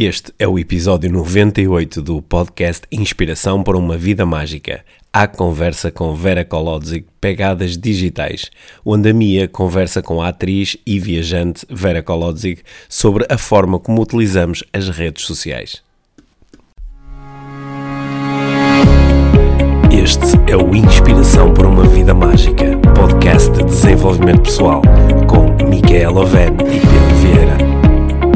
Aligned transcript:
Este 0.00 0.32
é 0.38 0.46
o 0.46 0.56
episódio 0.60 1.10
98 1.10 2.00
do 2.00 2.22
podcast 2.22 2.86
Inspiração 2.92 3.64
para 3.64 3.76
uma 3.76 3.96
Vida 3.96 4.24
Mágica. 4.24 4.84
A 5.12 5.26
conversa 5.26 5.90
com 5.90 6.14
Vera 6.14 6.44
Kolodzic, 6.44 7.08
Pegadas 7.20 7.76
Digitais, 7.76 8.48
onde 8.84 9.10
a 9.10 9.12
Mia 9.12 9.48
conversa 9.48 10.00
com 10.00 10.22
a 10.22 10.28
atriz 10.28 10.76
e 10.86 11.00
viajante 11.00 11.66
Vera 11.68 12.00
Kolodzic 12.00 12.62
sobre 12.88 13.26
a 13.28 13.36
forma 13.36 13.80
como 13.80 14.00
utilizamos 14.00 14.62
as 14.72 14.88
redes 14.88 15.24
sociais. 15.24 15.82
Este 19.90 20.38
é 20.48 20.56
o 20.56 20.76
Inspiração 20.76 21.52
para 21.52 21.66
uma 21.66 21.88
Vida 21.88 22.14
Mágica, 22.14 22.66
podcast 22.94 23.50
de 23.50 23.64
desenvolvimento 23.64 24.42
pessoal, 24.42 24.80
com 25.26 25.66
Micaela 25.66 26.20
Oven 26.20 26.52
e 26.52 26.78
Pedro 26.78 27.16
Vieira. 27.20 27.58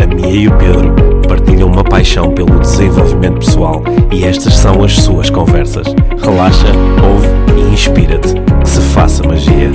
A 0.03 0.07
Mia 0.13 0.27
e 0.27 0.49
o 0.49 0.59
Pedro 0.59 1.12
partilham 1.53 1.69
uma 1.69 1.85
paixão 1.85 2.33
pelo 2.33 2.59
desenvolvimento 2.61 3.41
pessoal 3.41 3.83
e 4.11 4.25
estas 4.25 4.55
são 4.55 4.83
as 4.83 4.95
suas 4.99 5.29
conversas. 5.29 5.87
Relaxa, 6.23 6.69
ouve 7.05 7.29
e 7.61 7.75
inspira-te. 7.75 8.35
Que 8.63 8.69
se 8.69 8.81
faça 8.81 9.23
magia. 9.23 9.71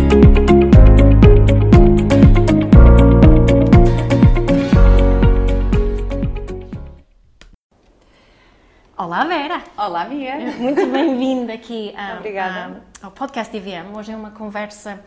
Olá 8.98 9.24
Vera! 9.26 9.62
Olá, 9.78 10.06
Mia! 10.06 10.36
Muito 10.58 10.86
bem-vinda 10.88 11.54
aqui 11.54 11.94
a- 11.96 12.16
Obrigada. 12.18 12.84
a- 13.02 13.06
ao 13.06 13.12
podcast 13.12 13.56
IVM. 13.56 13.96
Hoje 13.96 14.12
é 14.12 14.16
uma 14.16 14.32
conversa 14.32 15.00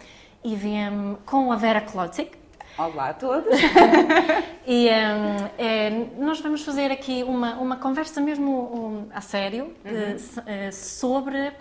IVM 0.45 1.17
com 1.27 1.51
a 1.53 1.57
Vera 1.57 1.81
Klotzik. 1.81 2.39
Olá 2.85 3.11
a 3.11 3.15
todos! 3.15 3.51
E 4.67 4.89
hum, 4.89 5.49
é, 5.59 5.91
nós 6.19 6.39
vamos 6.41 6.63
fazer 6.63 6.93
aqui 6.93 7.25
uma, 7.25 7.55
uma 7.57 7.77
conversa 7.77 8.21
mesmo 8.21 8.53
um, 8.53 9.09
a 9.13 9.21
sério 9.21 9.75
de- 9.83 10.15
s- 10.15 10.41
eh, 10.47 10.71
sobre 10.71 11.53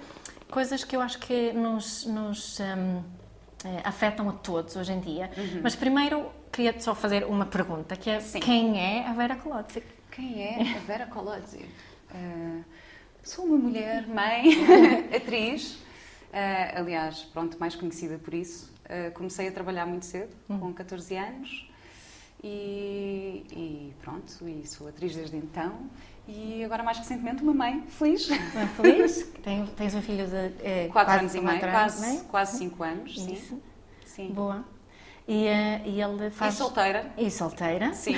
coisas 0.52 0.84
que 0.84 0.96
eu 0.96 1.02
acho 1.02 1.18
que 1.18 1.52
nos, 1.54 2.06
nos, 2.06 2.60
hum, 2.60 3.02
eh, 3.66 3.82
afetam 3.84 4.30
a 4.30 4.34
todos 4.34 4.76
hoje 4.76 4.92
em 4.94 5.00
dia. 5.00 5.32
Mas 5.64 5.76
primeiro 5.76 6.30
queria 6.52 6.80
só 6.80 6.94
fazer 6.94 7.24
uma 7.24 7.48
pergunta, 7.48 7.96
que 7.96 8.12
é 8.12 8.20
Sim. 8.20 8.42
quem 8.42 8.80
é 8.80 9.08
a 9.08 9.14
Vera 9.14 9.36
Klotzik? 9.38 9.88
Quem 10.12 10.44
é 10.44 10.62
a 10.78 10.80
Vera 10.82 11.08
Colodzi? 11.08 11.66
Uh, 12.14 12.64
sou 13.24 13.46
uma 13.46 13.58
mulher, 13.58 14.06
mãe, 14.08 14.52
atriz, 15.16 15.76
uh, 16.32 16.80
aliás, 16.80 17.22
pronto, 17.34 17.58
mais 17.60 17.74
conhecida 17.76 18.20
por 18.20 18.36
isso. 18.36 18.69
Uh, 18.90 19.12
comecei 19.14 19.48
a 19.48 19.52
trabalhar 19.52 19.86
muito 19.86 20.06
cedo, 20.06 20.36
com 20.48 20.74
14 20.74 21.16
anos, 21.16 21.70
e, 22.44 23.46
e 23.52 23.94
pronto, 24.02 24.48
e 24.50 24.66
sou 24.68 24.88
atriz 24.88 25.16
desde 25.16 25.38
então. 25.38 25.74
E 26.28 26.64
agora, 26.64 26.82
mais 26.82 26.98
recentemente, 26.98 27.44
uma 27.44 27.54
mãe 27.54 27.84
feliz. 27.88 28.30
É 28.32 28.66
feliz? 28.76 29.24
Tem- 29.44 29.66
tens 29.78 29.94
um 29.94 30.02
filho 30.02 30.26
de 30.28 30.36
eh, 30.64 30.90
4 30.92 30.92
quase 30.92 31.20
anos 31.20 31.36
e 31.36 31.40
meio, 31.42 31.60
quatro 31.60 31.72
quase, 31.72 32.02
não 32.02 32.08
é? 32.20 32.24
quase 32.30 32.58
5 32.58 32.84
anos, 32.84 33.16
sim. 33.20 33.34
Isso. 33.34 33.62
sim. 34.06 34.28
Boa. 34.32 34.64
E, 35.28 35.46
eh, 35.46 35.82
e 35.86 36.02
ele 36.02 36.26
E 36.28 36.32
faz. 36.32 36.56
solteira, 36.56 37.12
E 37.18 37.30
solteira. 37.30 37.94
sim. 37.94 38.16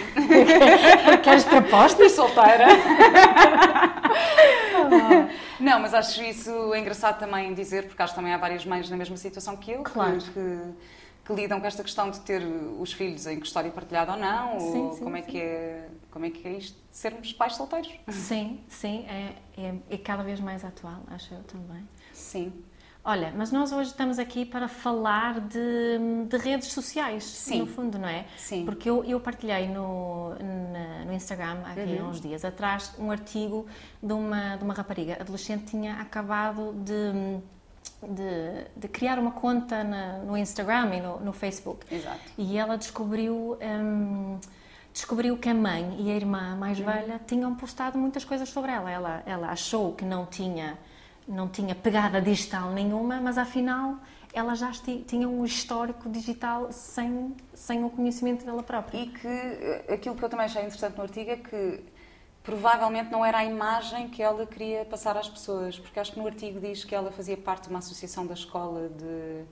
Queres 1.23 1.43
proposta? 1.43 2.01
E 2.03 2.09
solteira. 2.09 2.67
Não, 5.61 5.79
mas 5.79 5.93
acho 5.93 6.21
isso 6.23 6.73
engraçado 6.75 7.19
também 7.19 7.53
dizer, 7.53 7.87
porque 7.87 8.01
acho 8.01 8.13
que 8.13 8.19
também 8.19 8.33
há 8.33 8.37
várias 8.37 8.65
mães 8.65 8.89
na 8.89 8.97
mesma 8.97 9.15
situação 9.17 9.55
que 9.55 9.71
eu, 9.71 9.83
que- 9.83 9.91
Claro. 9.91 10.17
que, 10.19 10.73
que 11.25 11.33
lidam 11.33 11.59
com 11.61 11.67
esta 11.67 11.83
questão 11.83 12.09
de 12.09 12.19
ter 12.21 12.41
os 12.79 12.91
filhos 12.93 13.27
em 13.27 13.39
custódia 13.39 13.71
partilhada 13.71 14.13
ou 14.13 14.17
não, 14.17 14.59
Sim, 14.59 14.81
ou 14.87 14.93
sim, 14.93 15.03
como, 15.03 15.17
é 15.17 15.21
sim. 15.21 15.31
que 15.31 15.37
é, 15.39 15.87
como 16.09 16.25
é 16.25 16.29
que 16.31 16.47
é 16.47 16.51
isto 16.53 16.75
de 16.89 16.97
sermos 16.97 17.31
pais 17.33 17.55
solteiros. 17.55 17.91
Sim, 18.09 18.59
sim, 18.67 19.05
é, 19.07 19.35
é, 19.57 19.75
é 19.91 19.97
cada 19.97 20.23
vez 20.23 20.39
mais 20.39 20.65
atual, 20.65 21.03
acho 21.11 21.33
eu 21.33 21.43
também. 21.43 21.87
Sim. 22.11 22.51
Olha, 23.03 23.33
mas 23.35 23.51
nós 23.51 23.71
hoje 23.71 23.89
estamos 23.89 24.19
aqui 24.19 24.45
para 24.45 24.67
falar 24.67 25.39
de, 25.39 25.97
de 26.29 26.37
redes 26.37 26.71
sociais, 26.71 27.23
Sim. 27.23 27.59
no 27.61 27.65
fundo, 27.65 27.97
não 27.97 28.07
é? 28.07 28.25
Sim. 28.37 28.63
Porque 28.63 28.87
eu, 28.87 29.03
eu 29.03 29.19
partilhei 29.19 29.67
no, 29.67 30.29
na- 30.71 31.05
no 31.05 31.13
Instagram, 31.13 31.61
aqui 31.65 31.97
há 31.97 32.03
uns 32.03 32.21
dias 32.21 32.45
atrás, 32.45 32.93
um 32.99 33.09
artigo 33.09 33.65
de 34.03 34.13
uma, 34.13 34.55
de 34.55 34.63
uma 34.63 34.75
rapariga 34.75 35.17
adolescente 35.19 35.63
que 35.63 35.71
tinha 35.71 35.95
acabado 35.95 36.73
de, 36.73 37.39
de, 38.07 38.65
de 38.77 38.87
criar 38.87 39.17
uma 39.17 39.31
conta 39.31 39.83
na- 39.83 40.19
no 40.19 40.37
Instagram 40.37 40.93
e 40.95 41.01
no, 41.01 41.19
no 41.21 41.33
Facebook. 41.33 41.83
Exato. 41.91 42.19
E 42.37 42.55
ela 42.55 42.77
descobriu, 42.77 43.57
hum, 43.59 44.37
descobriu 44.93 45.35
que 45.39 45.49
a 45.49 45.55
mãe 45.55 45.95
e 45.97 46.11
a 46.11 46.15
irmã 46.15 46.55
mais 46.55 46.77
Uhum. 46.77 46.85
velha 46.85 47.19
tinham 47.25 47.55
postado 47.55 47.97
muitas 47.97 48.23
coisas 48.23 48.47
sobre 48.47 48.71
ela. 48.71 48.91
ela. 48.91 49.23
Ela 49.25 49.49
achou 49.49 49.91
que 49.93 50.05
não 50.05 50.23
tinha, 50.27 50.77
não 51.27 51.47
tinha 51.47 51.75
pegada 51.75 52.21
digital 52.21 52.71
nenhuma, 52.71 53.19
mas 53.21 53.37
afinal 53.37 53.97
ela 54.33 54.55
já 54.55 54.71
tinha 55.07 55.27
um 55.27 55.43
histórico 55.43 56.09
digital 56.09 56.71
sem, 56.71 57.35
sem 57.53 57.83
o 57.83 57.89
conhecimento 57.89 58.45
dela 58.45 58.63
própria. 58.63 58.99
E 58.99 59.07
que 59.07 59.27
eh, 59.27 59.85
aquilo 59.93 60.15
que 60.15 60.23
eu 60.23 60.29
também 60.29 60.45
achei 60.45 60.61
interessante 60.61 60.95
no 60.95 61.03
artigo 61.03 61.31
é 61.31 61.35
que 61.35 61.83
provavelmente 62.43 63.11
não 63.11 63.25
era 63.25 63.39
a 63.39 63.45
imagem 63.45 64.07
que 64.09 64.23
ela 64.23 64.45
queria 64.47 64.85
passar 64.85 65.17
às 65.17 65.29
pessoas, 65.29 65.77
porque 65.77 65.99
acho 65.99 66.13
que 66.13 66.19
no 66.19 66.25
artigo 66.25 66.59
diz 66.59 66.83
que 66.83 66.95
ela 66.95 67.11
fazia 67.11 67.37
parte 67.37 67.63
de 67.63 67.69
uma 67.69 67.79
associação 67.79 68.25
da 68.25 68.33
escola 68.33 68.89
de. 68.89 69.43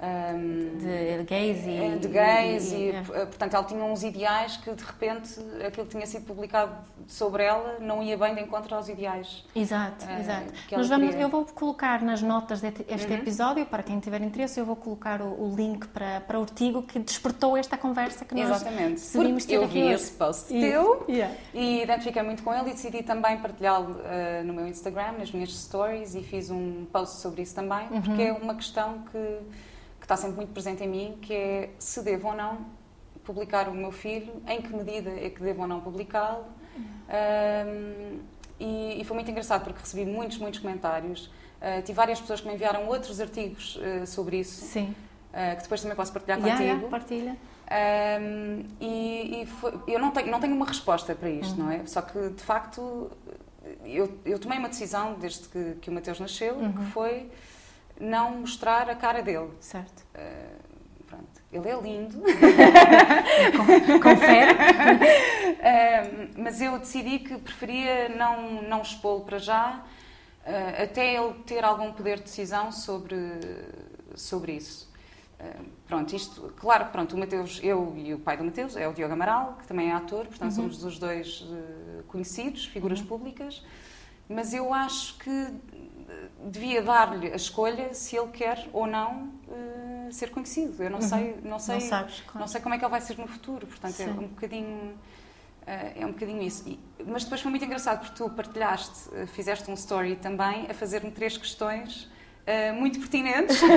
Ahm, 0.00 0.78
De 0.78 1.24
gays 1.24 1.66
e... 1.66 1.70
Eh, 1.70 1.96
de 1.98 2.08
gays 2.08 2.72
e, 2.72 2.76
e- 2.76 2.90
é. 2.90 2.98
eh, 2.98 3.26
portanto 3.26 3.54
ela 3.54 3.64
tinha 3.64 3.84
uns 3.84 4.02
ideais 4.02 4.56
que 4.56 4.70
de 4.72 4.84
repente 4.84 5.40
aquilo 5.66 5.86
que 5.86 5.92
tinha 5.92 6.06
sido 6.06 6.24
publicado 6.24 6.72
sobre 7.06 7.42
ela 7.42 7.78
não 7.80 8.02
ia 8.02 8.16
bem 8.16 8.34
de 8.34 8.42
encontro 8.42 8.74
aos 8.74 8.88
ideais 8.88 9.44
Exato, 9.54 10.04
eh, 10.08 10.20
exato. 10.20 10.52
Nós 10.72 10.88
vamos, 10.88 11.08
queria. 11.10 11.22
eu 11.24 11.28
vou 11.28 11.44
colocar 11.46 12.00
nas 12.02 12.22
notas 12.22 12.60
deste 12.60 12.84
este 12.88 13.08
Uhum. 13.12 13.18
episódio, 13.18 13.66
para 13.66 13.82
quem 13.82 13.98
tiver 13.98 14.20
interesse, 14.22 14.60
eu 14.60 14.64
vou 14.66 14.76
colocar 14.76 15.20
o, 15.20 15.26
o 15.50 15.54
link 15.56 15.86
para, 15.88 16.20
para 16.20 16.38
o 16.38 16.42
artigo 16.42 16.82
que 16.82 16.98
despertou 16.98 17.56
esta 17.56 17.76
conversa 17.76 18.24
que 18.24 18.34
nós 18.34 18.48
exatamente 18.50 18.92
decidimos 18.94 19.44
porque 19.44 19.56
ter 19.56 19.60
eu 19.60 19.64
aqui 19.64 19.74
vi 19.74 19.82
hoje. 19.84 19.94
esse 19.94 20.12
post 20.12 20.42
Isso. 20.56 20.70
teu 20.70 21.04
Yeah. 21.08 21.34
e 21.54 21.82
identifiquei 21.82 22.22
muito 22.22 22.42
com 22.42 22.52
ele 22.54 22.70
e 22.70 22.72
decidi 22.72 23.02
também 23.02 23.38
partilhá-lo 23.38 24.00
eh, 24.04 24.42
no 24.44 24.52
meu 24.52 24.66
Instagram 24.68 25.12
nas 25.18 25.32
minhas 25.32 25.52
stories 25.56 26.14
e 26.14 26.22
fiz 26.22 26.50
um 26.50 26.84
post 26.92 27.16
sobre 27.20 27.42
isso 27.42 27.54
também 27.54 27.88
Uhum. 27.90 28.02
porque 28.02 28.22
é 28.22 28.32
uma 28.32 28.54
questão 28.54 28.98
que, 29.10 29.18
que 29.18 29.67
está 30.08 30.16
sempre 30.16 30.36
muito 30.36 30.52
presente 30.54 30.82
em 30.82 30.88
mim 30.88 31.18
que 31.20 31.34
é 31.34 31.70
se 31.78 32.02
devo 32.02 32.28
ou 32.28 32.34
não 32.34 32.64
publicar 33.24 33.68
o 33.68 33.74
meu 33.74 33.92
filho 33.92 34.32
em 34.48 34.62
que 34.62 34.74
medida 34.74 35.10
é 35.10 35.28
que 35.28 35.42
devo 35.42 35.60
ou 35.60 35.68
não 35.68 35.82
publicá-lo 35.82 36.46
e, 38.58 39.00
e 39.00 39.04
foi 39.04 39.14
muito 39.14 39.30
engraçado 39.30 39.64
porque 39.64 39.80
recebi 39.80 40.04
muitos, 40.10 40.38
muitos 40.38 40.60
comentários. 40.60 41.30
Ah, 41.60 41.82
tive 41.82 41.92
várias 41.92 42.20
pessoas 42.20 42.40
que 42.40 42.46
me 42.48 42.54
enviaram 42.54 42.86
outros 42.88 43.20
artigos 43.20 43.78
ah, 43.82 44.06
sobre 44.06 44.38
isso, 44.38 44.64
Sim. 44.64 44.94
ah, 45.32 45.54
que 45.56 45.62
depois 45.62 45.80
também 45.82 45.94
posso 45.96 46.12
partilhar 46.12 46.38
Yeah, 46.38 46.56
contigo. 46.56 46.76
yeah, 46.78 46.88
partilha. 46.90 47.36
Ahm, 47.70 48.64
e 48.80 49.42
e 49.42 49.46
foi- 49.46 49.74
eu 49.88 49.98
não 49.98 50.10
tenho, 50.10 50.30
não 50.30 50.40
tenho 50.40 50.54
uma 50.54 50.64
resposta 50.66 51.14
para 51.14 51.28
isto, 51.28 51.58
Uhum. 51.58 51.66
não 51.66 51.70
é? 51.72 51.84
Só 51.86 52.00
que, 52.00 52.30
de 52.30 52.42
facto, 52.42 53.10
eu, 53.84 54.10
eu 54.24 54.38
tomei 54.38 54.58
uma 54.58 54.68
decisão 54.70 55.14
desde 55.20 55.48
que, 55.48 55.74
que 55.82 55.90
o 55.90 55.92
Mateus 55.92 56.18
nasceu, 56.18 56.54
Uhum. 56.54 56.72
que 56.72 56.84
foi 56.92 57.30
não 58.00 58.38
mostrar 58.38 58.88
a 58.88 58.94
cara 58.94 59.22
dele. 59.22 59.50
Certo. 59.60 60.06
Pronto. 61.06 61.42
Ele 61.50 61.68
é 61.68 61.80
lindo, 61.80 62.20
Confere. 64.02 64.52
Ahm, 65.62 66.30
mas 66.36 66.60
eu 66.60 66.78
decidi 66.78 67.20
que 67.20 67.38
preferia 67.38 68.10
não, 68.10 68.62
não 68.62 68.82
expô-lo 68.82 69.24
para 69.24 69.38
já, 69.38 69.82
ah, 70.44 70.82
até 70.82 71.14
ele 71.14 71.32
ter 71.46 71.64
algum 71.64 71.92
poder 71.92 72.18
de 72.18 72.24
decisão 72.24 72.70
sobre, 72.70 73.16
sobre 74.14 74.52
isso. 74.52 74.88
Pronto, 75.86 76.14
isto, 76.14 76.52
claro, 76.56 76.86
pronto, 76.86 77.14
o 77.14 77.18
Mateus, 77.18 77.60
eu 77.62 77.94
e 77.96 78.12
o 78.12 78.18
pai 78.18 78.36
do 78.36 78.44
Mateus 78.44 78.76
é 78.76 78.88
o 78.88 78.92
Diogo 78.92 79.12
Amaral, 79.12 79.56
que 79.60 79.68
também 79.68 79.88
é 79.88 79.92
ator, 79.92 80.26
portanto 80.26 80.50
somos 80.50 80.82
os 80.82 80.98
dois 80.98 81.46
conhecidos, 82.08 82.66
figuras 82.66 83.00
públicas, 83.00 83.64
mas 84.28 84.52
eu 84.52 84.74
acho 84.74 85.16
que 85.18 85.30
devia 86.44 86.82
dar-lhe 86.82 87.32
a 87.32 87.36
escolha 87.36 87.92
se 87.94 88.16
ele 88.16 88.28
quer 88.28 88.66
ou 88.72 88.86
não 88.86 89.32
eh, 89.50 90.08
ser 90.10 90.30
conhecido. 90.30 90.82
Eu 90.82 90.90
não 90.90 91.00
sei, 91.00 91.36
não 91.42 91.58
sei, 91.58 91.74
Não 91.76 91.80
sabes, 91.82 92.20
claro. 92.20 92.40
não 92.40 92.46
sei 92.48 92.60
como 92.60 92.74
é 92.74 92.78
que 92.78 92.84
ele 92.84 92.90
vai 92.90 93.00
ser 93.00 93.18
no 93.18 93.26
futuro, 93.28 93.66
portanto 93.66 94.00
é 94.00 94.04
Sim. 94.04 94.10
um 94.10 94.28
bocadinho 94.28 94.98
eh, 95.66 95.92
é 96.00 96.06
um 96.06 96.12
bocadinho 96.12 96.42
isso. 96.42 96.66
E- 96.68 96.78
mas 97.06 97.24
depois 97.24 97.40
foi 97.40 97.50
muito 97.50 97.64
engraçado 97.64 98.00
porque 98.00 98.14
tu 98.16 98.30
partilhaste, 98.30 99.08
eh, 99.14 99.26
fizeste 99.26 99.70
um 99.70 99.74
story 99.74 100.16
também 100.16 100.66
a 100.70 100.74
fazer-me 100.74 101.10
três 101.10 101.36
questões 101.36 102.08
eh, 102.46 102.72
muito 102.72 102.98
pertinentes. 102.98 103.60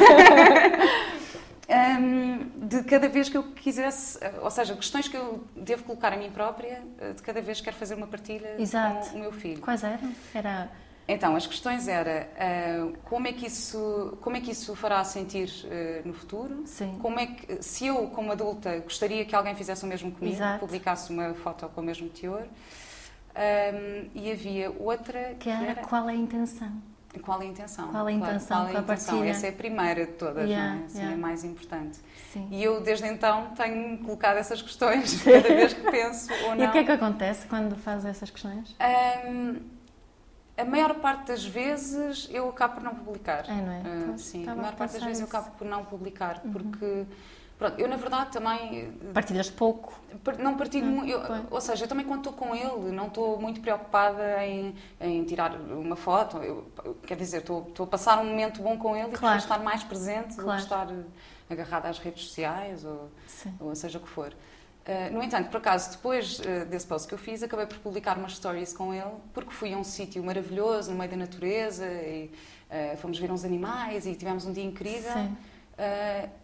Ahm, 1.69 2.49
de 2.67 2.83
cada 2.83 3.07
vez 3.07 3.29
que 3.29 3.37
eu 3.37 3.43
quisesse, 3.43 4.19
ou 4.41 4.51
seja, 4.51 4.75
questões 4.75 5.07
que 5.07 5.15
eu 5.15 5.41
devo 5.55 5.83
colocar 5.83 6.11
a 6.11 6.17
mim 6.17 6.29
própria, 6.29 6.81
de 7.15 7.21
cada 7.21 7.41
vez 7.41 7.59
que 7.59 7.63
quero 7.65 7.77
fazer 7.77 7.95
uma 7.95 8.07
partilha 8.07 8.55
Exato. 8.59 9.09
com 9.11 9.15
o 9.17 9.19
meu 9.21 9.31
filho. 9.31 9.61
Quais 9.61 9.81
eram? 9.81 10.11
Era. 10.33 10.69
Então, 11.13 11.35
as 11.35 11.45
questões 11.45 11.87
era 11.87 12.29
ah, 12.37 12.91
como 13.03 13.27
é 13.27 13.33
que 13.33 13.45
isso 13.45 14.17
como 14.21 14.37
é 14.37 14.41
que 14.41 14.51
isso 14.51 14.75
fará 14.75 15.03
sentir 15.03 15.49
ah, 15.65 16.01
no 16.05 16.13
futuro? 16.13 16.63
Sim. 16.65 16.97
Como 17.01 17.19
é 17.19 17.27
que 17.27 17.61
se 17.61 17.87
eu 17.87 18.07
como 18.07 18.31
adulta 18.31 18.79
gostaria 18.79 19.25
que 19.25 19.35
alguém 19.35 19.55
fizesse 19.55 19.83
o 19.83 19.87
mesmo 19.87 20.11
comigo, 20.11 20.35
Exato. 20.35 20.59
publicasse 20.59 21.11
uma 21.11 21.33
foto 21.33 21.67
com 21.69 21.81
o 21.81 21.83
mesmo 21.83 22.09
teor? 22.09 22.45
Um, 23.33 24.09
e 24.13 24.29
havia 24.29 24.71
outra 24.71 25.35
que 25.39 25.49
era, 25.49 25.67
era, 25.67 25.81
qual 25.83 26.09
é 26.09 26.11
a 26.11 26.15
intenção? 26.15 26.71
Qual 27.21 27.41
é 27.41 27.45
a 27.45 27.47
intenção? 27.47 27.89
Qual 27.89 28.07
é 28.07 28.11
a 28.11 28.15
intenção 28.15 28.57
qual 28.57 28.67
é 28.67 28.77
a 28.77 28.81
intenção? 28.81 29.23
Essa 29.23 29.47
é 29.47 29.49
a 29.49 29.53
primeira 29.53 30.05
de 30.05 30.13
todas, 30.13 30.49
yeah, 30.49 30.75
não 30.75 30.81
é? 30.81 30.85
Essa 30.85 30.97
yeah. 30.97 31.11
é 31.11 31.15
a 31.15 31.17
mais 31.17 31.43
importante. 31.43 31.99
Sim. 32.31 32.47
E 32.49 32.63
eu, 32.63 32.81
desde 32.81 33.07
então, 33.07 33.51
tenho 33.55 33.97
colocado 33.99 34.37
essas 34.37 34.61
questões 34.61 35.19
cada 35.23 35.41
vez 35.41 35.73
que 35.73 35.91
penso 35.91 36.31
ou 36.45 36.55
não. 36.55 36.63
E 36.63 36.67
o 36.67 36.71
que 36.71 36.77
é 36.77 36.83
que 36.85 36.91
acontece 36.91 37.47
quando 37.47 37.75
fazes 37.75 38.05
essas 38.05 38.29
questões? 38.29 38.75
Um, 39.27 39.59
a 40.61 40.65
maior 40.65 40.95
parte 40.95 41.27
das 41.27 41.45
vezes 41.45 42.29
eu 42.31 42.49
acabo 42.49 42.75
por 42.75 42.83
não 42.83 42.95
publicar. 42.95 43.45
É, 43.49 43.53
não 43.53 43.71
é? 43.71 44.13
Uh, 44.13 44.17
sim, 44.17 44.47
a 44.47 44.55
maior 44.55 44.75
parte 44.75 44.93
das 44.93 45.03
vezes 45.03 45.21
eu 45.21 45.27
acabo 45.27 45.51
por 45.57 45.67
não 45.67 45.85
publicar, 45.85 46.41
uhum. 46.43 46.51
porque 46.51 47.05
Pronto, 47.61 47.79
eu 47.79 47.87
na 47.87 47.95
verdade 47.95 48.31
também. 48.31 48.91
Partilhas 49.13 49.51
pouco? 49.51 49.93
Não 50.39 50.57
partilho 50.57 50.87
hum, 50.87 51.01
muito. 51.01 51.47
Ou 51.51 51.61
seja, 51.61 51.83
eu 51.83 51.87
também 51.87 52.03
quando 52.03 52.21
estou 52.21 52.33
com 52.33 52.55
ele, 52.55 52.91
não 52.91 53.05
estou 53.05 53.39
muito 53.39 53.61
preocupada 53.61 54.43
em, 54.43 54.75
em 54.99 55.23
tirar 55.25 55.53
uma 55.53 55.95
foto. 55.95 56.37
Eu, 56.37 56.65
quer 57.05 57.15
dizer, 57.15 57.37
estou, 57.37 57.67
estou 57.67 57.83
a 57.83 57.87
passar 57.87 58.17
um 58.17 58.25
momento 58.25 58.63
bom 58.63 58.79
com 58.79 58.97
ele 58.97 59.11
claro. 59.11 59.35
e 59.35 59.37
estar 59.37 59.59
mais 59.59 59.83
presente 59.83 60.37
claro. 60.37 60.49
do 60.49 60.55
que 60.55 60.63
estar 60.63 60.87
agarrada 61.51 61.87
às 61.87 61.99
redes 61.99 62.23
sociais 62.23 62.83
ou, 62.83 63.11
ou 63.59 63.75
seja 63.75 63.99
o 63.99 64.01
que 64.01 64.09
for. 64.09 64.33
Uh, 64.81 65.13
no 65.13 65.21
entanto, 65.21 65.49
por 65.49 65.57
acaso, 65.57 65.91
depois 65.91 66.39
uh, 66.39 66.65
desse 66.65 66.87
post 66.87 67.07
que 67.07 67.13
eu 67.13 67.17
fiz, 67.17 67.43
acabei 67.43 67.67
por 67.67 67.77
publicar 67.77 68.17
umas 68.17 68.35
stories 68.35 68.73
com 68.73 68.91
ele, 68.91 69.11
porque 69.31 69.51
fui 69.51 69.73
a 69.73 69.77
um 69.77 69.83
sítio 69.83 70.23
maravilhoso, 70.23 70.89
no 70.91 70.97
meio 70.97 71.11
da 71.11 71.17
natureza, 71.17 71.85
e 71.85 72.31
uh, 72.69 72.97
fomos 72.97 73.19
ver 73.19 73.31
uns 73.31 73.45
animais 73.45 74.07
e 74.07 74.15
tivemos 74.15 74.45
um 74.45 74.51
dia 74.51 74.63
incrível. 74.63 75.13
Sim. 75.13 75.37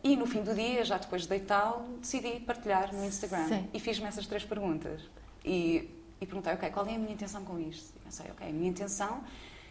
E 0.04 0.16
no 0.16 0.26
fim 0.26 0.42
do 0.42 0.56
dia, 0.56 0.84
já 0.84 0.98
depois 0.98 1.24
de 1.24 1.28
deitá-lo, 1.28 2.00
decidi 2.00 2.40
partilhar 2.40 2.92
no 2.92 3.06
Instagram. 3.06 3.48
Sim. 3.48 3.70
E 3.72 3.80
fiz-me 3.80 4.08
essas 4.08 4.26
três 4.26 4.44
perguntas. 4.44 5.02
E, 5.46 5.88
e, 6.20 6.26
perguntei, 6.26 6.54
ok, 6.54 6.72
qual 6.72 6.88
é 6.88 6.96
a 6.96 6.98
minha 6.98 7.14
intenção 7.14 7.44
com 7.44 7.60
isto? 7.60 7.94
E 7.98 8.00
pensei, 8.00 8.26
ok, 8.32 8.50
a 8.50 8.52
minha 8.52 8.68
intenção 8.68 9.24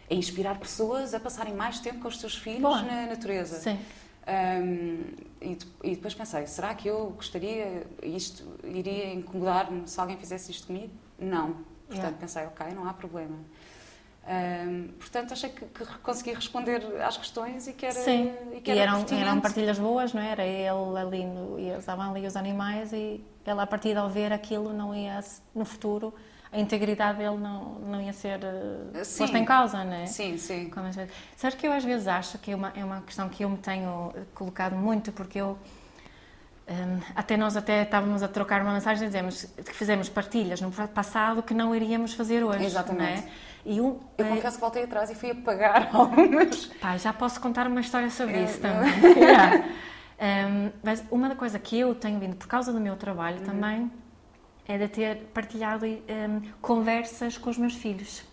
é 0.09 0.15
inspirar 0.15 0.57
pessoas 0.57 1.13
a 1.13 1.19
passarem 1.19 1.53
mais 1.53 1.81
tempo 1.81 1.99
com 1.99 2.07
os 2.07 2.17
seus 2.17 2.37
filhos 2.37 2.61
Bom, 2.61 2.81
na 2.81 3.07
natureza. 3.07 3.59
Sim. 3.59 3.77
Um, 4.27 5.03
e, 5.41 5.57
e, 5.83 5.95
depois 5.95 6.13
pensei, 6.13 6.45
será 6.47 6.75
que 6.75 6.89
eu 6.89 7.11
gostaria, 7.15 7.87
isto 8.03 8.43
iria 8.65 9.13
incomodar-me 9.13 9.87
se 9.87 9.97
alguém 9.99 10.17
fizesse 10.17 10.51
isto 10.51 10.67
comigo? 10.67 10.91
Não. 11.17 11.53
Portanto, 11.87 11.95
yeah. 11.95 12.17
pensei, 12.17 12.45
ok, 12.45 12.67
não 12.73 12.87
há 12.87 12.93
problema. 12.93 13.37
Um, 14.27 14.89
portanto, 14.99 15.31
achei 15.31 15.49
que, 15.49 15.65
que, 15.65 15.85
consegui 15.99 16.33
responder 16.33 16.83
às 17.01 17.15
questões 17.15 17.65
e 17.65 17.71
que 17.71 17.85
era. 17.85 17.95
Sim, 17.95 18.33
e, 18.53 18.59
que 18.59 18.71
era 18.71 18.79
e 18.81 18.83
eram, 18.83 19.05
eram 19.09 19.39
partilhas 19.39 19.79
boas, 19.79 20.13
não 20.13 20.21
é? 20.21 20.31
era? 20.31 20.45
Ele 20.45 20.99
ali, 20.99 21.25
no, 21.25 21.57
e 21.57 21.69
estavam 21.69 22.11
ali 22.11 22.27
os 22.27 22.35
animais 22.35 22.91
e 22.91 23.23
ele, 23.45 23.61
a 23.61 23.65
partir 23.65 23.93
de 23.93 23.99
ao 23.99 24.09
ver 24.09 24.33
aquilo, 24.33 24.73
não 24.73 24.93
ia, 24.93 25.23
no 25.55 25.63
futuro, 25.63 26.13
a 26.51 26.59
integridade 26.59 27.17
dele 27.17 27.37
não, 27.37 27.79
não 27.79 28.01
ia 28.01 28.13
ser 28.13 28.39
uh, 28.39 29.17
posta 29.17 29.37
em 29.37 29.45
causa, 29.45 29.83
não 29.83 29.93
é? 29.93 30.05
Sim, 30.05 30.37
sim. 30.37 30.69
Como 30.69 30.87
Sabes 31.35 31.57
que 31.57 31.67
eu 31.67 31.71
às 31.71 31.83
vezes 31.83 32.07
acho 32.07 32.37
que 32.37 32.51
é 32.51 32.55
uma, 32.55 32.71
é 32.75 32.83
uma 32.83 33.01
questão 33.01 33.27
que 33.27 33.43
eu 33.43 33.49
me 33.49 33.57
tenho 33.57 34.13
colocado 34.33 34.75
muito, 34.75 35.11
porque 35.11 35.39
eu. 35.39 35.57
Um, 36.69 36.99
até 37.15 37.37
nós 37.37 37.55
até 37.55 37.83
estávamos 37.83 38.21
a 38.21 38.27
trocar 38.27 38.61
uma 38.61 38.73
mensagem 38.73 39.05
e 39.05 39.07
dizemos 39.07 39.45
que 39.45 39.73
fizemos 39.73 40.09
partilhas 40.09 40.59
no 40.59 40.69
passado 40.69 41.41
que 41.41 41.53
não 41.53 41.73
iríamos 41.73 42.13
fazer 42.13 42.43
hoje. 42.43 42.65
Exatamente. 42.65 43.23
É? 43.23 43.31
E 43.65 43.79
um, 43.79 43.99
eu 44.17 44.25
é... 44.25 44.29
confesso 44.29 44.55
que 44.55 44.61
voltei 44.61 44.83
atrás 44.83 45.09
e 45.09 45.15
fui 45.15 45.31
apagar 45.31 45.89
algumas. 45.95 46.65
Pá, 46.65 46.97
já 46.97 47.13
posso 47.13 47.39
contar 47.39 47.67
uma 47.67 47.79
história 47.79 48.09
sobre 48.09 48.35
é, 48.35 48.43
isso 48.43 48.59
também. 48.59 48.89
yeah. 49.15 49.63
um, 50.49 50.71
mas 50.83 51.03
uma 51.09 51.35
coisa 51.35 51.57
que 51.57 51.79
eu 51.79 51.95
tenho 51.95 52.19
vindo, 52.19 52.35
por 52.35 52.47
causa 52.47 52.73
do 52.73 52.81
meu 52.81 52.97
trabalho 52.97 53.39
uhum. 53.39 53.45
também, 53.45 53.91
é 54.67 54.77
de 54.77 54.87
ter 54.87 55.17
partilhado 55.33 55.85
um, 55.85 56.41
conversas 56.61 57.37
com 57.37 57.49
os 57.49 57.57
meus 57.57 57.75
filhos. 57.75 58.23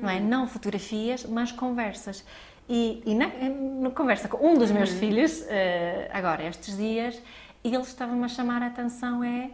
Não 0.00 0.08
é? 0.08 0.20
Não 0.20 0.46
fotografias, 0.46 1.24
mas 1.24 1.50
conversas. 1.50 2.24
E, 2.68 3.02
e 3.04 3.14
na, 3.14 3.26
na, 3.28 3.90
conversa 3.90 4.28
com 4.28 4.46
um 4.46 4.56
dos 4.56 4.70
meus 4.70 4.90
uhum. 4.92 4.98
filhos, 4.98 5.40
uh, 5.40 5.46
agora, 6.10 6.44
estes 6.44 6.76
dias, 6.76 7.20
ele 7.62 7.76
estava-me 7.78 8.24
a 8.24 8.28
chamar 8.28 8.62
a 8.62 8.66
atenção 8.66 9.22
é, 9.24 9.50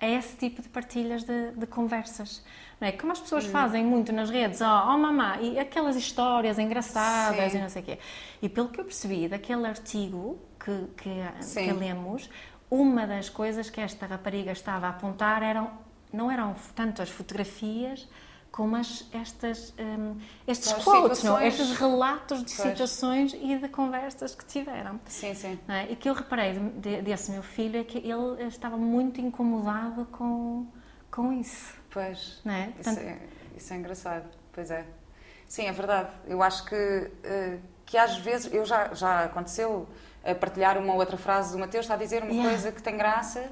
a 0.00 0.08
esse 0.08 0.36
tipo 0.36 0.62
de 0.62 0.68
partilhas 0.68 1.24
de, 1.24 1.52
de 1.52 1.66
conversas. 1.66 2.42
Não 2.80 2.88
é? 2.88 2.92
Como 2.92 3.12
as 3.12 3.20
pessoas 3.20 3.44
hum. 3.46 3.50
fazem 3.50 3.84
muito 3.84 4.12
nas 4.12 4.30
redes, 4.30 4.60
oh, 4.60 4.64
oh 4.64 4.98
mamá, 4.98 5.40
e 5.40 5.58
aquelas 5.58 5.96
histórias 5.96 6.58
engraçadas 6.58 7.52
Sim. 7.52 7.58
e 7.58 7.60
não 7.60 7.68
sei 7.68 7.82
o 7.82 7.84
quê. 7.84 7.98
E 8.40 8.48
pelo 8.48 8.68
que 8.68 8.80
eu 8.80 8.84
percebi 8.84 9.28
daquele 9.28 9.66
artigo 9.66 10.38
que, 10.58 10.86
que, 10.96 11.54
que 11.54 11.72
lemos, 11.72 12.28
uma 12.70 13.06
das 13.06 13.28
coisas 13.28 13.70
que 13.70 13.80
esta 13.80 14.06
rapariga 14.06 14.52
estava 14.52 14.86
a 14.86 14.90
apontar 14.90 15.42
eram, 15.42 15.70
não 16.12 16.30
eram 16.30 16.54
tanto 16.74 17.00
as 17.00 17.08
fotografias, 17.08 18.08
como 18.50 18.76
as, 18.76 19.06
estas, 19.12 19.72
um, 19.78 20.18
estes 20.46 20.72
quotes, 20.72 21.22
não? 21.22 21.40
estes 21.40 21.78
relatos 21.78 22.44
de 22.44 22.56
pois. 22.56 22.68
situações 22.68 23.32
e 23.34 23.56
de 23.56 23.68
conversas 23.68 24.34
que 24.34 24.44
tiveram. 24.44 24.98
Sim, 25.06 25.34
sim. 25.34 25.58
É? 25.68 25.92
E 25.92 25.96
que 25.96 26.08
eu 26.08 26.14
reparei 26.14 26.58
de, 26.58 27.02
desse 27.02 27.30
meu 27.30 27.42
filho 27.42 27.78
é 27.78 27.84
que 27.84 27.98
ele 27.98 28.42
estava 28.48 28.76
muito 28.76 29.20
incomodado 29.20 30.06
com, 30.06 30.66
com 31.10 31.32
isso. 31.32 31.74
Pois, 31.90 32.40
não 32.44 32.52
é? 32.52 32.66
Portanto, 32.68 32.98
isso, 32.98 33.08
é, 33.08 33.18
isso 33.56 33.72
é 33.72 33.76
engraçado, 33.76 34.28
pois 34.52 34.70
é. 34.70 34.84
Sim, 35.46 35.66
é 35.66 35.72
verdade. 35.72 36.10
Eu 36.26 36.42
acho 36.42 36.64
que, 36.64 36.74
uh, 36.74 37.60
que 37.86 37.96
às 37.96 38.18
vezes, 38.18 38.52
eu 38.52 38.64
já, 38.64 38.92
já 38.92 39.24
aconteceu 39.24 39.88
a 40.24 40.34
partilhar 40.34 40.78
uma 40.78 40.94
outra 40.94 41.16
frase 41.16 41.52
do 41.52 41.58
Mateus, 41.58 41.84
está 41.84 41.94
a 41.94 41.96
dizer 41.96 42.22
uma 42.22 42.32
yeah. 42.32 42.50
coisa 42.50 42.72
que 42.72 42.82
tem 42.82 42.96
graça 42.96 43.50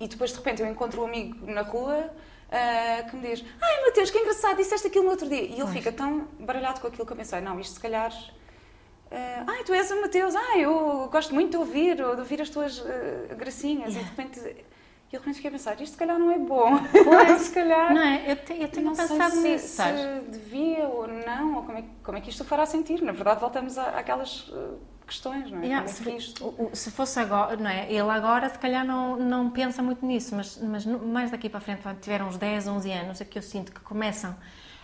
e 0.00 0.08
depois 0.08 0.30
de 0.30 0.36
repente 0.36 0.62
eu 0.62 0.68
encontro 0.68 1.02
um 1.02 1.06
amigo 1.06 1.50
na 1.50 1.62
rua 1.62 2.10
uh, 2.10 3.10
que 3.10 3.16
me 3.16 3.28
diz 3.28 3.44
ai 3.60 3.82
Mateus, 3.84 4.10
que 4.10 4.18
engraçado, 4.18 4.56
disseste 4.56 4.86
aquilo 4.86 5.04
no 5.04 5.10
outro 5.10 5.28
dia. 5.28 5.42
E 5.42 5.60
ele 5.60 5.72
fica 5.72 5.92
tão 5.92 6.28
baralhado 6.40 6.80
com 6.80 6.88
aquilo 6.88 7.06
que 7.06 7.12
eu 7.12 7.16
pensei, 7.16 7.40
não, 7.40 7.58
isto 7.60 7.74
se 7.74 7.80
calhar... 7.80 8.12
Uh, 9.10 9.44
ai, 9.46 9.62
tu 9.64 9.72
és 9.72 9.90
o 9.90 10.00
Mateus, 10.00 10.34
ai, 10.34 10.64
eu 10.64 11.08
gosto 11.12 11.32
muito 11.32 11.50
de 11.52 11.56
ouvir, 11.56 12.02
ou 12.02 12.14
de 12.16 12.22
ouvir 12.22 12.42
as 12.42 12.50
tuas 12.50 12.78
uh, 12.78 12.84
gracinhas. 13.36 13.94
Yeah. 13.94 14.00
E 14.00 14.02
de 14.02 14.10
repente 14.10 14.64
e 15.14 15.16
eu 15.16 15.20
realmente 15.20 15.36
fiquei 15.36 15.48
a 15.48 15.52
pensar, 15.52 15.80
isto 15.80 15.92
se 15.92 15.96
calhar 15.96 16.18
não 16.18 16.28
é 16.28 16.38
bom. 16.38 16.76
Pois, 17.04 17.42
se 17.46 17.50
calhar. 17.54 17.94
Não 17.94 18.02
é? 18.02 18.32
Eu, 18.32 18.34
te, 18.34 18.60
eu 18.60 18.68
tenho 18.68 18.86
não 18.86 18.96
pensado 18.96 19.30
se, 19.30 19.42
nisso, 19.42 19.80
se 19.80 20.20
devia 20.28 20.88
ou 20.88 21.06
não, 21.06 21.54
ou 21.54 21.62
como 21.62 21.78
é, 21.78 21.84
como 22.02 22.18
é 22.18 22.20
que 22.20 22.30
isto 22.30 22.44
fará 22.44 22.66
sentir. 22.66 23.00
Na 23.00 23.12
verdade, 23.12 23.38
voltamos 23.38 23.78
à, 23.78 23.90
àquelas 23.90 24.48
uh, 24.48 24.76
questões, 25.04 25.50
não 25.50 25.60
é? 25.60 25.66
Yeah, 25.66 25.86
se, 25.86 26.10
é 26.10 26.16
isto... 26.16 26.70
se, 26.72 26.90
fosse 26.90 27.20
agora, 27.20 27.56
não 27.56 27.70
é? 27.70 27.90
Ele 27.90 28.10
agora, 28.10 28.48
se 28.48 28.58
calhar, 28.58 28.84
não, 28.84 29.16
não 29.16 29.50
pensa 29.50 29.82
muito 29.82 30.04
nisso, 30.04 30.34
mas, 30.34 30.58
mas 30.58 30.84
mais 30.86 31.30
daqui 31.30 31.48
para 31.48 31.60
frente, 31.60 31.82
tiveram 32.00 32.28
uns 32.28 32.36
10, 32.36 32.68
11 32.68 32.92
anos, 32.92 33.20
é 33.20 33.24
que 33.24 33.38
eu 33.38 33.42
sinto 33.42 33.72
que 33.72 33.80
começam. 33.80 34.34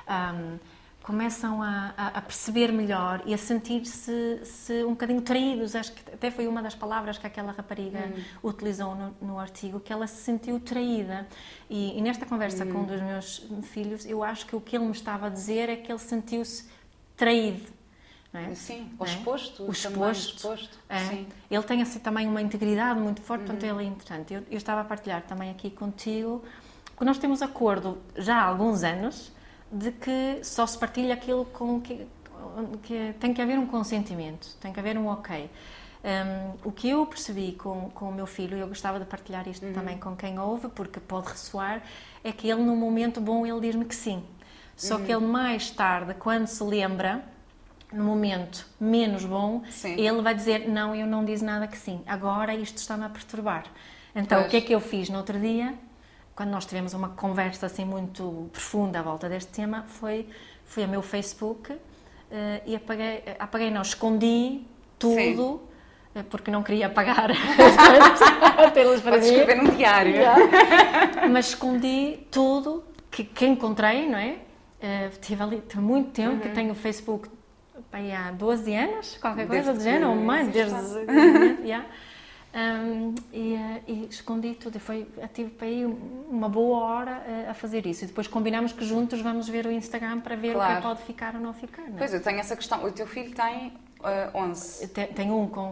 Um, 0.08 0.58
começam 1.02 1.62
a, 1.62 1.94
a, 1.96 2.22
perceber 2.22 2.70
melhor 2.70 3.22
e 3.24 3.32
a 3.32 3.38
sentir-se 3.38 4.40
se 4.44 4.84
um 4.84 4.90
bocadinho 4.90 5.22
traídos. 5.22 5.74
Acho 5.74 5.92
que 5.92 6.02
até 6.12 6.30
foi 6.30 6.46
uma 6.46 6.62
das 6.62 6.74
palavras 6.74 7.18
que 7.18 7.26
aquela 7.26 7.52
rapariga 7.52 7.98
hum. 7.98 8.48
utilizou 8.48 8.94
no, 8.94 9.14
no, 9.20 9.38
artigo, 9.38 9.80
que 9.80 9.92
ela 9.92 10.06
se 10.06 10.22
sentiu 10.22 10.60
traída. 10.60 11.26
E, 11.68 11.98
e 11.98 12.02
nesta 12.02 12.26
conversa 12.26 12.64
hum. 12.64 12.72
com 12.72 12.78
um 12.80 12.84
dos 12.84 13.00
meus 13.00 13.46
filhos, 13.62 14.04
eu 14.06 14.22
acho 14.22 14.46
que 14.46 14.54
o 14.54 14.60
que 14.60 14.76
ele 14.76 14.84
me 14.84 14.92
estava 14.92 15.26
a 15.26 15.30
dizer 15.30 15.68
é 15.68 15.76
que 15.76 15.90
ele 15.90 15.98
sentiu-se 15.98 16.68
traído. 17.16 17.79
É? 18.32 18.54
Sim, 18.54 18.88
o 18.96 19.04
exposto. 19.04 19.64
O 19.64 19.72
exposto. 19.72 20.36
exposto. 20.36 20.78
É. 20.88 21.24
Ele 21.50 21.62
tem 21.64 21.82
assim, 21.82 21.98
também 21.98 22.28
uma 22.28 22.40
integridade 22.40 23.00
muito 23.00 23.20
forte, 23.20 23.44
portanto 23.44 23.64
ele 23.64 23.84
é 23.84 23.88
interessante. 23.88 24.34
Eu, 24.34 24.42
eu 24.48 24.56
estava 24.56 24.82
a 24.82 24.84
partilhar 24.84 25.22
também 25.22 25.50
aqui 25.50 25.68
contigo, 25.68 26.44
que 26.96 27.04
nós 27.04 27.18
temos 27.18 27.42
acordo 27.42 27.98
já 28.16 28.36
há 28.36 28.44
alguns 28.44 28.84
anos, 28.84 29.32
de 29.72 29.90
que 29.90 30.40
só 30.44 30.64
se 30.64 30.78
partilha 30.78 31.14
aquilo 31.14 31.44
com 31.46 31.80
que, 31.80 32.06
que 32.82 33.14
tem 33.18 33.34
que 33.34 33.42
haver 33.42 33.58
um 33.58 33.66
consentimento, 33.66 34.56
tem 34.60 34.72
que 34.72 34.78
haver 34.78 34.96
um 34.96 35.08
ok. 35.08 35.50
Um, 36.02 36.68
o 36.68 36.72
que 36.72 36.88
eu 36.88 37.04
percebi 37.06 37.52
com, 37.52 37.90
com 37.90 38.08
o 38.08 38.14
meu 38.14 38.26
filho, 38.26 38.56
e 38.56 38.60
eu 38.60 38.68
gostava 38.68 38.98
de 38.98 39.04
partilhar 39.04 39.46
isto 39.48 39.66
uhum. 39.66 39.72
também 39.72 39.98
com 39.98 40.16
quem 40.16 40.38
ouve, 40.38 40.68
porque 40.68 40.98
pode 40.98 41.28
ressoar, 41.28 41.82
é 42.24 42.32
que 42.32 42.48
ele, 42.48 42.62
no 42.62 42.74
momento 42.76 43.20
bom, 43.20 43.44
ele 43.46 43.60
diz-me 43.60 43.84
que 43.84 43.94
sim. 43.94 44.24
Só 44.76 44.96
uhum. 44.96 45.04
que 45.04 45.12
ele, 45.12 45.26
mais 45.26 45.70
tarde, 45.70 46.14
quando 46.14 46.46
se 46.46 46.62
lembra, 46.64 47.22
no 47.92 48.04
momento 48.04 48.66
menos 48.78 49.24
bom, 49.24 49.62
sim. 49.70 50.00
ele 50.00 50.22
vai 50.22 50.34
dizer: 50.34 50.68
Não, 50.68 50.94
eu 50.94 51.06
não 51.06 51.24
disse 51.24 51.44
nada 51.44 51.66
que 51.66 51.76
sim, 51.76 52.02
agora 52.06 52.54
isto 52.54 52.78
está-me 52.78 53.04
a 53.04 53.08
perturbar. 53.08 53.64
Então, 54.14 54.38
pois. 54.38 54.46
o 54.46 54.50
que 54.50 54.56
é 54.56 54.60
que 54.60 54.74
eu 54.74 54.80
fiz 54.80 55.08
no 55.08 55.18
outro 55.18 55.38
dia? 55.38 55.74
quando 56.40 56.52
nós 56.52 56.64
tivemos 56.64 56.94
uma 56.94 57.10
conversa 57.10 57.66
assim 57.66 57.84
muito 57.84 58.48
profunda 58.50 59.00
à 59.00 59.02
volta 59.02 59.28
deste 59.28 59.52
tema, 59.52 59.84
foi 59.86 60.26
fui 60.64 60.82
ao 60.82 60.88
meu 60.88 61.02
Facebook 61.02 61.70
uh, 61.70 61.78
e 62.64 62.74
apaguei, 62.74 63.22
apaguei 63.38 63.70
não, 63.70 63.82
escondi 63.82 64.62
tudo. 64.98 65.60
Sim 65.64 65.70
eh, 66.12 66.24
porque 66.24 66.50
não 66.50 66.60
queria 66.60 66.88
apagar 66.88 67.30
pelos 68.74 69.00
para 69.00 69.18
escrever 69.18 69.62
num 69.62 69.70
diário. 69.76 70.14
Yeah. 70.20 71.28
Mas 71.28 71.50
escondi 71.50 72.26
tudo 72.32 72.82
que, 73.08 73.22
que 73.22 73.46
encontrei, 73.46 74.08
não 74.08 74.18
é? 74.18 74.38
Uh, 74.82 75.18
tive 75.20 75.40
ali 75.40 75.60
tive 75.60 75.80
muito 75.80 76.10
tempo 76.10 76.32
uhum. 76.32 76.40
que 76.40 76.48
tenho 76.48 76.72
o 76.72 76.74
Facebook 76.74 77.28
bem, 77.92 78.14
há 78.14 78.30
12 78.30 78.74
anos, 78.74 79.18
qualquer 79.20 79.46
coisa 79.46 79.72
do 79.72 79.80
género, 79.80 80.10
ou 80.10 80.16
mais, 80.16 80.48
desde. 80.48 80.76
yeah. 81.62 81.86
Um, 82.52 83.14
e, 83.32 83.54
uh, 83.54 83.82
e, 83.86 84.06
escondi 84.10 84.54
tudo. 84.54 84.76
E 84.76 84.80
foi, 84.80 85.06
tive 85.32 85.50
para 85.50 85.68
aí 85.68 85.84
uma 85.84 86.48
boa 86.48 86.80
hora 86.80 87.22
uh, 87.26 87.50
a 87.50 87.54
fazer 87.54 87.86
isso. 87.86 88.04
E 88.04 88.08
depois 88.08 88.26
combinamos 88.26 88.72
que 88.72 88.84
juntos 88.84 89.20
vamos 89.20 89.48
ver 89.48 89.66
o 89.66 89.70
Instagram 89.70 90.20
para 90.20 90.34
ver 90.34 90.54
claro. 90.54 90.72
o 90.72 90.76
que 90.76 90.82
pode 90.82 91.02
ficar 91.02 91.34
ou 91.36 91.40
não 91.40 91.54
ficar. 91.54 91.82
Não 91.82 91.94
é? 91.94 91.98
Pois, 91.98 92.12
eu 92.12 92.20
tenho 92.20 92.40
essa 92.40 92.56
questão. 92.56 92.84
O 92.84 92.90
teu 92.90 93.06
filho 93.06 93.32
tem 93.34 93.68
uh, 94.00 94.36
11. 94.36 94.88
Tenho 94.88 95.38
um 95.38 95.46
com, 95.46 95.70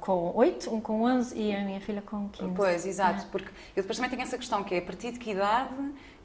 com 0.00 0.32
8, 0.34 0.74
um 0.74 0.80
com 0.80 1.02
11 1.02 1.38
e 1.38 1.54
a 1.54 1.60
minha 1.62 1.80
filha 1.80 2.00
com 2.00 2.28
15. 2.30 2.52
Pois, 2.54 2.86
exato. 2.86 3.22
É. 3.22 3.26
Porque 3.30 3.48
eu 3.76 3.82
depois 3.82 3.98
também 3.98 4.10
tenho 4.10 4.22
essa 4.22 4.38
questão 4.38 4.64
que 4.64 4.74
é 4.74 4.78
a 4.78 4.82
partir 4.82 5.12
de 5.12 5.18
que 5.18 5.32
idade 5.32 5.74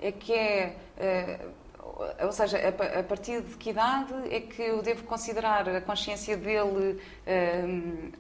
é 0.02 0.14
que 0.14 0.34
é 0.34 0.78
uh, 0.98 1.50
ou 2.22 2.32
seja, 2.32 2.58
a, 2.58 3.04
partir 3.04 3.42
de 3.42 3.56
que 3.58 3.72
idade 3.72 4.14
é 4.32 4.40
que 4.40 4.62
eu 4.62 4.82
devo 4.82 5.04
considerar 5.04 5.68
a 5.68 5.82
consciência 5.82 6.38
dele 6.38 6.98
uh, 7.28 8.12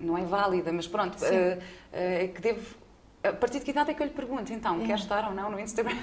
não 0.00 0.18
é 0.18 0.24
válida, 0.24 0.72
mas 0.72 0.86
pronto, 0.86 1.16
uh, 1.16 1.62
é 1.92 2.28
que 2.28 2.40
devo. 2.40 2.76
A 3.24 3.32
partir 3.32 3.58
de 3.58 3.64
que 3.64 3.72
idade 3.72 3.90
é 3.90 3.94
que 3.94 4.02
eu 4.02 4.06
lhe 4.06 4.12
pergunto, 4.12 4.52
então, 4.52 4.80
é. 4.80 4.86
quer 4.86 4.98
estar 4.98 5.26
ou 5.28 5.34
não 5.34 5.50
no 5.50 5.58
Instagram? 5.58 5.96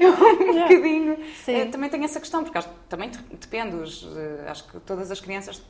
eu, 0.00 0.10
um 0.10 0.62
bocadinho. 0.62 1.12
Uh, 1.14 1.70
também 1.70 1.90
tenho 1.90 2.04
essa 2.04 2.18
questão, 2.18 2.42
porque 2.42 2.56
acho, 2.56 2.68
também 2.88 3.10
depende, 3.32 3.76
os, 3.76 4.06
acho 4.46 4.66
que 4.68 4.80
todas 4.80 5.10
as 5.10 5.20
crianças 5.20 5.62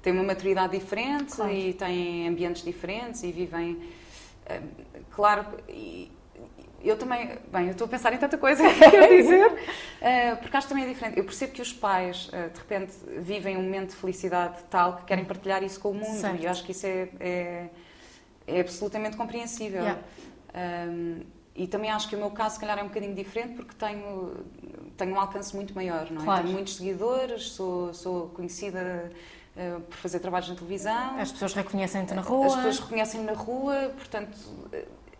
têm 0.00 0.12
uma 0.12 0.22
maturidade 0.22 0.78
diferente 0.78 1.34
claro. 1.34 1.52
e 1.52 1.72
têm 1.72 2.28
ambientes 2.28 2.62
diferentes 2.62 3.22
e 3.24 3.32
vivem. 3.32 3.82
claro, 5.10 5.44
e, 5.68 6.08
eu 6.82 6.96
também, 6.96 7.38
bem, 7.50 7.66
eu 7.66 7.72
estou 7.72 7.86
a 7.86 7.88
pensar 7.88 8.12
em 8.12 8.18
tanta 8.18 8.38
coisa 8.38 8.62
que 8.72 8.90
quero 8.90 9.16
dizer, 9.16 9.46
uh, 9.52 10.36
porque 10.40 10.56
acho 10.56 10.68
também 10.68 10.84
é 10.84 10.88
diferente. 10.88 11.18
Eu 11.18 11.24
percebo 11.24 11.52
que 11.52 11.62
os 11.62 11.72
pais, 11.72 12.28
uh, 12.28 12.50
de 12.50 12.58
repente, 12.58 12.92
vivem 13.18 13.56
um 13.56 13.62
momento 13.62 13.90
de 13.90 13.96
felicidade 13.96 14.62
tal 14.70 14.96
que 14.98 15.04
querem 15.04 15.24
partilhar 15.24 15.62
isso 15.62 15.80
com 15.80 15.90
o 15.90 15.94
mundo 15.94 16.20
certo. 16.20 16.40
e 16.40 16.44
eu 16.44 16.50
acho 16.50 16.64
que 16.64 16.72
isso 16.72 16.86
é, 16.86 17.08
é, 17.18 17.66
é 18.46 18.60
absolutamente 18.60 19.16
compreensível. 19.16 19.82
Yeah. 19.82 20.00
Um, 20.88 21.20
e 21.54 21.66
também 21.66 21.90
acho 21.90 22.08
que 22.08 22.14
o 22.14 22.18
meu 22.18 22.30
caso, 22.30 22.54
se 22.54 22.60
calhar, 22.60 22.78
é 22.78 22.82
um 22.82 22.86
bocadinho 22.86 23.14
diferente 23.14 23.54
porque 23.54 23.74
tenho, 23.74 24.44
tenho 24.96 25.12
um 25.12 25.18
alcance 25.18 25.54
muito 25.56 25.74
maior, 25.74 26.08
não 26.08 26.22
é? 26.22 26.24
Claro. 26.24 26.42
Tenho 26.42 26.54
muitos 26.54 26.76
seguidores, 26.76 27.50
sou, 27.50 27.92
sou 27.92 28.28
conhecida 28.28 29.10
uh, 29.56 29.80
por 29.80 29.96
fazer 29.96 30.20
trabalhos 30.20 30.48
na 30.48 30.54
televisão. 30.54 31.18
As 31.18 31.32
pessoas 31.32 31.54
reconhecem-te 31.54 32.14
na 32.14 32.22
rua. 32.22 32.46
As 32.46 32.54
pessoas 32.54 32.78
reconhecem-me 32.78 33.26
na 33.26 33.32
rua, 33.32 33.92
portanto 33.96 34.38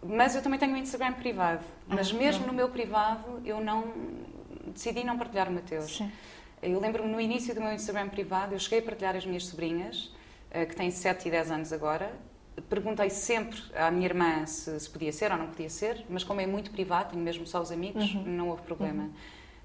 mas 0.02 0.34
eu 0.34 0.42
também 0.42 0.58
tenho 0.58 0.72
um 0.72 0.76
Instagram 0.76 1.12
privado. 1.14 1.64
Mas 1.86 2.10
ah, 2.10 2.14
mesmo 2.14 2.46
no 2.46 2.52
meu 2.52 2.68
privado, 2.68 3.40
eu 3.44 3.60
não 3.60 3.92
decidi 4.66 5.04
não 5.04 5.18
partilhar 5.18 5.48
o 5.48 5.52
Mateus. 5.52 5.96
Sim. 5.96 6.10
Eu 6.62 6.80
lembro-me 6.80 7.08
no 7.08 7.20
início 7.20 7.54
do 7.54 7.60
meu 7.60 7.72
Instagram 7.72 8.08
privado, 8.08 8.54
eu 8.54 8.58
cheguei 8.58 8.80
a 8.80 8.82
partilhar 8.82 9.16
as 9.16 9.24
minhas 9.24 9.46
sobrinhas, 9.46 10.12
eh, 10.50 10.66
que 10.66 10.74
têm 10.74 10.90
7 10.90 11.28
e 11.28 11.30
10 11.30 11.50
anos 11.50 11.72
agora. 11.72 12.12
Perguntei 12.68 13.08
sempre 13.10 13.60
à 13.76 13.90
minha 13.90 14.06
irmã 14.06 14.44
se, 14.44 14.78
se 14.80 14.90
podia 14.90 15.12
ser 15.12 15.30
ou 15.30 15.38
não 15.38 15.46
podia 15.46 15.70
ser, 15.70 16.04
mas 16.08 16.24
como 16.24 16.40
é 16.40 16.46
muito 16.46 16.72
privado, 16.72 17.10
tenho 17.10 17.22
mesmo 17.22 17.46
só 17.46 17.60
os 17.60 17.70
amigos, 17.70 18.14
uhum. 18.14 18.24
não 18.24 18.48
houve 18.48 18.62
problema. 18.62 19.04
Uhum. 19.04 19.12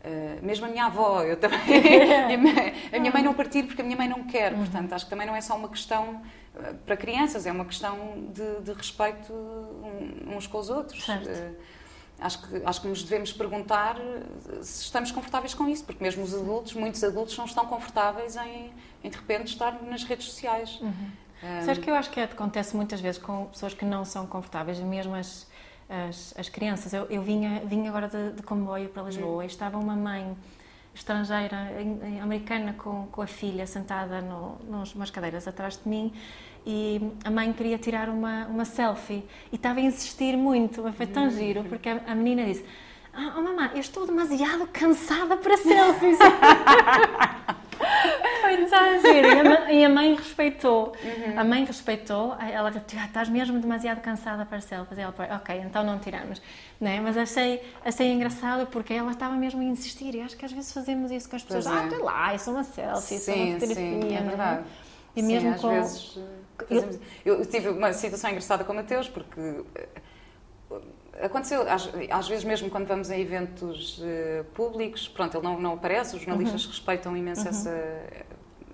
Uh, 0.03 0.45
mesmo 0.45 0.65
a 0.65 0.69
minha 0.69 0.86
avó, 0.86 1.24
eu 1.24 1.38
também. 1.38 1.60
a 2.91 3.00
minha 3.00 3.12
mãe 3.12 3.24
não 3.24 3.33
partilho 3.33 3.67
porque 3.67 3.81
a 3.81 3.86
minha 3.86 3.95
mãe 3.95 4.07
não 4.07 4.25
quer, 4.25 4.51
uhum. 4.51 4.60
portanto, 4.60 4.91
acho 4.91 5.05
que 5.05 5.10
também 5.10 5.25
não 5.25 5.33
é 5.33 5.39
só 5.39 5.55
uma 5.55 5.69
questão 5.69 6.22
uh, 6.55 6.75
para 6.86 6.98
crianças, 6.98 7.45
é 7.45 7.51
uma 7.53 7.63
questão 7.63 7.98
de, 8.33 8.62
de 8.62 8.74
respeito 8.74 9.33
uns 10.27 10.45
com 10.45 10.57
os 10.57 10.69
outros. 10.69 11.07
Uh, 11.07 11.55
acho, 12.19 12.45
que, 12.45 12.62
acho 12.65 12.81
que 12.81 12.88
nos 12.89 13.01
devemos 13.01 13.31
perguntar 13.31 13.95
se 14.62 14.83
estamos 14.83 15.10
confortáveis 15.10 15.53
com 15.53 15.69
isso, 15.69 15.86
porque 15.86 16.03
mesmo 16.03 16.22
os 16.22 16.33
adultos, 16.33 16.74
muitos 16.74 17.01
adultos, 17.01 17.38
não 17.38 17.45
estão 17.45 17.65
confortáveis 17.65 18.36
em, 18.36 18.74
em 19.05 19.10
de 19.10 19.15
repente, 19.15 19.53
estar 19.53 19.81
nas 19.83 20.03
redes 20.03 20.25
sociais. 20.25 20.79
Uhum. 20.81 20.91
Um, 21.43 21.65
Sabes 21.65 21.77
que 21.77 21.89
eu 21.89 21.95
acho 21.95 22.10
que 22.10 22.19
acontece 22.19 22.75
muitas 22.75 23.00
vezes 23.00 23.22
com 23.22 23.45
pessoas 23.45 23.74
que 23.74 23.86
não 23.86 24.03
são 24.03 24.27
confortáveis, 24.27 24.79
mesmo 24.79 25.15
as 25.15 25.48
as, 25.90 26.34
as 26.38 26.50
crianças. 26.50 26.94
Eu, 26.94 27.06
eu 27.10 27.22
vinha, 27.22 27.62
vinha 27.66 27.90
agora 27.90 28.08
de, 28.08 28.32
de 28.34 28.44
comboio 28.44 28.90
para 28.90 29.04
Lisboa 29.04 29.44
e 29.44 29.48
estava 29.48 29.78
uma 29.78 29.96
mãe 29.96 30.36
estrangeira, 30.94 31.58
americana, 32.22 32.74
com, 32.74 33.08
com 33.08 33.22
a 33.22 33.28
filha 33.28 33.66
sentada 33.66 34.22
no, 34.22 34.58
nos, 34.70 34.94
umas 34.94 35.10
cadeiras 35.10 35.48
atrás 35.48 35.80
de 35.82 35.90
mim 35.90 36.13
e 36.66 37.02
a 37.25 37.32
mãe 37.32 37.52
queria 37.52 37.78
tirar 37.78 38.10
uma, 38.10 38.46
uma 38.46 38.63
selfie 38.63 39.24
e 39.52 39.56
estava 39.56 39.80
a 39.80 39.84
insistir 39.84 40.38
muito, 40.38 40.84
mas 40.84 40.96
foi 40.96 41.08
tão 41.08 41.25
hum. 41.25 41.32
giro, 41.32 41.63
porque 41.63 41.90
a, 41.90 42.02
a 42.08 42.16
menina 42.16 42.46
disse 42.46 42.66
ah, 43.16 43.36
oh, 43.38 43.42
mamãe, 43.42 43.70
eu 43.74 43.80
estou 43.80 44.08
demasiado 44.08 44.68
cansada 44.74 45.38
para 45.38 45.56
selfies. 45.56 46.18
Foi 48.42 48.54
giro. 49.02 49.28
E 49.28 49.40
a, 49.40 49.44
mãe, 49.44 49.80
e 49.80 49.86
a 49.86 49.90
mãe 49.90 50.16
respeitou. 50.16 50.94
Uhum. 51.04 51.40
A 51.40 51.44
mãe 51.44 51.66
respeitou. 51.66 52.36
Ela 52.40 52.70
disse, 52.70 52.98
ah, 52.98 53.06
estás 53.06 53.30
mesmo 53.30 53.60
demasiado 53.60 54.02
cansada 54.02 54.46
para 54.46 54.62
selfies. 54.62 54.98
E 54.98 55.02
ela, 55.02 55.13
ok, 55.36 55.60
então 55.60 55.84
não 55.84 56.00
tiramos. 56.00 56.42
Né? 56.80 57.00
Mas 57.02 57.18
achei, 57.18 57.62
achei 57.84 58.12
engraçado 58.12 58.68
porque 58.68 58.94
ela 58.94 59.12
estava 59.12 59.36
mesmo 59.36 59.62
a 59.62 59.63
insistir. 59.63 60.16
E 60.16 60.22
acho 60.22 60.36
que 60.38 60.46
às 60.46 60.52
vezes 60.52 60.72
fazemos 60.72 61.12
isso 61.12 61.30
com 61.30 61.36
as 61.36 61.44
pessoas. 61.44 61.66
Pois 61.66 61.94
ah, 61.94 61.96
é. 61.96 62.04
lá, 62.04 62.36
isso 62.36 62.50
é 62.50 62.54
uma 62.54 62.63
selfie, 62.63 63.16
isso 63.16 63.32
é 63.32 63.34
uma 63.34 63.54
fotografia. 63.54 63.75
Sim, 63.75 64.13
é, 64.13 64.18
é? 64.18 64.22
verdade. 64.22 64.63
E 65.16 65.22
sim, 65.22 65.28
mesmo 65.28 65.50
às 65.50 65.62
com... 65.62 65.70
vezes... 65.70 66.20
Fazemos... 66.68 67.00
Eu, 67.25 67.40
eu 67.40 67.46
tive 67.46 67.70
uma 67.70 67.94
situação 67.94 68.30
engraçada 68.30 68.63
com 68.63 68.74
o 68.74 68.75
Mateus 68.75 69.10
porque 69.10 69.63
aconteceu, 71.22 71.70
às, 71.70 71.89
às, 72.10 72.27
vezes 72.27 72.43
mesmo 72.43 72.70
quando 72.70 72.88
vamos 72.88 73.10
a 73.10 73.17
eventos 73.17 74.00
uh, 74.00 74.43
públicos, 74.53 75.08
pronto, 75.08 75.38
ele 75.38 75.43
não, 75.43 75.60
não 75.60 75.74
aparece, 75.74 76.15
os 76.15 76.22
jornalistas 76.22 76.63
uhum. 76.63 76.72
respeitam 76.72 77.17
imenso 77.17 77.41
uhum. 77.41 77.50
essa, 77.50 78.03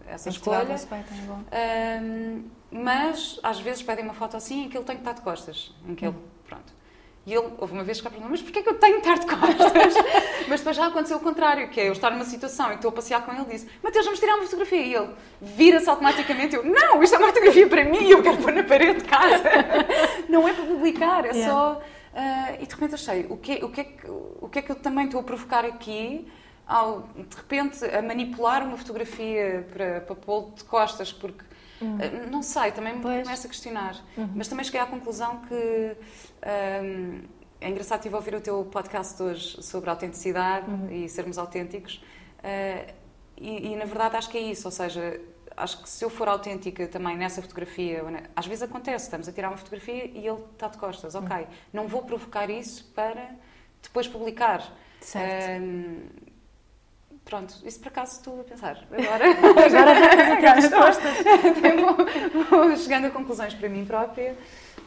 essa 0.08 0.30
escolha. 0.30 0.64
Respeitam, 0.66 1.46
é 1.52 2.00
um, 2.02 2.44
mas 2.72 3.40
às 3.42 3.60
vezes 3.60 3.82
pedem 3.82 4.06
uma 4.06 4.14
foto 4.14 4.38
assim 4.38 4.66
em 4.66 4.70
que 4.70 4.78
ele 4.78 4.86
tem 4.86 4.96
que 4.96 5.02
estar 5.02 5.14
de 5.14 5.22
costas, 5.22 5.74
em 5.88 5.96
que 5.96 6.06
uhum. 6.06 6.14
ele, 6.14 6.22
pronto. 6.48 6.80
E 7.26 7.34
ele, 7.34 7.48
houve 7.60 7.74
uma 7.74 7.84
vez 7.84 8.00
que 8.00 8.04
perguntou, 8.04 8.30
mas 8.32 8.42
porquê 8.42 8.60
é 8.60 8.62
que 8.64 8.70
eu 8.70 8.76
tenho 8.76 9.02
que 9.02 9.08
estar 9.08 9.20
de 9.20 9.28
costas? 9.28 9.94
mas 10.48 10.62
depois 10.62 10.76
já 10.76 10.88
aconteceu 10.88 11.18
o 11.18 11.20
contrário, 11.20 11.70
que 11.70 11.80
é 11.80 11.88
eu 11.88 11.92
estar 11.92 12.10
numa 12.10 12.26
situação 12.26 12.72
e 12.72 12.76
estou 12.76 12.90
a 12.90 12.92
passear 12.92 13.24
com 13.24 13.32
ele 13.32 13.42
e 13.42 13.54
disse, 13.54 13.68
Mateus, 13.84 14.06
vamos 14.06 14.20
tirar 14.20 14.36
uma 14.36 14.44
fotografia. 14.44 14.82
E 14.82 14.96
ele 14.96 15.10
vira-se 15.42 15.90
automaticamente 15.90 16.56
eu, 16.56 16.64
não, 16.64 17.04
isto 17.04 17.16
é 17.16 17.20
uma 17.20 17.28
fotografia 17.28 17.68
para 17.68 17.84
mim, 17.84 18.10
eu 18.10 18.24
quero 18.24 18.38
pôr 18.38 18.52
na 18.52 18.64
parede 18.64 19.04
de 19.04 19.08
casa. 19.08 19.44
não 20.28 20.48
é 20.48 20.54
para 20.54 20.66
publicar, 20.66 21.26
é 21.26 21.32
yeah. 21.32 21.52
só 21.52 21.82
Uh, 22.20 22.62
e 22.62 22.66
de 22.66 22.74
repente 22.74 22.96
achei, 22.96 23.26
o 23.30 23.38
que, 23.38 23.64
o, 23.64 23.70
que 23.70 23.80
é 23.80 23.84
que, 23.86 24.08
o 24.10 24.50
que 24.52 24.60
é 24.60 24.62
que 24.62 24.70
eu 24.70 24.76
também 24.76 25.06
estou 25.06 25.22
a 25.22 25.24
provocar 25.24 25.64
aqui 25.64 26.30
ao, 26.68 27.04
de 27.16 27.36
repente, 27.38 27.86
a 27.86 28.02
manipular 28.02 28.62
uma 28.62 28.76
fotografia 28.76 29.66
para, 29.72 30.02
para 30.02 30.16
pô-lo 30.16 30.52
de 30.54 30.66
costas, 30.66 31.14
porque, 31.14 31.46
uhum. 31.80 31.96
uh, 31.96 32.30
não 32.30 32.44
sei, 32.44 32.74
também 32.74 32.98
me 32.98 33.02
pois. 33.02 33.24
começo 33.24 33.48
a 33.48 33.50
questionar. 33.50 33.96
Uhum. 34.18 34.30
Mas 34.36 34.50
também 34.50 34.66
cheguei 34.66 34.82
à 34.82 34.86
conclusão 34.86 35.40
que, 35.48 35.96
um, 36.84 37.22
é 37.62 37.70
engraçado, 37.70 38.00
estive 38.00 38.16
a 38.16 38.18
ouvir 38.18 38.36
o 38.36 38.42
teu 38.42 38.66
podcast 38.66 39.24
hoje 39.24 39.64
sobre 39.64 39.90
autenticidade 39.90 40.70
uhum. 40.70 40.92
e 40.92 41.08
sermos 41.08 41.38
autênticos, 41.38 42.04
uh, 42.40 42.94
e, 43.38 43.72
e 43.72 43.76
na 43.78 43.86
verdade 43.86 44.18
acho 44.18 44.30
que 44.30 44.38
é 44.38 44.42
isso, 44.42 44.68
ou 44.68 44.72
seja, 44.74 45.22
acho 45.56 45.82
que 45.82 45.90
se 45.90 46.04
eu 46.04 46.10
for 46.10 46.28
autêntica 46.28 46.88
também 46.88 47.18
nessa 47.18 47.42
fotografia, 47.42 48.04
às 48.36 48.46
vezes 48.46 48.64
acontece, 48.64 49.06
estamos 49.06 49.28
a 49.28 49.32
tirar 49.32 49.50
uma 49.50 49.58
fotografia 49.58 50.06
e 50.06 50.28
ele 50.28 50.42
está 50.54 50.68
de 50.68 50.78
costas, 50.78 51.16
ok, 51.16 51.38
hum. 51.38 51.46
não 51.74 51.88
vou 51.88 52.04
provocar 52.04 52.50
isso 52.50 52.86
para 52.96 53.36
depois 53.82 54.08
publicar. 54.08 54.64
Certo. 55.02 55.64
Pronto, 57.26 57.56
isso 57.64 57.80
por 57.80 57.90
acaso 57.90 58.18
estou 58.18 58.42
a 58.42 58.44
pensar. 58.44 58.84
Agora, 58.92 59.26
agora, 59.30 60.34
agora 60.34 60.60
estou, 60.66 60.82
vou, 62.50 62.68
vou 62.68 62.76
chegando 62.76 63.06
a 63.06 63.12
conclusões 63.12 63.54
para 63.54 63.70
mim 63.70 63.86
própria. 63.86 64.36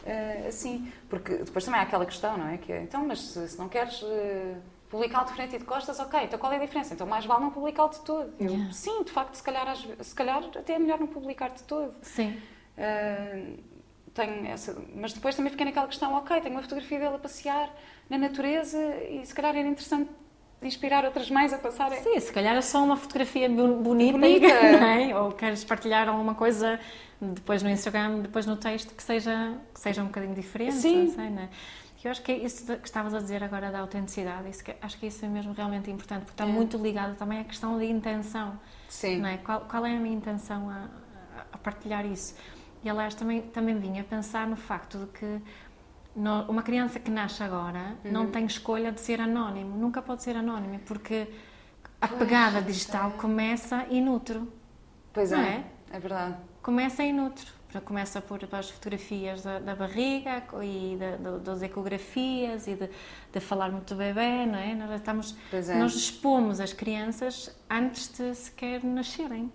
Uh, 0.05 0.47
assim, 0.49 0.91
porque 1.09 1.35
depois 1.37 1.63
também 1.63 1.79
há 1.79 1.83
aquela 1.83 2.05
questão, 2.05 2.37
não 2.37 2.49
é? 2.49 2.57
Que 2.57 2.73
é, 2.73 2.81
então, 2.81 3.07
mas 3.07 3.21
se, 3.21 3.47
se 3.47 3.57
não 3.57 3.69
queres 3.69 4.01
uh, 4.01 4.57
publicá-lo 4.93 5.25
de 5.25 5.33
frente 5.33 5.55
e 5.55 5.59
de 5.59 5.65
costas, 5.65 5.99
ok, 5.99 6.19
então 6.23 6.37
qual 6.37 6.53
é 6.53 6.57
a 6.57 6.59
diferença? 6.59 6.93
Então 6.93 7.07
mais 7.07 7.25
vale 7.25 7.41
não 7.41 7.49
publicá-lo 7.49 7.89
de 7.89 8.01
todo. 8.01 8.31
Yeah. 8.39 8.71
Sim, 8.71 9.03
de 9.03 9.11
facto, 9.11 9.33
se 9.33 9.41
calhar, 9.41 9.75
se 9.75 10.13
calhar 10.13 10.43
até 10.55 10.73
é 10.73 10.79
melhor 10.79 10.99
não 10.99 11.07
publicar 11.07 11.49
de 11.49 11.63
todo. 11.63 11.95
Sim. 12.03 12.39
Uh, 12.77 13.57
tenho 14.13 14.45
essa, 14.45 14.79
mas 14.93 15.11
depois 15.11 15.35
também 15.35 15.49
fiquei 15.49 15.65
naquela 15.65 15.87
questão, 15.87 16.13
ok, 16.13 16.39
tenho 16.41 16.53
uma 16.53 16.61
fotografia 16.61 16.99
dele 16.99 17.15
a 17.15 17.17
passear 17.17 17.73
na 18.07 18.19
natureza 18.19 18.77
e 19.09 19.25
se 19.25 19.33
calhar 19.33 19.55
era 19.55 19.67
interessante 19.67 20.11
inspirar 20.61 21.03
outras 21.05 21.27
mães 21.31 21.51
a 21.51 21.57
passarem. 21.57 21.99
Sim, 22.03 22.19
se 22.19 22.31
calhar 22.31 22.55
é 22.55 22.61
só 22.61 22.83
uma 22.83 22.95
fotografia 22.95 23.49
bonita, 23.49 24.11
bonita. 24.13 24.45
É? 25.09 25.17
ou 25.17 25.31
queres 25.31 25.63
partilhar 25.63 26.07
alguma 26.07 26.35
coisa 26.35 26.79
depois 27.19 27.63
no 27.63 27.69
Instagram, 27.69 28.19
depois 28.19 28.45
no 28.45 28.57
texto 28.57 28.93
que 28.93 29.01
seja, 29.01 29.57
que 29.73 29.79
seja 29.79 30.03
um 30.03 30.05
bocadinho 30.05 30.35
diferente. 30.35 30.75
Sim. 30.75 31.09
Sei, 31.09 31.29
não 31.31 31.41
é? 31.41 31.49
Eu 32.07 32.11
acho 32.11 32.21
que 32.21 32.31
é 32.31 32.37
isso 32.37 32.65
que 32.65 32.85
estavas 32.85 33.13
a 33.13 33.19
dizer 33.19 33.43
agora 33.43 33.71
da 33.71 33.79
autenticidade, 33.79 34.49
isso 34.49 34.63
que, 34.63 34.75
acho 34.81 34.99
que 34.99 35.07
isso 35.07 35.23
é 35.23 35.27
mesmo 35.27 35.53
realmente 35.53 35.89
importante, 35.89 36.21
porque 36.25 36.33
está 36.33 36.45
é. 36.45 36.51
muito 36.51 36.77
ligado 36.77 37.15
também 37.15 37.39
à 37.39 37.43
questão 37.43 37.77
da 37.77 37.85
intenção. 37.85 38.59
Sim. 38.89 39.19
Não 39.19 39.29
é? 39.29 39.37
qual, 39.37 39.61
qual 39.61 39.85
é 39.85 39.95
a 39.95 39.99
minha 39.99 40.15
intenção 40.15 40.69
a, 40.69 40.87
a, 41.53 41.57
partilhar 41.57 42.05
isso? 42.05 42.35
E 42.83 42.89
aliás, 42.89 43.15
também, 43.15 43.41
também 43.41 43.77
vinha 43.79 44.01
a 44.01 44.03
pensar 44.03 44.45
no 44.47 44.57
facto 44.57 44.97
de 44.97 45.05
que 45.07 45.41
no, 46.15 46.43
uma 46.43 46.61
criança 46.61 46.99
que 46.99 47.09
nasce 47.09 47.41
agora 47.41 47.95
uhum. 48.03 48.11
não 48.11 48.29
tem 48.29 48.45
escolha 48.45 48.91
de 48.91 48.99
ser 48.99 49.21
anónimo, 49.21 49.77
nunca 49.77 50.01
pode 50.01 50.23
ser 50.23 50.35
anónimo, 50.35 50.79
porque 50.79 51.27
a 52.01 52.07
pois, 52.07 52.19
pegada 52.19 52.61
digital 52.61 53.11
é. 53.11 53.13
começa 53.13 53.85
inútero. 53.89 54.51
Pois 55.13 55.31
é, 55.31 55.37
é, 55.37 55.63
é 55.91 55.99
verdade. 55.99 56.35
Começa 56.61 57.03
inútero 57.03 57.62
começa 57.81 58.21
por 58.21 58.39
as 58.51 58.69
fotografias 58.69 59.43
da, 59.43 59.59
da 59.59 59.75
barriga 59.75 60.43
e 60.61 60.97
da, 60.97 61.37
das 61.37 61.61
ecografias 61.61 62.67
e 62.67 62.75
de, 62.75 62.89
de, 63.31 63.39
falar 63.39 63.71
muito 63.71 63.93
do 63.93 63.97
bebê, 63.97 64.45
não 64.45 64.57
é? 64.57 64.75
Nós, 64.75 64.91
estamos, 64.91 65.35
é. 65.51 65.75
nós 65.75 65.95
expomos 65.95 66.59
as 66.59 66.73
crianças 66.73 67.55
antes 67.69 68.07
de 68.09 68.33
sequer 68.35 68.83
nascerem. 68.83 69.51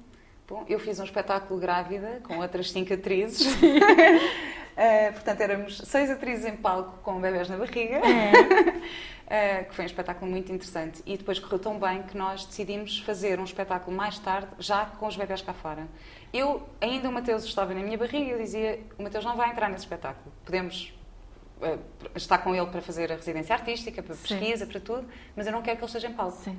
Bom, 0.49 0.65
eu 0.67 0.79
fiz 0.79 0.99
um 0.99 1.05
espetáculo 1.05 1.61
grávida 1.61 2.21
com 2.25 2.39
outras 2.39 2.71
cinco 2.71 2.95
atrizes. 2.95 3.47
uh, 3.55 3.59
portanto, 5.13 5.41
éramos 5.43 5.79
seis 5.85 6.11
atrizes 6.11 6.47
em 6.47 6.57
palco 6.57 6.99
com 7.03 7.21
bebés 7.21 7.49
na 7.49 7.59
barriga. 7.59 7.97
É. 7.97 8.33
uh, 9.28 9.68
que 9.68 9.75
foi 9.75 9.85
um 9.85 9.87
espetáculo 9.87 10.30
muito 10.30 10.50
interessante. 10.52 11.02
E 11.06 11.16
depois 11.16 11.38
correu 11.38 11.58
tão 11.58 11.78
bem 11.78 12.02
que 12.02 12.16
nós 12.16 12.44
decidimos 12.44 12.99
fazer 13.00 13.38
um 13.38 13.44
espetáculo 13.44 13.97
mais 13.97 14.18
tarde, 14.18 14.49
já 14.58 14.87
com 14.87 15.06
os 15.06 15.16
bebés 15.16 15.42
cá 15.42 15.52
fora. 15.52 15.87
Eu, 16.32 16.68
ainda 16.80 17.08
o 17.08 17.12
Mateus 17.12 17.44
estava 17.44 17.73
na 17.75 17.80
minha 17.80 17.97
barriga 17.97 18.25
e 18.25 18.30
eu 18.30 18.38
dizia: 18.38 18.80
o 18.99 19.02
Mateus 19.02 19.25
não 19.25 19.37
vai 19.37 19.50
entrar 19.50 19.68
nesse 19.68 19.85
espetáculo. 19.85 20.32
Podemos 20.44 20.92
uh, 21.61 21.78
estar 22.16 22.38
com 22.38 22.54
ele 22.54 22.66
para 22.66 22.82
fazer 22.82 23.12
a 23.12 23.16
residência 23.16 23.54
artística, 23.54 24.02
para 24.02 24.16
pesquisa, 24.16 24.64
Sim. 24.64 24.70
para 24.73 24.80
tudo, 24.80 25.08
mas 25.37 25.47
eu 25.47 25.52
não 25.52 25.62
quero 25.62 25.76
que 25.76 25.85
ele 25.85 25.88
esteja 25.88 26.08
em 26.08 26.14
palco. 26.14 26.38
Sim. 26.38 26.58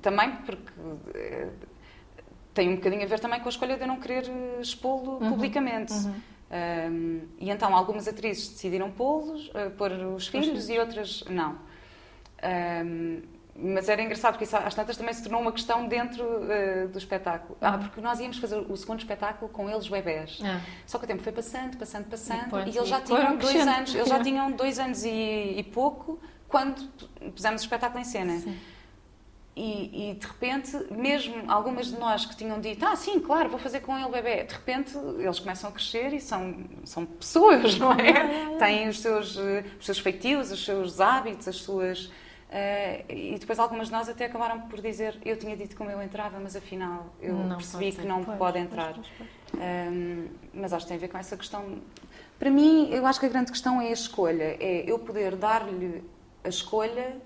também 0.00 0.32
porque 0.38 0.72
tem 2.56 2.70
um 2.70 2.76
bocadinho 2.76 3.02
a 3.02 3.06
ver 3.06 3.20
também 3.20 3.38
com 3.38 3.46
a 3.46 3.50
escolha 3.50 3.76
de 3.76 3.82
eu 3.82 3.86
não 3.86 4.00
querer 4.00 4.24
eh, 4.28 4.60
expô-lo 4.62 5.18
uhum. 5.20 5.28
publicamente. 5.28 5.92
Uhum. 5.92 6.14
Um, 6.48 7.22
e 7.40 7.50
então 7.50 7.74
algumas 7.74 8.06
atrizes 8.06 8.48
decidiram 8.48 8.90
pô-los, 8.90 9.48
uh, 9.48 9.70
pôr 9.76 9.90
os 9.92 10.28
filhos, 10.28 10.64
os 10.64 10.68
e 10.68 10.78
outras 10.78 11.24
não. 11.28 11.58
Um, 12.84 13.22
mas 13.58 13.88
era 13.88 14.02
engraçado 14.02 14.34
porque 14.34 14.44
isso 14.44 14.56
às 14.56 14.74
tantas 14.74 14.96
também 14.96 15.14
se 15.14 15.22
tornou 15.22 15.40
uma 15.40 15.50
questão 15.50 15.88
dentro 15.88 16.22
uh, 16.22 16.88
do 16.88 16.98
espetáculo. 16.98 17.56
Ah, 17.60 17.72
uhum. 17.72 17.78
porque 17.80 18.00
nós 18.00 18.20
íamos 18.20 18.38
fazer 18.38 18.56
o 18.56 18.76
segundo 18.76 19.00
espetáculo 19.00 19.50
com 19.50 19.68
eles 19.68 19.88
bebés. 19.88 20.38
Ah. 20.44 20.60
Só 20.86 20.98
que 20.98 21.04
o 21.04 21.08
tempo 21.08 21.22
foi 21.22 21.32
passando, 21.32 21.76
passando, 21.76 22.04
passando, 22.04 22.44
Depois, 22.44 22.74
e 22.74 22.78
eles 22.78 22.88
já 22.88 23.00
tinham 23.00 23.36
dois 23.36 23.66
anos, 23.66 23.94
eles 23.94 24.08
já 24.08 24.20
tinham 24.22 24.52
dois 24.52 24.78
anos 24.78 25.04
e, 25.04 25.54
e 25.56 25.62
pouco 25.64 26.20
quando 26.48 26.86
pusemos 27.34 27.62
o 27.62 27.64
espetáculo 27.64 28.00
em 28.00 28.04
cena. 28.04 28.38
Sim. 28.38 28.56
E, 29.56 30.10
e, 30.10 30.14
de 30.14 30.26
repente, 30.26 30.76
mesmo 30.90 31.50
algumas 31.50 31.86
de 31.86 31.98
nós 31.98 32.26
que 32.26 32.36
tinham 32.36 32.60
dito, 32.60 32.84
ah, 32.84 32.94
sim, 32.94 33.18
claro, 33.18 33.48
vou 33.48 33.58
fazer 33.58 33.80
com 33.80 33.98
ele 33.98 34.10
bebê, 34.10 34.44
de 34.44 34.52
repente 34.52 34.94
eles 35.18 35.38
começam 35.38 35.70
a 35.70 35.72
crescer 35.72 36.12
e 36.12 36.20
são, 36.20 36.56
são 36.84 37.06
pessoas, 37.06 37.78
não 37.78 37.92
é? 37.92 38.54
Têm 38.60 38.86
os 38.86 39.00
seus, 39.00 39.38
eh, 39.38 39.64
os 39.80 39.86
seus 39.86 39.98
feitios, 39.98 40.52
os 40.52 40.62
seus 40.62 41.00
hábitos, 41.00 41.48
as 41.48 41.56
suas. 41.56 42.04
Uh, 42.04 43.02
e 43.08 43.36
depois 43.40 43.58
algumas 43.58 43.86
de 43.86 43.94
nós 43.94 44.10
até 44.10 44.26
acabaram 44.26 44.60
por 44.68 44.80
dizer, 44.80 45.18
eu 45.24 45.38
tinha 45.38 45.56
dito 45.56 45.74
como 45.74 45.90
eu 45.90 46.02
entrava, 46.02 46.38
mas 46.38 46.54
afinal 46.54 47.12
eu 47.20 47.34
não 47.34 47.56
percebi 47.56 47.92
que 47.92 48.06
não 48.06 48.22
pois, 48.22 48.38
pode 48.38 48.58
entrar. 48.58 48.92
Pois, 48.92 49.08
pois, 49.16 49.30
um, 49.54 50.28
mas 50.52 50.72
acho 50.74 50.84
que 50.84 50.88
tem 50.88 50.98
a 50.98 51.00
ver 51.00 51.08
com 51.08 51.16
essa 51.16 51.36
questão. 51.36 51.78
Para 52.38 52.50
mim, 52.50 52.90
eu 52.92 53.06
acho 53.06 53.18
que 53.18 53.24
a 53.24 53.28
grande 53.30 53.50
questão 53.50 53.80
é 53.80 53.88
a 53.88 53.92
escolha, 53.92 54.56
é 54.60 54.84
eu 54.86 54.98
poder 54.98 55.34
dar-lhe 55.34 56.04
a 56.44 56.48
escolha 56.48 57.16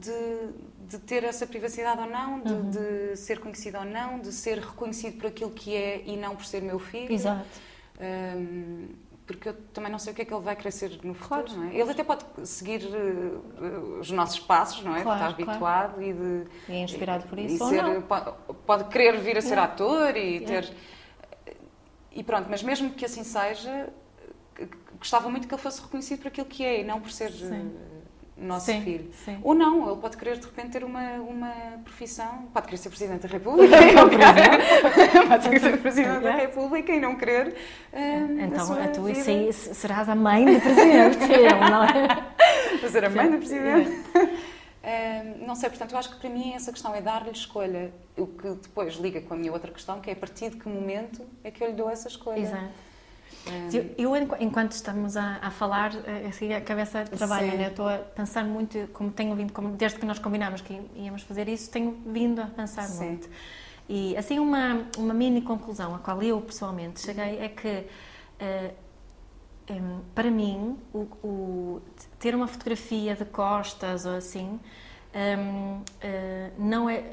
de, 0.00 0.88
de, 0.88 0.98
ter 0.98 1.24
essa 1.24 1.46
privacidade 1.46 2.00
ou 2.00 2.08
não, 2.08 2.40
de, 2.40 2.52
uhum. 2.52 2.70
de, 2.70 3.16
ser 3.16 3.38
conhecido 3.38 3.78
ou 3.78 3.84
não, 3.84 4.18
de 4.18 4.32
ser 4.32 4.58
reconhecido 4.58 5.18
por 5.18 5.28
aquilo 5.28 5.50
que 5.50 5.74
é 5.74 6.02
e 6.04 6.16
não 6.16 6.34
por 6.34 6.44
ser 6.44 6.62
meu 6.62 6.78
filho. 6.78 7.12
Exato. 7.12 7.46
Um, 8.00 8.04
ehm, 8.04 8.88
porque 9.26 9.48
eu 9.48 9.54
também 9.72 9.90
não 9.90 9.98
sei 9.98 10.12
o 10.12 10.16
que 10.16 10.20
é 10.20 10.24
que 10.24 10.34
ele 10.34 10.42
vai 10.42 10.54
crescer 10.54 11.00
no 11.02 11.14
futuro, 11.14 11.44
claro. 11.44 11.56
não 11.56 11.70
é? 11.70 11.74
Ele 11.74 11.90
até 11.90 12.04
pode 12.04 12.24
seguir 12.46 12.82
uh, 12.84 13.98
os 13.98 14.10
nossos 14.10 14.38
passos, 14.38 14.84
não 14.84 14.94
é? 14.94 15.02
Claro, 15.02 15.18
Está 15.18 15.32
habituado 15.32 15.94
claro. 15.94 16.02
e 16.02 16.12
de... 16.12 16.44
E 16.68 16.72
é 16.72 16.82
inspirado 16.82 17.26
por 17.26 17.38
isso, 17.38 17.66
ser, 17.66 18.02
pode, 18.02 18.32
pode, 18.66 18.84
querer 18.90 19.18
vir 19.20 19.38
a 19.38 19.40
ser 19.40 19.58
ator 19.58 20.14
e 20.14 20.40
ter... 20.40 20.70
E 22.12 22.22
pronto, 22.22 22.48
mas 22.50 22.62
mesmo 22.62 22.90
que 22.90 23.06
assim 23.06 23.24
seja, 23.24 23.88
gostava 24.98 25.30
muito 25.30 25.48
que 25.48 25.54
ele 25.54 25.62
fosse 25.62 25.80
reconhecido 25.80 26.20
por 26.20 26.28
aquilo 26.28 26.46
que 26.46 26.62
é 26.62 26.80
e 26.80 26.84
não 26.84 27.00
por 27.00 27.10
ser... 27.10 27.32
Sim 27.32 27.93
nosso 28.36 28.66
sim, 28.66 28.80
filho. 28.82 29.10
Sim. 29.24 29.38
Ou 29.42 29.54
não, 29.54 29.90
ele 29.90 30.00
pode 30.00 30.16
querer 30.16 30.38
de 30.38 30.46
repente 30.46 30.70
ter 30.70 30.84
uma, 30.84 31.14
uma 31.18 31.52
profissão, 31.84 32.48
pode 32.52 32.66
querer 32.66 32.78
ser 32.78 32.88
Presidente 32.88 33.22
da 33.22 33.28
República, 33.32 33.76
pode 35.28 35.48
querer 35.48 35.60
ser 35.60 35.78
Presidente 35.78 36.20
da 36.20 36.36
República 36.36 36.92
e 36.92 37.00
não 37.00 37.16
querer. 37.16 37.54
Um, 37.92 38.40
então, 38.40 38.72
a, 38.72 38.88
tu 38.88 39.02
vida. 39.02 39.52
serás 39.52 40.08
a 40.08 40.14
mãe 40.14 40.44
do 40.44 40.60
Presidente, 40.60 41.18
não 41.70 41.84
é? 41.84 42.78
Vou 42.80 42.90
ser 42.90 43.04
a 43.04 43.10
mãe 43.10 43.30
do 43.30 43.38
Presidente. 43.38 43.90
Um, 44.84 45.46
não 45.46 45.54
sei, 45.54 45.70
portanto, 45.70 45.92
eu 45.92 45.98
acho 45.98 46.10
que 46.10 46.16
para 46.16 46.28
mim 46.28 46.52
essa 46.54 46.70
questão 46.70 46.94
é 46.94 47.00
dar-lhe 47.00 47.30
escolha. 47.30 47.92
O 48.16 48.26
que 48.26 48.48
depois 48.48 48.94
liga 48.96 49.20
com 49.20 49.34
a 49.34 49.36
minha 49.36 49.52
outra 49.52 49.70
questão, 49.70 50.00
que 50.00 50.10
é 50.10 50.12
a 50.12 50.16
partir 50.16 50.50
de 50.50 50.56
que 50.56 50.68
momento 50.68 51.22
é 51.42 51.50
que 51.50 51.62
eu 51.62 51.68
lhe 51.68 51.74
dou 51.74 51.88
essa 51.88 52.08
escolha. 52.08 52.40
Exato. 52.40 52.93
Eu, 53.98 54.16
enquanto 54.40 54.72
estamos 54.72 55.16
a, 55.16 55.38
a 55.42 55.50
falar, 55.50 55.92
eh, 56.06 56.26
assim, 56.28 56.52
a 56.52 56.60
cabeça 56.60 57.04
trabalha, 57.04 57.54
né? 57.54 57.68
estou 57.68 57.88
a 57.88 57.98
pensar 57.98 58.44
muito, 58.44 58.88
como 58.92 59.10
tenho 59.10 59.34
vindo, 59.36 59.52
como, 59.52 59.76
desde 59.76 59.98
que 59.98 60.06
nós 60.06 60.18
combinámos 60.18 60.62
que 60.62 60.80
íamos 60.96 61.22
fazer 61.22 61.48
isso, 61.48 61.70
tenho 61.70 61.98
vindo 62.06 62.40
a 62.40 62.46
pensar 62.46 62.84
Sim. 62.84 63.04
muito. 63.04 63.28
E 63.88 64.16
assim, 64.16 64.38
uma, 64.38 64.86
uma 64.96 65.12
mini 65.12 65.42
conclusão 65.42 65.94
a 65.94 65.98
qual 65.98 66.22
eu 66.22 66.40
pessoalmente 66.40 67.00
cheguei 67.00 67.38
é 67.38 67.48
que, 67.48 67.68
uh, 67.68 67.84
eh, 68.40 68.72
um, 69.70 70.00
para 70.14 70.30
mim, 70.30 70.78
o, 70.92 71.00
o, 71.22 71.82
ter 72.18 72.34
uma 72.34 72.46
fotografia 72.46 73.14
de 73.14 73.26
costas 73.26 74.06
ou 74.06 74.16
assim, 74.16 74.58
um, 75.14 75.78
uh, 75.78 75.82
eh, 76.00 76.50
não 76.58 76.88
é 76.88 77.12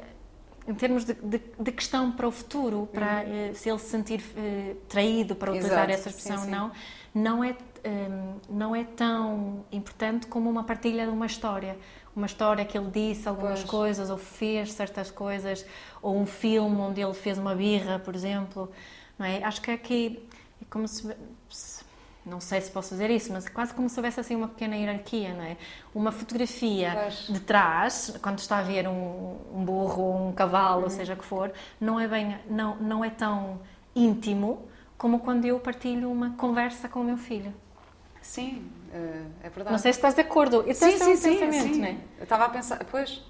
em 0.66 0.74
termos 0.74 1.04
de, 1.04 1.14
de, 1.14 1.40
de, 1.58 1.72
questão 1.72 2.12
para 2.12 2.26
o 2.26 2.30
futuro, 2.30 2.88
para 2.92 3.24
uhum. 3.24 3.50
uh, 3.50 3.54
se 3.54 3.68
ele 3.68 3.78
se 3.78 3.88
sentir 3.88 4.20
uh, 4.20 4.74
traído, 4.88 5.34
para 5.34 5.50
utilizar 5.50 5.90
Exato. 5.90 5.92
essa 5.92 6.08
expressão 6.08 6.44
ou 6.44 6.50
não, 6.50 6.72
não 7.14 7.44
é, 7.44 7.50
um, 7.50 7.54
ehm, 7.84 8.40
não 8.48 8.76
é 8.76 8.84
tão 8.84 9.64
importante 9.72 10.26
como 10.26 10.48
uma 10.48 10.64
partilha 10.64 11.04
de 11.04 11.12
uma 11.12 11.26
história. 11.26 11.76
Uma 12.14 12.26
história 12.26 12.64
que 12.64 12.76
ele 12.76 12.90
disse 12.90 13.28
algumas 13.28 13.60
pois. 13.60 13.70
coisas, 13.70 14.10
ou 14.10 14.18
fez 14.18 14.72
certas 14.72 15.10
coisas, 15.10 15.64
ou 16.00 16.16
um 16.16 16.26
filme 16.26 16.76
onde 16.76 17.00
ele 17.00 17.14
fez 17.14 17.38
uma 17.38 17.54
birra, 17.54 17.98
por 17.98 18.14
exemplo. 18.14 18.70
Não 19.18 19.26
é? 19.26 19.42
Acho 19.42 19.60
que 19.62 19.70
aqui 19.70 20.28
é 20.60 20.64
como 20.70 20.86
se, 20.86 21.16
se 21.48 21.81
não 22.24 22.40
sei 22.40 22.60
se 22.60 22.70
posso 22.70 22.90
dizer 22.90 23.10
isso, 23.10 23.32
mas 23.32 23.48
quase 23.48 23.74
como 23.74 23.88
se 23.88 23.98
houvesse 23.98 24.20
assim 24.20 24.36
uma 24.36 24.48
pequena 24.48 24.76
hierarquia, 24.76 25.34
não 25.34 25.42
é? 25.42 25.56
Uma 25.94 26.12
fotografia 26.12 27.08
de 27.28 27.40
trás, 27.40 28.16
quando 28.22 28.38
está 28.38 28.58
a 28.58 28.62
ver 28.62 28.86
um, 28.86 29.36
um 29.52 29.64
burro, 29.64 30.28
um 30.28 30.32
cavalo, 30.32 30.84
uhum. 30.84 30.90
seja 30.90 31.16
que 31.16 31.24
for, 31.24 31.52
não 31.80 31.98
é 31.98 32.06
bem, 32.06 32.38
não, 32.48 32.76
não 32.76 33.04
é 33.04 33.10
tão 33.10 33.60
íntimo 33.94 34.68
como 34.96 35.18
quando 35.18 35.44
eu 35.44 35.58
partilho 35.58 36.10
uma 36.10 36.30
conversa 36.30 36.88
com 36.88 37.00
o 37.00 37.04
meu 37.04 37.16
filho. 37.16 37.52
Sim, 38.20 38.70
eh, 38.94 39.24
é 39.42 39.48
verdade. 39.48 39.72
Não 39.72 39.78
sei 39.78 39.92
se 39.92 39.98
estás 39.98 40.14
de 40.14 40.20
acordo. 40.20 40.62
Esse 40.64 40.92
sim, 40.92 41.16
sim, 41.16 41.16
sim, 41.16 41.52
sim. 41.52 41.80
Não 41.80 41.88
é? 41.88 41.96
Eu 42.18 42.22
estava 42.22 42.44
a 42.44 42.48
pensar, 42.48 42.84
pois, 42.88 43.20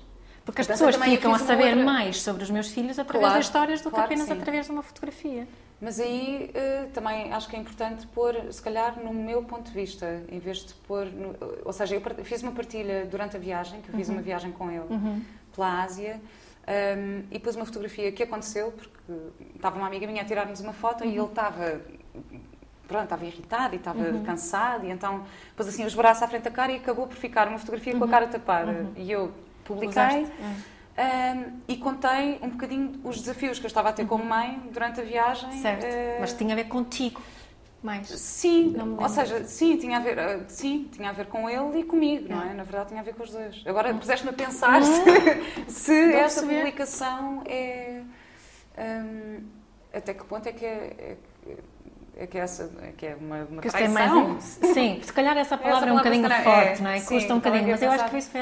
porque 0.44 0.60
as 0.60 0.66
pessoas 0.66 0.96
ficam 0.96 1.34
a 1.34 1.38
saber 1.38 1.68
outra... 1.68 1.84
mais 1.84 2.20
sobre 2.20 2.42
os 2.42 2.50
meus 2.50 2.68
filhos 2.68 2.98
através 2.98 3.22
claro, 3.22 3.38
das 3.38 3.46
histórias 3.46 3.80
do 3.80 3.90
claro 3.90 4.08
que 4.08 4.14
apenas 4.14 4.30
através 4.30 4.66
de 4.66 4.72
uma 4.72 4.82
fotografia. 4.82 5.48
Mas 5.82 5.98
aí 5.98 6.48
uh, 6.54 6.90
também 6.92 7.32
acho 7.32 7.48
que 7.48 7.56
é 7.56 7.58
importante 7.58 8.06
pôr, 8.06 8.36
se 8.52 8.62
calhar, 8.62 9.02
no 9.02 9.12
meu 9.12 9.42
ponto 9.42 9.64
de 9.64 9.72
vista, 9.72 10.22
em 10.28 10.38
vez 10.38 10.58
de 10.58 10.72
pôr. 10.74 11.06
No, 11.06 11.34
ou 11.64 11.72
seja, 11.72 11.96
eu 11.96 12.24
fiz 12.24 12.40
uma 12.40 12.52
partilha 12.52 13.04
durante 13.04 13.36
a 13.36 13.40
viagem, 13.40 13.80
que 13.80 13.88
eu 13.88 13.96
fiz 13.96 14.06
uhum. 14.06 14.14
uma 14.14 14.22
viagem 14.22 14.52
com 14.52 14.70
ele 14.70 14.86
uhum. 14.88 15.20
pela 15.52 15.82
Ásia, 15.82 16.20
um, 16.20 16.70
ehm, 16.70 17.24
e 17.32 17.38
pus 17.40 17.56
uma 17.56 17.66
fotografia 17.66 18.12
que 18.12 18.22
aconteceu, 18.22 18.70
porque 18.70 19.12
estava 19.56 19.76
uma 19.76 19.88
amiga 19.88 20.06
minha 20.06 20.22
a 20.22 20.24
tirar-nos 20.24 20.60
uma 20.60 20.72
foto 20.72 21.02
uhum. 21.02 21.10
e 21.10 21.18
ele 21.18 21.26
estava. 21.26 21.80
Pronto, 22.86 23.04
estava 23.04 23.24
irritado 23.24 23.74
e 23.74 23.78
estava 23.78 23.98
uhum. 23.98 24.22
cansado, 24.22 24.86
e 24.86 24.90
então 24.90 25.24
pôs 25.56 25.68
assim 25.68 25.84
os 25.84 25.96
braços 25.96 26.22
à 26.22 26.28
frente 26.28 26.44
da 26.44 26.50
cara 26.52 26.70
e 26.70 26.76
acabou 26.76 27.08
por 27.08 27.16
ficar 27.16 27.48
uma 27.48 27.58
fotografia 27.58 27.92
com 27.92 27.98
a 27.98 28.06
uhum. 28.06 28.08
cara 28.08 28.28
tapada. 28.28 28.70
Uhum. 28.70 28.92
E 28.94 29.10
eu 29.10 29.32
publiquei. 29.64 30.28
Um, 30.92 31.60
e 31.66 31.76
contei 31.78 32.38
um 32.42 32.50
bocadinho 32.50 33.00
os 33.02 33.18
desafios 33.18 33.58
que 33.58 33.64
eu 33.64 33.68
estava 33.68 33.88
a 33.88 33.92
ter 33.92 34.06
como 34.06 34.24
mãe 34.24 34.60
durante 34.70 35.00
a 35.00 35.04
viagem. 35.04 35.50
Certo, 35.52 35.84
uh, 35.84 36.20
mas 36.20 36.34
tinha 36.34 36.52
a 36.52 36.56
ver 36.56 36.64
contigo 36.64 37.20
mais. 37.82 38.08
Sim, 38.08 38.74
ou 38.98 39.08
seja, 39.08 39.44
sim, 39.44 39.76
tinha 39.76 39.96
a 39.96 40.00
ver, 40.00 40.18
uh, 40.18 40.44
sim, 40.48 40.88
tinha 40.92 41.08
a 41.08 41.12
ver 41.12 41.26
com 41.26 41.48
ele 41.48 41.80
e 41.80 41.84
comigo, 41.84 42.28
não, 42.28 42.36
não 42.36 42.50
é? 42.50 42.54
Na 42.54 42.62
verdade 42.62 42.90
tinha 42.90 43.00
a 43.00 43.04
ver 43.04 43.14
com 43.14 43.24
os 43.24 43.30
dois. 43.30 43.62
Agora 43.66 43.92
puseste-me 43.94 44.30
a 44.30 44.34
pensar 44.34 44.82
se, 44.82 45.02
se 45.68 46.12
essa 46.14 46.42
publicação 46.42 47.42
é... 47.46 48.02
Um, 48.78 49.42
até 49.92 50.14
que 50.14 50.24
ponto 50.24 50.46
é 50.48 50.52
que 50.52 50.64
é, 50.64 51.16
é, 51.46 51.56
é 52.16 52.26
que 52.26 52.38
essa 52.38 52.70
é 52.82 52.92
que 52.92 53.06
é 53.06 53.14
uma, 53.14 53.44
uma 53.44 53.60
traição. 53.60 54.28
Mais, 54.28 54.42
sim, 54.42 55.00
se 55.02 55.12
calhar 55.12 55.36
essa 55.36 55.56
palavra, 55.58 55.80
essa 55.80 55.88
é 55.88 55.92
um 55.92 55.96
bocadinho 55.96 56.30
forte, 56.42 56.80
é, 56.80 56.82
não 56.82 56.90
é? 56.90 56.98
Sim, 56.98 57.14
Custa 57.14 57.34
um 57.34 57.36
bocadinho, 57.38 57.68
mas 57.68 57.82
eu 57.82 57.90
acho 57.90 58.08
que 58.08 58.16
isso 58.16 58.30
foi, 58.30 58.40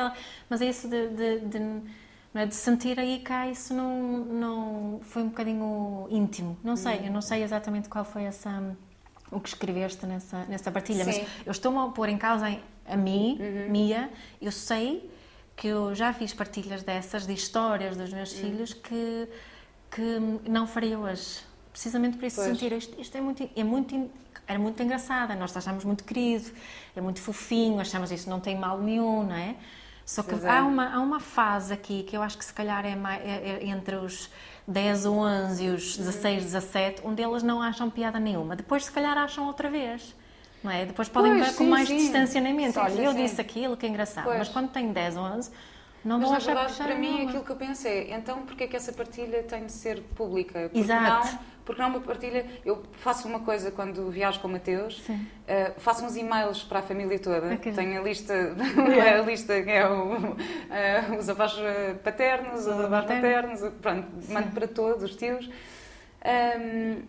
mas 0.48 0.62
é 0.62 0.66
isso 0.66 0.88
de, 0.88 1.08
de, 1.08 1.40
de 1.40 1.82
é? 2.34 2.46
de 2.46 2.54
sentir 2.54 2.98
aí 2.98 3.18
cá 3.20 3.48
isso 3.48 3.74
não, 3.74 4.24
não 4.24 5.00
foi 5.02 5.22
um 5.22 5.28
bocadinho 5.28 6.06
íntimo. 6.10 6.56
Não 6.62 6.76
sei, 6.76 6.98
uhum. 6.98 7.06
eu 7.06 7.12
não 7.12 7.22
sei 7.22 7.42
exatamente 7.42 7.88
qual 7.88 8.04
foi 8.04 8.24
essa 8.24 8.76
o 9.30 9.38
que 9.40 9.48
escreveste 9.48 10.04
nessa, 10.06 10.44
nessa 10.46 10.70
partilha, 10.72 11.04
Sim. 11.04 11.20
mas 11.20 11.46
eu 11.46 11.52
estou-me 11.52 11.78
a 11.78 11.86
pôr 11.88 12.08
em 12.08 12.18
causa 12.18 12.46
a 12.86 12.96
mim, 12.96 13.38
uhum. 13.40 13.70
Mia, 13.70 14.10
eu 14.42 14.50
sei 14.50 15.08
que 15.56 15.68
eu 15.68 15.94
já 15.94 16.12
fiz 16.12 16.34
partilhas 16.34 16.82
dessas, 16.82 17.26
de 17.26 17.34
histórias 17.34 17.96
dos 17.96 18.12
meus 18.12 18.32
uhum. 18.32 18.40
filhos, 18.40 18.72
que, 18.72 19.28
que 19.90 20.18
não 20.48 20.66
faria 20.66 20.98
hoje. 20.98 21.40
precisamente 21.70 22.16
por 22.16 22.26
isso 22.26 22.36
Pois. 22.36 22.48
sentir 22.48 22.72
isto, 22.72 23.00
isto 23.00 23.16
é 23.16 23.20
muito, 23.20 23.48
é 23.54 23.62
muito, 23.62 24.10
era 24.46 24.58
muito 24.58 24.82
engraçada, 24.82 25.36
nós 25.36 25.56
achamos 25.56 25.84
muito 25.84 26.02
querido, 26.02 26.50
é 26.96 27.00
muito 27.00 27.20
fofinho, 27.20 27.78
achamos 27.78 28.10
isso 28.10 28.28
não 28.28 28.40
tem 28.40 28.56
mal 28.56 28.80
nenhum, 28.80 29.22
não 29.22 29.34
é? 29.34 29.54
Só 30.10 30.24
que 30.24 30.30
Pois 30.30 30.44
é. 30.44 30.50
há, 30.50 30.64
uma, 30.64 30.92
há 30.92 30.98
uma 30.98 31.20
fase 31.20 31.72
aqui 31.72 32.02
que 32.02 32.16
eu 32.16 32.22
acho 32.22 32.36
que 32.36 32.44
se 32.44 32.52
calhar 32.52 32.84
é, 32.84 32.96
mai- 32.96 33.20
é- 33.24 33.60
é 33.62 33.66
entre 33.68 33.94
os 33.94 34.28
10 34.66 35.06
ou 35.06 35.18
11 35.18 35.64
e 35.64 35.68
os 35.68 35.96
16, 35.96 36.42
17, 36.46 37.02
onde 37.04 37.22
elas 37.22 37.44
não 37.44 37.62
acham 37.62 37.88
piada 37.88 38.18
nenhuma. 38.18 38.56
Depois, 38.56 38.86
se 38.86 38.90
calhar, 38.90 39.16
acham 39.16 39.46
outra 39.46 39.70
vez. 39.70 40.12
Não 40.64 40.70
é? 40.72 40.84
Depois 40.84 41.08
podem 41.08 41.30
Pois, 41.34 41.46
ver 41.46 41.54
com 41.54 41.62
sim, 41.64 41.70
mais 41.70 41.86
sim. 41.88 41.96
distanciamento. 41.96 42.72
Sim, 42.72 42.80
Olha, 42.80 43.02
eu 43.02 43.14
disse 43.14 43.40
aquilo, 43.40 43.76
que 43.76 43.86
engraçado. 43.86 44.24
Pois. 44.24 44.38
Mas 44.38 44.48
quando 44.48 44.70
tem 44.70 44.92
10 44.92 45.16
ou 45.16 45.22
11, 45.22 45.52
não 46.04 46.18
Mas 46.18 46.30
na 46.30 46.38
verdade, 46.38 46.74
para 46.74 46.94
mim, 46.94 47.00
nenhuma. 47.10 47.28
aquilo 47.30 47.44
que 47.44 47.50
eu 47.50 47.56
penso 47.56 47.86
é, 47.86 48.10
então, 48.14 48.42
porque 48.42 48.64
é 48.64 48.66
que 48.66 48.76
essa 48.76 48.92
partilha 48.92 49.42
tem 49.42 49.66
de 49.66 49.72
ser 49.72 50.00
pública? 50.14 50.60
Porque 50.62 50.78
Exato. 50.80 51.26
não, 51.32 51.38
porque 51.64 51.82
não 51.82 51.88
uma 51.90 52.00
partilha... 52.00 52.46
Eu 52.64 52.82
faço 52.92 53.28
uma 53.28 53.40
coisa 53.40 53.70
quando 53.70 54.10
viajo 54.10 54.40
com 54.40 54.48
o 54.48 54.50
Mateus, 54.50 55.02
eh, 55.46 55.72
faço 55.78 56.04
uns 56.04 56.16
e-mails 56.16 56.62
para 56.64 56.78
a 56.78 56.82
família 56.82 57.18
toda. 57.18 57.54
Ok. 57.54 57.72
Tenho 57.72 58.00
a 58.00 58.02
lista, 58.02 58.34
a 59.18 59.22
lista 59.22 59.62
que 59.62 59.70
é 59.70 59.86
o, 59.88 60.36
eh, 60.70 61.16
os 61.18 61.28
avós 61.28 61.54
paternos, 62.02 62.60
os 62.60 62.68
avós 62.68 63.04
paternos. 63.04 63.60
maternos, 63.60 63.74
pronto, 63.80 64.08
Sim. 64.22 64.32
mando 64.32 64.50
para 64.52 64.66
todos, 64.68 65.04
os 65.04 65.16
tios. 65.16 65.48
Ahm, 66.24 67.02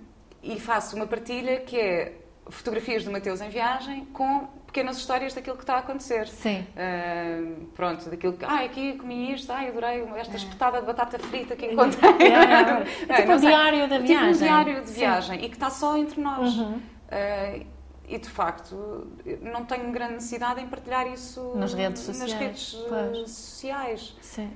e 0.43 0.59
faço 0.59 0.95
uma 0.95 1.05
partilha 1.07 1.61
que 1.61 1.77
é 1.79 2.17
fotografias 2.49 3.03
do 3.03 3.11
Mateus 3.11 3.41
em 3.41 3.49
viagem 3.49 4.05
com 4.05 4.47
pequenas 4.71 4.97
histórias 4.97 5.33
daquilo 5.33 5.57
que 5.57 5.63
está 5.63 5.75
a 5.75 5.79
acontecer. 5.79 6.27
Sim. 6.29 6.65
Uh, 6.75 7.65
pronto, 7.75 8.09
daquilo 8.09 8.33
que, 8.33 8.45
ai, 8.45 8.65
aqui 8.65 8.93
comi 8.97 9.33
isto, 9.33 9.51
ai, 9.51 9.67
adorei 9.67 10.01
É. 10.15 10.19
esta 10.21 10.37
espetada 10.37 10.79
de 10.79 10.87
batata 10.87 11.19
frita 11.19 11.55
que 11.55 11.65
encontrei. 11.71 12.09
É, 12.09 12.33
é 12.33 12.85
Ai, 13.13 13.21
tipo 13.21 13.33
um 13.33 13.37
diário 13.37 13.89
da 13.89 13.95
Tipo 13.97 14.07
viagem. 14.07 14.29
um 14.33 14.37
diário 14.37 14.81
de 14.81 14.89
Sim. 14.89 14.95
viagem 14.99 15.45
e 15.45 15.49
que 15.49 15.55
está 15.55 15.69
só 15.69 15.97
entre 15.97 16.21
nós. 16.21 16.55
Uhum. 16.57 16.77
Uh, 16.77 17.65
e 18.07 18.17
de 18.17 18.29
facto, 18.29 19.07
não 19.41 19.63
tenho 19.65 19.91
grande 19.91 20.13
necessidade 20.15 20.59
em 20.61 20.67
partilhar 20.67 21.07
isso 21.07 21.53
Nas 21.55 21.73
redes 21.73 22.05
nas 22.07 22.17
sociais, 22.17 22.33
redes, 22.41 22.73
uh, 22.73 22.85
pois. 22.89 23.29
sociais. 23.29 24.17
Sim. 24.21 24.51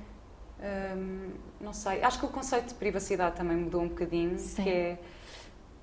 Um, 0.58 1.30
não 1.60 1.72
sei, 1.72 2.02
acho 2.02 2.18
que 2.18 2.24
o 2.26 2.28
conceito 2.28 2.68
de 2.68 2.74
privacidade 2.74 3.36
também 3.36 3.56
mudou 3.56 3.82
um 3.82 3.88
bocadinho, 3.88 4.38
Sim. 4.38 4.62
que 4.62 4.68
é 4.70 4.98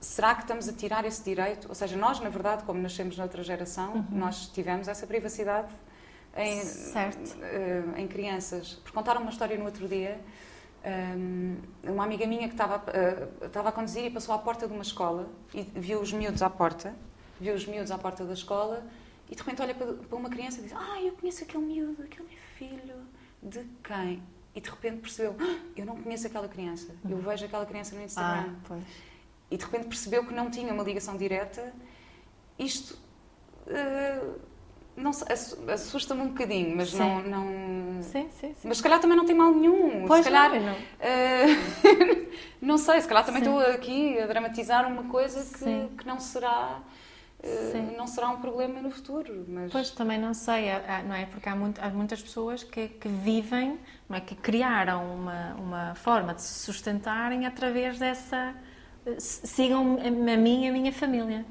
será 0.04 0.36
que 0.36 0.42
estamos 0.42 0.68
a 0.68 0.74
tirar 0.74 1.06
esse 1.06 1.24
direito? 1.24 1.68
Ou 1.70 1.76
seja, 1.76 1.96
nós, 1.98 2.20
na 2.20 2.30
verdade, 2.30 2.64
como 2.64 2.80
nascemos 2.82 3.18
noutra 3.18 3.42
geração, 3.44 4.06
nós 4.12 4.48
tivemos 4.48 4.88
essa 4.88 5.08
privacidade 5.08 5.72
em, 6.36 6.60
Uhum. 6.60 7.44
Eh, 7.44 7.84
em 8.02 8.08
crianças. 8.08 8.74
Por 8.84 8.92
contar 8.92 9.18
uma 9.18 9.30
história 9.30 9.58
no 9.58 9.66
outro 9.66 9.88
dia, 9.88 10.20
um, 11.16 11.58
uma 11.84 12.04
amiga 12.04 12.26
minha 12.28 12.48
que 12.48 12.54
estava, 12.54 12.84
estava 13.46 13.70
a 13.70 13.72
conduzir 13.72 14.06
e 14.06 14.10
passou 14.10 14.36
à 14.36 14.38
porta 14.40 14.68
de 14.68 14.74
uma 14.74 14.82
escola 14.84 15.30
e 15.54 15.62
viu 15.62 16.02
os 16.02 16.12
miúdos 16.12 16.42
à 16.42 16.50
porta, 16.50 16.94
viu 17.40 17.54
os 17.56 17.66
miúdos 17.66 17.92
à 17.92 17.98
porta 17.98 18.26
da 18.26 18.34
escola 18.34 18.84
e 19.30 19.36
de 19.36 19.42
repente 19.42 19.62
olha 19.62 19.74
para, 19.74 19.94
para 19.94 20.18
uma 20.18 20.30
criança 20.30 20.60
e 20.60 20.64
diz 20.64 20.74
ah, 20.74 21.02
eu 21.02 21.14
conheço 21.14 21.44
aquele 21.44 21.64
miúdo, 21.66 22.04
aquele 22.04 22.28
é 22.34 22.58
filho 22.58 22.96
de 23.42 23.64
quem? 23.84 24.22
E 24.56 24.60
de 24.62 24.70
repente 24.70 24.98
percebeu, 25.02 25.36
"Ah, 25.40 25.60
eu 25.76 25.86
não 25.86 25.96
conheço 25.96 26.28
aquela 26.28 26.48
criança, 26.48 26.94
eu 27.10 27.18
vejo 27.18 27.46
aquela 27.46 27.66
criança 27.66 27.96
no 27.96 28.02
Ah, 28.02 28.06
Instagram. 28.06 28.56
pois. 28.68 28.84
E 29.54 29.58
de 29.58 29.64
repente 29.64 29.86
percebeu 29.88 30.26
que 30.26 30.34
não 30.34 30.50
tinha 30.50 30.74
uma 30.74 30.82
ligação 30.84 31.16
direta. 31.16 31.72
Isto 32.58 32.98
eh, 33.68 34.20
não 34.98 35.12
assusta-me 35.72 36.22
um 36.22 36.30
bocadinho, 36.30 36.76
mas 36.76 36.90
Sim. 36.90 36.98
não, 37.00 37.22
não- 37.24 38.02
Sim, 38.04 38.28
sim, 38.32 38.54
sim. 38.56 38.68
Mas 38.68 38.78
se 38.78 38.84
calhar 38.84 39.00
também 39.00 39.16
não 39.16 39.26
tem 39.26 39.36
mal 39.36 39.54
nenhum. 39.54 40.06
Pois 40.08 40.26
se 40.26 40.32
calhar. 40.32 40.50
não, 40.56 40.62
não. 40.72 40.78
eh, 41.00 41.46
não 42.62 42.78
sei, 42.80 43.00
se 43.02 43.08
calhar 43.08 43.24
também 43.26 43.44
Sim. 43.44 43.50
estou 43.50 43.74
aqui 43.74 44.20
a 44.20 44.26
dramatizar 44.26 44.88
uma 44.92 45.04
coisa 45.04 45.40
que, 45.58 45.96
que 45.98 46.06
não 46.08 46.20
será. 46.20 46.80
eh, 47.44 47.70
Sim. 47.74 47.96
não 47.96 48.08
será 48.08 48.30
um 48.30 48.38
problema 48.42 48.82
no 48.82 48.90
futuro, 48.90 49.46
mas 49.48 49.72
Pois 49.72 49.92
também 49.92 50.20
não 50.20 50.34
sei, 50.34 50.66
não 51.08 51.14
é? 51.16 51.28
Porque 51.28 51.48
há, 51.48 51.56
muito- 51.56 51.80
há 51.80 51.90
muitas 51.90 52.22
pessoas 52.24 52.64
que, 52.64 52.88
que 52.88 53.08
vivem, 53.08 53.80
não 54.10 54.18
é? 54.18 54.22
Que 54.22 54.34
criaram 54.36 55.14
uma, 55.16 55.54
uma 55.60 55.96
forma 55.96 56.34
de 56.34 56.42
se 56.42 56.56
sustentarem 56.66 57.46
através 57.46 58.00
dessa. 58.00 58.56
Sigam 59.20 59.98
a, 60.00 60.38
mim 60.38 60.66
e 60.66 60.70
a 60.70 60.72
minha 60.72 60.92
família. 60.94 61.46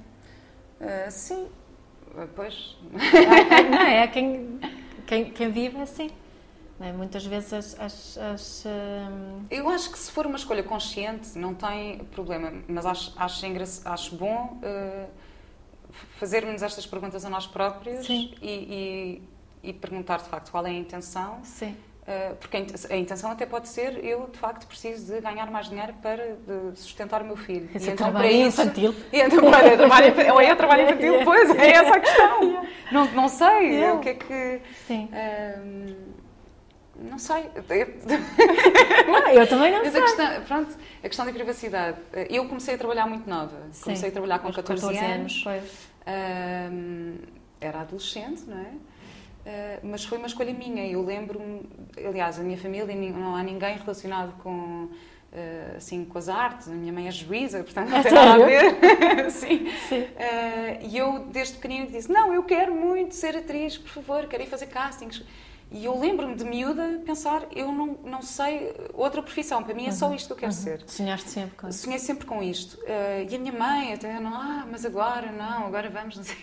eh, 0.80 1.10
sim, 1.10 1.48
Eh, 2.16 2.26
pois 2.36 2.76
Há- 2.94 3.56
há- 3.56 3.62
não 3.62 3.78
é? 3.78 4.02
Há 4.02 4.08
Quem, 4.08 4.60
quem, 5.06 5.30
quem 5.32 5.50
vive 5.50 5.78
é 5.78 5.82
assim. 5.82 6.10
É? 6.80 6.92
Muitas 6.92 7.24
vezes 7.24 7.52
as. 7.52 7.78
as, 7.80 8.18
as, 8.18 8.64
hum, 8.66 9.44
Eu 9.50 9.68
acho 9.68 9.90
que 9.90 9.98
se 9.98 10.10
for 10.10 10.26
uma 10.26 10.36
escolha 10.36 10.62
consciente, 10.62 11.38
não 11.38 11.54
tem 11.54 11.98
problema, 12.06 12.52
mas 12.68 12.84
acho, 12.84 13.12
acho, 13.16 13.46
acho 13.84 14.16
bom 14.16 14.58
eh, 14.62 15.06
fazermos 16.18 16.62
estas 16.62 16.86
perguntas 16.86 17.24
a 17.24 17.30
nós 17.30 17.46
próprios 17.46 18.06
e, 18.08 18.34
e- 18.42 19.22
e 19.62 19.72
perguntar 19.72 20.18
de 20.18 20.28
facto 20.28 20.50
qual 20.50 20.66
é 20.66 20.70
a 20.70 20.74
intenção, 20.74 21.38
sim. 21.44 21.76
Eh, 22.06 22.34
porque 22.40 22.56
a 22.56 22.60
int- 22.60 22.90
a 22.90 22.96
intenção 22.96 23.30
até 23.30 23.46
pode 23.46 23.68
ser 23.68 24.04
eu 24.04 24.28
de 24.32 24.38
facto 24.38 24.66
preciso 24.66 25.14
de 25.14 25.20
ganhar 25.20 25.50
mais 25.50 25.68
dinheiro 25.68 25.92
para 26.02 26.36
sustentar 26.74 27.22
o 27.22 27.24
meu 27.24 27.36
filho. 27.36 27.68
Esse 27.74 27.90
é 27.90 27.92
então, 27.92 28.10
trabalho 28.10 28.32
infantil. 28.34 28.94
E 29.12 29.20
então, 29.20 29.44
olha, 29.44 29.76
trabalho, 29.76 30.08
infantil- 30.08 30.34
ou 30.34 30.40
é 30.40 30.54
trabalho 30.54 30.82
infantil, 30.88 31.12
Yeah. 31.14 31.24
pois, 31.24 31.50
é 31.50 31.70
essa 31.70 31.94
a 31.96 32.00
questão. 32.00 32.66
Não, 32.92 33.06
não 33.12 33.28
sei, 33.28 33.72
Yeah. 33.72 33.94
o 33.94 34.00
que 34.00 34.08
é 34.10 34.14
que. 34.14 34.60
Sim. 34.86 35.08
ehm, 35.14 35.94
não 36.94 37.18
sei. 37.18 37.44
Não, 39.06 39.28
eu 39.30 39.46
também 39.48 39.72
não 39.72 39.80
Mas 39.82 39.92
sei. 39.92 40.00
a 40.00 40.04
questão, 40.04 40.42
pronto, 40.44 40.76
a 41.02 41.08
questão 41.08 41.24
da 41.26 41.32
privacidade. 41.32 41.96
Eh, 42.12 42.26
Eu 42.30 42.46
comecei 42.46 42.74
a 42.74 42.78
trabalhar 42.78 43.06
muito 43.06 43.28
nova. 43.28 43.56
Sim. 43.72 43.84
Comecei 43.84 44.08
a 44.10 44.12
trabalhar 44.12 44.38
com 44.40 44.48
Aos 44.48 44.56
14, 44.56 44.98
anos. 44.98 45.44
Ahm, 46.06 47.16
era 47.60 47.80
adolescente, 47.80 48.42
não 48.46 48.58
é? 48.58 48.70
Ah, 49.46 49.78
mas 49.82 50.04
foi 50.04 50.18
uma 50.18 50.26
escolha 50.26 50.52
minha. 50.52 50.86
Eu 50.86 51.02
lembro-me, 51.04 51.62
aliás, 51.96 52.38
a 52.38 52.42
minha 52.42 52.58
família 52.58 52.94
não 53.12 53.34
há 53.34 53.42
ninguém 53.42 53.76
relacionado 53.76 54.34
com 54.42 54.88
ah, 55.32 55.76
assim 55.76 56.04
com 56.04 56.18
as 56.18 56.28
artes. 56.28 56.68
A 56.68 56.72
minha 56.72 56.92
mãe 56.92 57.08
é 57.08 57.10
juíza, 57.10 57.62
portanto 57.64 57.88
não 57.90 57.98
A 57.98 58.02
tem 58.02 58.12
nada 58.12 58.44
a 58.44 58.46
ver. 58.46 58.76
Sim. 59.30 59.68
Sim. 59.88 60.06
Ah, 60.16 60.78
e 60.82 60.96
eu 60.96 61.26
desde 61.26 61.54
pequenino 61.54 61.86
disse: 61.86 62.10
"Não, 62.10 62.32
eu 62.32 62.42
quero 62.44 62.74
muito 62.74 63.14
ser 63.14 63.36
atriz, 63.36 63.76
por 63.78 63.90
favor, 63.90 64.26
quero 64.28 64.42
ir 64.42 64.46
fazer 64.46 64.66
castings". 64.66 65.24
E 65.74 65.86
eu 65.86 65.98
lembro-me 65.98 66.34
de 66.34 66.44
miúda 66.44 67.00
pensar: 67.04 67.46
"Eu 67.56 67.72
não 67.72 67.98
não 68.04 68.20
sei 68.20 68.74
outra 68.92 69.22
profissão, 69.22 69.62
para 69.62 69.74
mim 69.74 69.86
é 69.86 69.90
só 69.90 70.12
isto 70.14 70.26
que 70.26 70.32
eu 70.34 70.36
quero 70.36 70.52
ser". 70.52 70.82
Sonhaste 70.86 71.30
sempre 71.30 71.56
com 71.56 71.68
isso. 71.68 71.78
Sonhei 71.78 71.98
sempre 71.98 72.26
com 72.26 72.42
isto. 72.42 72.78
Eh, 72.86 73.26
e 73.30 73.34
a 73.34 73.38
minha 73.38 73.52
mãe 73.54 73.94
até, 73.94 74.20
não, 74.20 74.34
ah, 74.34 74.66
mas 74.70 74.84
agora 74.84 75.32
não, 75.32 75.66
agora 75.66 75.88
vamos, 75.88 76.16
não 76.18 76.24
sei. 76.24 76.36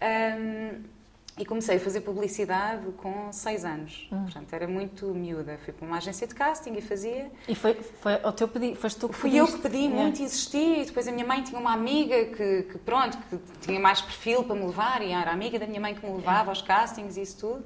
Ahm, 0.00 0.82
e 1.40 1.44
comecei 1.46 1.76
a 1.78 1.80
fazer 1.80 2.02
publicidade 2.02 2.86
com 2.98 3.32
seis 3.32 3.64
anos. 3.64 4.06
Hum. 4.12 4.24
Portanto, 4.24 4.52
era 4.52 4.68
muito 4.68 5.06
miúda. 5.06 5.58
Fui 5.64 5.72
para 5.72 5.86
uma 5.86 5.96
agência 5.96 6.26
de 6.26 6.34
casting 6.34 6.74
e 6.74 6.82
fazia. 6.82 7.30
E 7.48 7.54
foi, 7.54 7.72
foi 7.74 8.20
ao 8.22 8.32
teu 8.32 8.46
pedido, 8.46 8.76
foste 8.76 9.00
tu 9.00 9.08
que 9.08 9.14
Fui 9.16 9.34
eu 9.34 9.46
que 9.46 9.52
pediste? 9.52 9.70
pedi 9.70 9.86
É. 9.86 9.88
muito 9.88 10.22
insisti. 10.22 10.84
Depois 10.84 11.08
a 11.08 11.12
minha 11.12 11.26
mãe 11.26 11.42
tinha 11.42 11.58
uma 11.58 11.72
amiga 11.72 12.26
que, 12.26 12.62
que, 12.64 12.78
pronto, 12.78 13.16
que 13.30 13.38
tinha 13.62 13.80
mais 13.80 14.02
perfil 14.02 14.44
para 14.44 14.54
me 14.54 14.66
levar. 14.66 15.00
E 15.00 15.12
era 15.12 15.30
amiga 15.32 15.58
da 15.58 15.66
minha 15.66 15.80
mãe 15.80 15.94
que 15.94 16.04
me 16.06 16.14
levava 16.14 16.50
aos 16.50 16.60
castings 16.60 17.16
e 17.16 17.22
isso 17.22 17.38
tudo. 17.38 17.64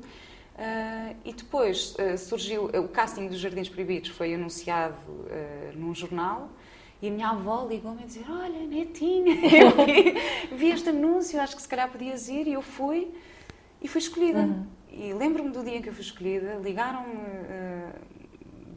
Ah, 0.56 1.12
e 1.24 1.32
depois 1.32 1.96
ah, 1.98 2.16
surgiu 2.16 2.66
o 2.66 2.86
casting 2.88 3.26
dos 3.26 3.40
Jardins 3.40 3.68
Proibidos 3.68 4.10
foi 4.10 4.34
anunciado 4.34 4.94
num 5.74 5.92
jornal 5.92 6.48
e 7.02 7.08
a 7.08 7.10
minha 7.10 7.30
avó 7.30 7.66
ligou-me 7.68 8.04
a 8.04 8.06
dizer 8.06 8.24
olha 8.30 8.60
netinha 8.60 9.34
eu 9.52 9.84
vi, 9.84 10.56
vi 10.56 10.70
este 10.70 10.90
anúncio 10.90 11.40
acho 11.40 11.56
que 11.56 11.62
se 11.62 11.66
calhar 11.66 11.90
podias 11.90 12.28
ir 12.28 12.46
e 12.46 12.52
eu 12.52 12.62
fui 12.62 13.12
e 13.84 13.88
fui 13.88 14.00
escolhida 14.00 14.48
e 14.90 15.12
lembro-me 15.12 15.50
do 15.50 15.62
dia 15.62 15.76
em 15.76 15.82
que 15.82 15.88
eu 15.90 15.92
fui 15.92 16.02
escolhida 16.02 16.56
ligaram-me 16.56 17.14
ah, 17.14 17.92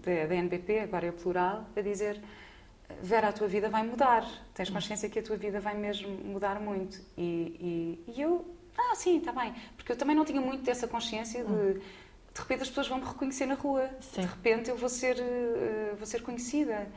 da, 0.04 0.28
da 0.28 0.36
NBP 0.36 0.82
agora 0.82 1.08
é 1.08 1.12
plural 1.12 1.66
a 1.76 1.82
dizer 1.82 2.22
Vera, 3.02 3.28
a 3.30 3.32
tua 3.32 3.48
vida 3.48 3.70
vai 3.70 3.84
mudar. 3.84 4.26
Tens 4.54 4.70
consciência 4.70 5.10
que 5.10 5.20
a 5.20 5.24
tua 5.24 5.36
vida 5.36 5.60
vai 5.60 5.76
mesmo 5.76 6.10
mudar 6.10 6.60
muito. 6.60 7.00
E, 7.18 8.00
e, 8.08 8.14
e 8.16 8.22
eu, 8.22 8.46
ah, 8.78 8.96
sim, 8.96 9.18
está 9.18 9.32
bem. 9.32 9.54
Porque 9.76 9.92
eu 9.92 9.96
também 9.96 10.16
não 10.16 10.26
tinha 10.26 10.42
muito 10.42 10.64
dessa 10.64 10.88
consciência 10.88 11.44
de, 11.44 11.74
de 11.74 12.40
repente 12.40 12.62
as 12.62 12.70
pessoas 12.70 12.88
vão 12.88 13.00
me 13.00 13.06
reconhecer 13.06 13.46
na 13.46 13.56
rua. 13.56 13.90
Sim. 14.00 14.22
De 14.22 14.28
repente 14.28 14.70
eu 14.70 14.78
vou 14.78 14.90
ser, 14.90 15.18
eh, 15.20 15.94
vou 15.98 16.08
ser 16.08 16.22
conhecida. 16.24 16.88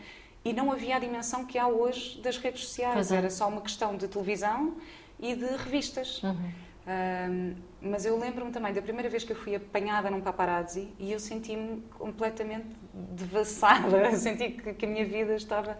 E 0.44 0.52
não 0.52 0.72
havia 0.72 0.96
a 0.96 0.98
dimensão 0.98 1.44
que 1.44 1.58
há 1.58 1.68
hoje 1.68 2.20
das 2.20 2.38
redes 2.38 2.64
sociais. 2.64 3.12
É. 3.12 3.16
Era 3.16 3.28
só 3.28 3.48
uma 3.48 3.60
questão 3.60 3.96
de 3.96 4.08
televisão 4.08 4.76
e 5.18 5.34
de 5.34 5.44
revistas. 5.44 6.22
Uhum. 6.22 6.50
Ahm, 6.86 7.54
mas 7.82 8.04
eu 8.04 8.18
lembro-me 8.18 8.50
também 8.50 8.72
da 8.72 8.82
primeira 8.82 9.08
vez 9.08 9.22
que 9.24 9.32
eu 9.32 9.36
fui 9.36 9.54
apanhada 9.54 10.10
num 10.10 10.20
paparazzi 10.20 10.88
e 10.98 11.12
eu 11.12 11.20
senti-me 11.20 11.82
completamente 11.98 12.66
devassada. 12.92 14.10
Senti 14.16 14.50
que, 14.50 14.74
que 14.74 14.86
a 14.86 14.88
minha 14.88 15.04
vida 15.04 15.34
estava. 15.34 15.78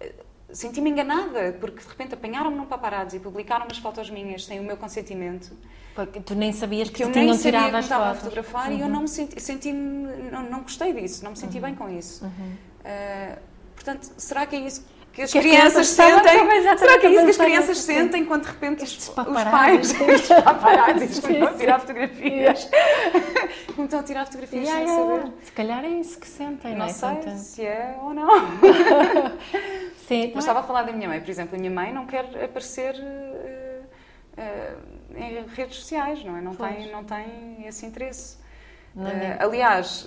eh, 0.00 0.14
Senti-me 0.52 0.90
enganada, 0.90 1.56
porque 1.60 1.82
de 1.82 1.88
repente 1.88 2.14
apanharam-me 2.14 2.56
num 2.56 2.66
paparazzi 2.66 3.16
e 3.16 3.20
publicaram 3.20 3.64
umas 3.66 3.78
fotos 3.78 4.08
minhas 4.08 4.44
sem 4.44 4.60
o 4.60 4.62
meu 4.62 4.76
consentimento, 4.76 5.52
Porque 5.92 6.20
tu 6.20 6.36
nem 6.36 6.52
sabias 6.52 6.88
que, 6.88 6.94
que 6.98 7.02
eu 7.02 7.08
nem 7.08 7.34
sabia 7.34 7.66
que 7.66 7.72
me 7.72 7.80
estava 7.80 8.10
a 8.10 8.14
fotografar 8.14 8.72
e 8.72 8.80
eu 8.80 8.88
não 8.88 9.02
me 9.02 9.08
senti, 9.08 9.40
senti-me, 9.40 10.30
não, 10.30 10.48
não 10.48 10.62
gostei 10.62 10.92
disso, 10.92 11.24
não 11.24 11.32
me 11.32 11.36
senti 11.36 11.58
bem 11.58 11.74
com 11.74 11.88
isso. 11.90 12.24
Uhum. 12.24 12.52
Ah, 12.84 13.38
portanto, 13.74 14.04
será 14.16 14.46
que 14.46 14.54
é 14.54 14.60
isso 14.60 14.86
que 15.16 15.22
as 15.22 15.32
Que 15.32 15.38
as 15.38 15.44
crianças 15.44 15.72
crianças 15.72 15.88
sentem. 15.88 16.56
exatamente 16.58 16.78
Será 16.78 16.98
que 17.00 17.06
é 17.06 17.10
isso 17.10 17.24
que 17.24 17.30
as 17.30 17.36
crianças 17.38 17.68
nisso, 17.70 17.80
sim. 17.86 17.94
sentem 17.94 18.24
quando 18.26 18.42
de 18.42 18.48
repente 18.48 18.76
os, 18.84 18.90
Estes 18.90 19.08
os 19.08 19.14
paparazzi. 19.14 19.50
pais, 19.50 20.00
estes 20.08 20.42
paparazzi, 20.42 21.04
estão 21.06 21.46
a 21.48 21.52
tirar 21.54 21.80
fotografias? 21.80 22.68
Estão 23.78 24.00
a 24.00 24.02
tirar 24.02 24.24
fotografias 24.26 24.64
Yeah, 24.68 24.86
sem 24.86 24.94
yeah, 24.96 25.16
saber? 25.22 25.32
Se 25.44 25.52
calhar 25.52 25.84
é 25.84 25.88
isso 25.88 26.18
que 26.18 26.26
sentem, 26.26 26.70
não, 26.72 26.78
Não 26.78 26.86
é? 26.86 26.88
sei 26.88 27.08
Sentem- 27.08 27.38
se 27.38 27.64
é 27.64 27.96
ou 28.02 28.14
não. 28.14 28.28
Sim, 30.08 30.32
Mas 30.34 30.44
estava 30.44 30.60
a 30.60 30.62
falar 30.62 30.82
da 30.84 30.92
minha 30.92 31.08
mãe, 31.08 31.20
por 31.20 31.28
exemplo. 31.30 31.56
A 31.56 31.58
minha 31.58 31.70
mãe 31.70 31.92
não 31.92 32.06
quer 32.06 32.24
aparecer 32.44 32.94
eh, 32.98 33.80
eh, 34.36 34.74
em 35.16 35.46
redes 35.46 35.76
sociais, 35.76 36.24
não 36.24 36.36
é? 36.36 36.40
Não 36.40 36.54
Pois. 36.54 36.74
tem, 36.74 36.92
não 36.92 37.04
tem 37.04 37.64
esse 37.66 37.84
interesse. 37.86 38.38
Nem- 38.94 39.36
aliás, 39.40 40.06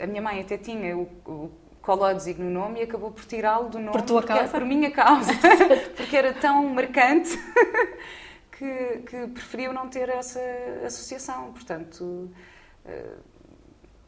a 0.00 0.06
minha 0.06 0.20
mãe 0.22 0.40
até 0.40 0.58
tinha 0.58 0.96
o, 0.96 1.02
o 1.26 1.50
Colódzigo 1.84 2.42
no 2.42 2.50
nome 2.50 2.80
e 2.80 2.82
acabou 2.84 3.10
por 3.10 3.24
tirá-lo 3.26 3.68
do 3.68 3.78
nome 3.78 3.92
Por 3.92 4.00
tua 4.02 4.22
causa? 4.22 4.48
por 4.48 4.64
minha 4.64 4.90
causa, 4.90 5.32
porque 5.96 6.16
era 6.16 6.32
tão 6.32 6.64
marcante 6.68 7.30
que, 8.56 9.02
que 9.06 9.26
preferiu 9.28 9.72
não 9.72 9.88
ter 9.88 10.08
essa 10.08 10.40
associação. 10.86 11.52
Portanto, 11.52 12.30
eh, 12.86 13.14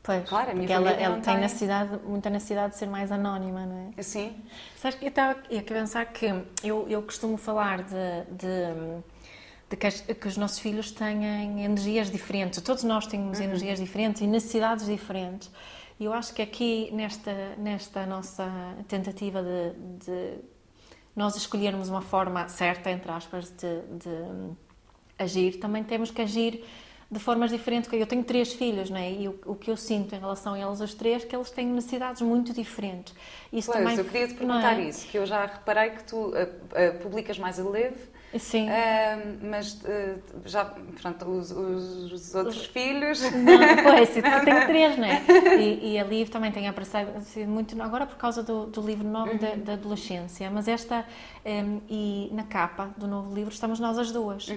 Pois, 0.03 0.29
Claro, 0.29 0.53
a 0.53 0.55
minha 0.55 0.69
porque 0.69 0.73
ela, 0.73 0.91
ela 0.93 1.15
tem 1.17 1.35
tem. 1.35 1.39
necessidade, 1.39 1.99
muita 2.05 2.31
necessidade 2.31 2.75
de 2.75 2.79
ser 2.79 2.87
mais 2.87 3.11
anónima, 3.11 3.67
não 3.67 3.93
é? 3.97 4.01
assim, 4.01 4.37
Sabes 4.77 4.97
que 4.99 5.05
eu 5.05 5.09
estava 5.09 5.33
aqui 5.33 5.59
a 5.59 5.63
pensar 5.63 6.07
que 6.07 6.27
eu, 6.63 6.87
eu 6.89 7.03
costumo 7.03 7.37
falar 7.37 7.83
de, 7.83 8.23
de, 8.31 9.03
de 9.69 9.77
que, 9.77 9.87
as- 9.87 10.01
que 10.03 10.29
os 10.29 10.37
nossos 10.37 10.61
filhos 10.61 10.93
têm 10.93 11.65
energias 11.65 12.09
diferentes. 12.09 12.61
Todos 12.63 12.85
nós 12.85 13.05
temos 13.09 13.41
energias 13.41 13.81
diferentes 13.81 14.23
e 14.23 14.27
necessidades 14.29 14.87
diferentes. 14.87 15.51
E 15.99 16.05
eu 16.05 16.13
acho 16.13 16.35
que 16.35 16.43
aqui, 16.43 16.91
nesta, 16.93 17.33
nesta 17.57 18.05
nossa 18.05 18.47
tentativa 18.87 19.43
de, 19.43 20.05
de 20.05 20.35
nós 21.15 21.37
escolhermos 21.37 21.89
uma 21.89 22.03
forma 22.03 22.49
certa, 22.49 22.91
entre 22.91 23.11
aspas, 23.11 23.51
de, 23.51 23.81
de 23.97 24.53
agir, 25.19 25.59
também 25.59 25.83
temos 25.83 26.11
que 26.11 26.21
agir 26.21 26.63
de 27.11 27.19
formas 27.19 27.51
diferentes. 27.51 27.91
Eu 27.93 28.07
tenho 28.07 28.25
três 28.25 28.53
filhos, 28.53 28.91
não 28.91 28.99
é? 28.99 29.11
E 29.11 29.29
o, 29.29 29.41
o 29.47 29.55
que 29.55 29.71
eu 29.71 29.77
sinto 29.77 30.15
em 30.15 30.19
relação 30.19 30.53
a 30.53 30.59
eles, 30.59 30.81
os 30.81 30.93
três, 30.93 31.25
que 31.25 31.35
eles 31.35 31.51
têm 31.51 31.67
necessidades 31.67 32.21
muito 32.21 32.53
diferentes. 32.53 33.15
Isso 33.51 33.73
pois, 33.73 33.83
também 33.83 33.97
eu 33.97 34.05
queria 34.05 34.27
te 34.29 34.35
não 34.35 34.39
perguntar 34.39 34.79
é? 34.79 34.89
isso, 34.89 35.07
que 35.07 35.17
eu 35.17 35.25
já 35.25 35.47
reparei 35.47 35.91
que 35.91 36.05
tu 36.05 36.35
eh, 36.35 36.51
eh, 36.75 36.91
publicas 36.91 37.39
mais 37.39 37.59
a 37.59 37.65
leve 37.65 38.16
Sim. 38.39 38.69
Ah, 38.69 39.19
mas 39.41 39.81
eh, 39.85 40.17
já, 40.45 40.65
portanto, 40.65 41.25
os, 41.27 41.51
os- 41.51 42.13
os 42.13 42.35
outros 42.35 42.67
filhos. 42.67 43.21
Não, 43.33 43.79
pois, 43.83 44.15
eu 44.17 44.23
tenho 44.45 44.61
três, 44.67 44.97
não 44.99 45.05
é? 45.07 45.23
E, 45.55 45.93
e 45.95 45.99
a 45.99 46.05
Liv 46.05 46.29
também 46.29 46.53
tem 46.53 46.69
aparecido 46.69 47.13
assim, 47.17 47.47
muito, 47.47 47.81
agora 47.81 48.05
por 48.07 48.17
causa 48.17 48.43
do, 48.43 48.67
do 48.67 48.81
livro 48.83 49.07
novo 49.09 49.35
da, 49.39 49.55
da 49.55 49.73
adolescência, 49.75 50.51
mas 50.51 50.69
esta, 50.69 51.07
em, 51.45 51.83
e 51.89 52.29
na 52.33 52.43
capa 52.45 52.91
do 52.97 53.07
novo 53.07 53.35
livro 53.35 53.53
estamos 53.53 53.81
nós 53.81 53.99
as 53.99 54.13
duas. 54.13 54.49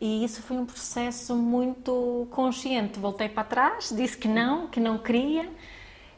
E 0.00 0.24
isso 0.24 0.42
foi 0.42 0.56
um 0.58 0.66
processo 0.66 1.34
muito 1.34 2.26
consciente. 2.30 2.98
Voltei 2.98 3.28
para 3.28 3.44
trás, 3.44 3.90
disse 3.96 4.18
que 4.18 4.28
não, 4.28 4.66
que 4.66 4.80
não 4.80 4.98
queria, 4.98 5.48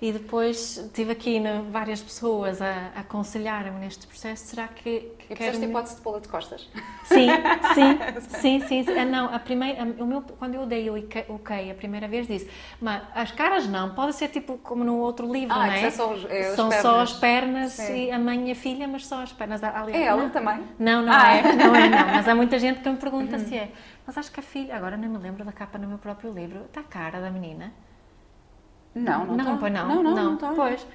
e 0.01 0.13
depois 0.13 0.91
tive 0.93 1.13
aqui 1.13 1.41
várias 1.71 2.03
pessoas 2.03 2.61
a, 2.61 2.91
a 2.95 3.01
aconselhar-me 3.01 3.79
neste 3.81 4.07
processo. 4.07 4.45
Será 4.47 4.69
que, 4.69 5.01
que 5.19 5.33
E 5.33 5.37
quero 5.37 5.53
mesmo- 5.59 5.71
hipótese 5.71 5.97
de 5.97 6.03
pô-la 6.03 6.19
de 6.21 6.29
costas. 6.29 6.69
Sim, 7.05 7.29
sim, 7.75 8.61
sim, 8.61 8.83
sim. 8.85 8.99
Ah, 8.99 9.05
não, 9.05 9.33
a 9.35 9.39
primeira, 9.39 9.83
a- 9.83 10.03
o 10.03 10.07
meu, 10.07 10.21
quando 10.23 10.55
eu 10.57 10.67
dei 10.67 10.91
o 10.91 10.97
ok- 11.29 11.71
a 11.71 11.75
primeira 11.75 12.09
vez, 12.09 12.27
disse, 12.27 12.51
mas 12.81 13.01
as 13.15 13.31
caras 13.31 13.67
não, 13.69 13.95
pode 13.95 14.15
ser 14.15 14.29
tipo 14.29 14.59
como 14.59 14.83
no 14.85 14.97
outro 14.99 15.31
livro, 15.33 15.55
Ah, 15.55 15.67
não 15.67 15.73
é? 15.73 15.91
são 15.91 16.13
é, 16.29 16.41
as 16.51 16.57
São 16.57 16.71
só 16.71 16.83
pernas. 16.83 17.03
as 17.03 17.13
pernas 17.19 17.73
Sim. 17.73 18.07
e 18.07 18.11
a 18.11 18.19
mãe 18.19 18.49
e 18.49 18.53
a 18.53 18.55
filha, 18.57 18.89
mas 18.89 19.07
só 19.07 19.23
as 19.23 19.33
pernas. 19.33 19.63
Aliás, 19.63 19.95
É 19.95 20.03
ela 20.07 20.23
não, 20.25 20.31
também? 20.31 20.63
Não, 20.79 21.03
não 21.03 21.13
Ah, 21.13 21.33
é, 21.37 21.43
não 21.55 21.75
é, 21.75 21.89
não. 21.89 22.07
Mas 22.09 22.29
há 22.29 22.35
muita 22.35 22.59
gente 22.59 22.81
que 22.81 22.89
me 22.89 22.97
pergunta 22.97 23.39
se 23.39 23.57
é. 23.57 23.71
Mas 24.07 24.19
acho 24.19 24.31
que 24.33 24.41
a 24.41 24.43
filha, 24.43 24.77
agora 24.77 24.97
nem 24.97 25.09
me 25.09 25.19
lembro 25.19 25.45
da 25.45 25.53
capa 25.53 25.79
no 25.79 25.87
meu 25.89 25.99
próprio 25.99 26.33
livro, 26.33 26.65
está 26.67 26.81
a 26.81 26.85
cara 26.85 27.21
da 27.21 27.31
menina? 27.31 27.73
Não, 28.97 29.27
não 29.27 29.37
Não, 29.37 29.45
tá. 29.45 29.57
pois 29.61 29.73
não. 29.73 29.89
Não, 29.89 30.03
não, 30.03 30.15
não 30.15 30.37
tá. 30.37 30.53
Pois. 30.57 30.87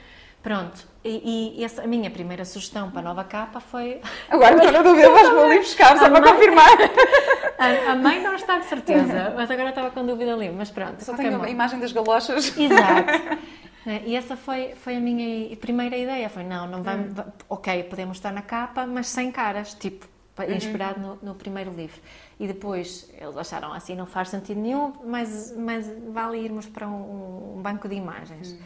Pronto, 0.44 0.88
e, 1.06 1.54
e 1.60 1.64
essa, 1.64 1.84
a 1.84 1.88
minha 1.88 2.10
primeira 2.10 2.44
sugestão 2.46 2.90
para 2.90 3.02
a 3.02 3.04
nova 3.04 3.24
capa 3.24 3.60
foi 3.60 4.02
Agora 4.28 4.56
estou 4.56 4.72
na 4.72 4.82
dúvida, 4.82 5.08
vais 5.12 5.30
para 5.30 5.42
ali 5.46 5.60
buscar, 5.60 5.98
só 6.00 6.06
A 6.06 6.10
para 6.10 6.20
mãe- 6.22 6.32
confirmar. 6.34 6.70
A, 7.62 7.92
a 7.92 7.96
mãe 7.96 8.20
não 8.24 8.34
está 8.34 8.58
de 8.58 8.66
certeza, 8.66 9.34
mas 9.36 9.52
agora 9.52 9.70
estava 9.70 9.92
com 9.92 10.04
dúvida 10.04 10.34
ali. 10.34 10.50
Mas 10.50 10.72
pronto, 10.72 11.04
Só 11.04 11.14
tenho 11.16 11.40
a 11.44 11.48
imagem 11.50 11.80
das 11.80 11.92
galochas. 11.92 12.58
Exato. 12.58 13.38
Né, 13.84 14.04
E 14.06 14.16
essa 14.16 14.36
foi, 14.38 14.76
foi 14.76 14.96
a 14.98 15.00
minha 15.00 15.56
primeira 15.58 15.98
ideia. 15.98 16.30
Foi, 16.30 16.44
não, 16.44 16.68
não 16.68 16.80
Hum. 16.80 16.84
vamos... 16.84 17.14
va- 17.14 17.26
Ok, 17.50 17.84
podemos 17.86 18.18
estar 18.18 18.32
na 18.32 18.44
capa, 18.44 18.86
mas 18.86 19.08
sem 19.08 19.32
caras, 19.32 19.74
tipo, 19.74 20.06
Uhum. 20.40 20.56
inspirado 20.56 21.00
no, 21.00 21.20
no 21.22 21.34
primeiro 21.36 21.72
livro. 21.72 22.00
E 22.44 22.48
depois 22.48 23.08
eles 23.20 23.38
acharam 23.38 23.72
assim, 23.74 23.96
não 23.96 24.08
faz 24.08 24.30
sentido 24.30 24.60
nenhum, 24.60 24.94
mas, 25.06 25.54
mas 25.56 25.86
vale 26.10 26.40
irmos 26.40 26.66
para 26.68 26.88
um, 26.88 27.58
um 27.58 27.62
banco 27.62 27.88
de 27.88 27.96
imagens. 27.96 28.54
Hum. 28.54 28.58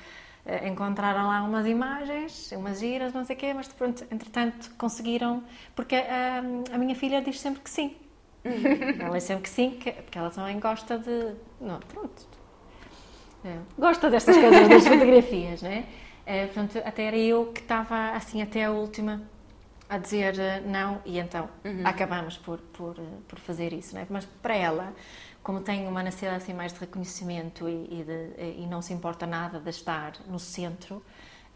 Eh, 0.46 0.68
Encontraram 0.70 1.28
lá 1.28 1.44
umas 1.44 1.66
imagens, 1.68 2.52
umas 2.54 2.80
giras, 2.80 3.12
não 3.14 3.26
sei 3.26 3.36
o 3.36 3.40
quê, 3.40 3.54
mas 3.54 3.68
pronto, 3.68 4.06
entretanto 4.12 4.72
conseguiram, 4.78 5.44
porque 5.76 5.96
a, 5.96 6.40
a 6.74 6.78
minha 6.78 6.96
filha 6.96 7.22
diz 7.22 7.40
sempre 7.40 7.62
que 7.62 7.70
sim. 7.70 7.96
ela 9.00 9.16
diz 9.18 9.24
sempre 9.24 9.44
que 9.44 9.50
sim, 9.50 9.72
que- 9.72 9.92
porque 9.92 10.18
ela 10.18 10.30
também 10.30 10.60
gosta 10.60 10.98
de. 10.98 11.34
Não, 11.60 11.80
pronto. 11.80 12.28
É, 13.44 13.58
gosta 13.78 14.10
destas 14.10 14.38
coisas, 14.40 14.70
das 14.70 14.88
fotografias, 14.88 15.62
né? 15.62 15.86
É, 16.26 16.46
portanto, 16.48 16.82
até 16.86 17.04
era 17.04 17.18
eu 17.18 17.48
que 17.54 17.62
estava 17.62 18.12
assim 18.12 18.42
até 18.42 18.66
a 18.66 18.72
última 18.72 19.22
a 19.90 19.98
dizer 19.98 20.38
eh, 20.40 20.62
não 20.66 21.02
e 21.06 21.20
então 21.20 21.50
acabamos 21.86 22.38
por, 22.38 22.60
por, 22.60 22.98
eh, 22.98 23.02
por 23.28 23.40
fazer 23.40 23.72
isso, 23.74 23.94
né? 23.96 24.06
Mas 24.10 24.26
para 24.26 24.56
ela, 24.56 24.94
como 25.44 25.62
tem 25.62 25.88
uma 25.88 26.02
necessidade 26.02 26.38
assim 26.38 26.54
mais 26.54 26.74
de 26.74 26.80
reconhecimento 26.80 27.70
e, 27.70 28.00
e, 28.02 28.04
de- 28.04 28.62
e 28.64 28.68
não 28.68 28.82
se 28.82 28.94
importa 28.94 29.26
nada 29.28 29.60
de 29.60 29.70
estar 29.70 30.14
no 30.28 30.40
centro, 30.40 31.04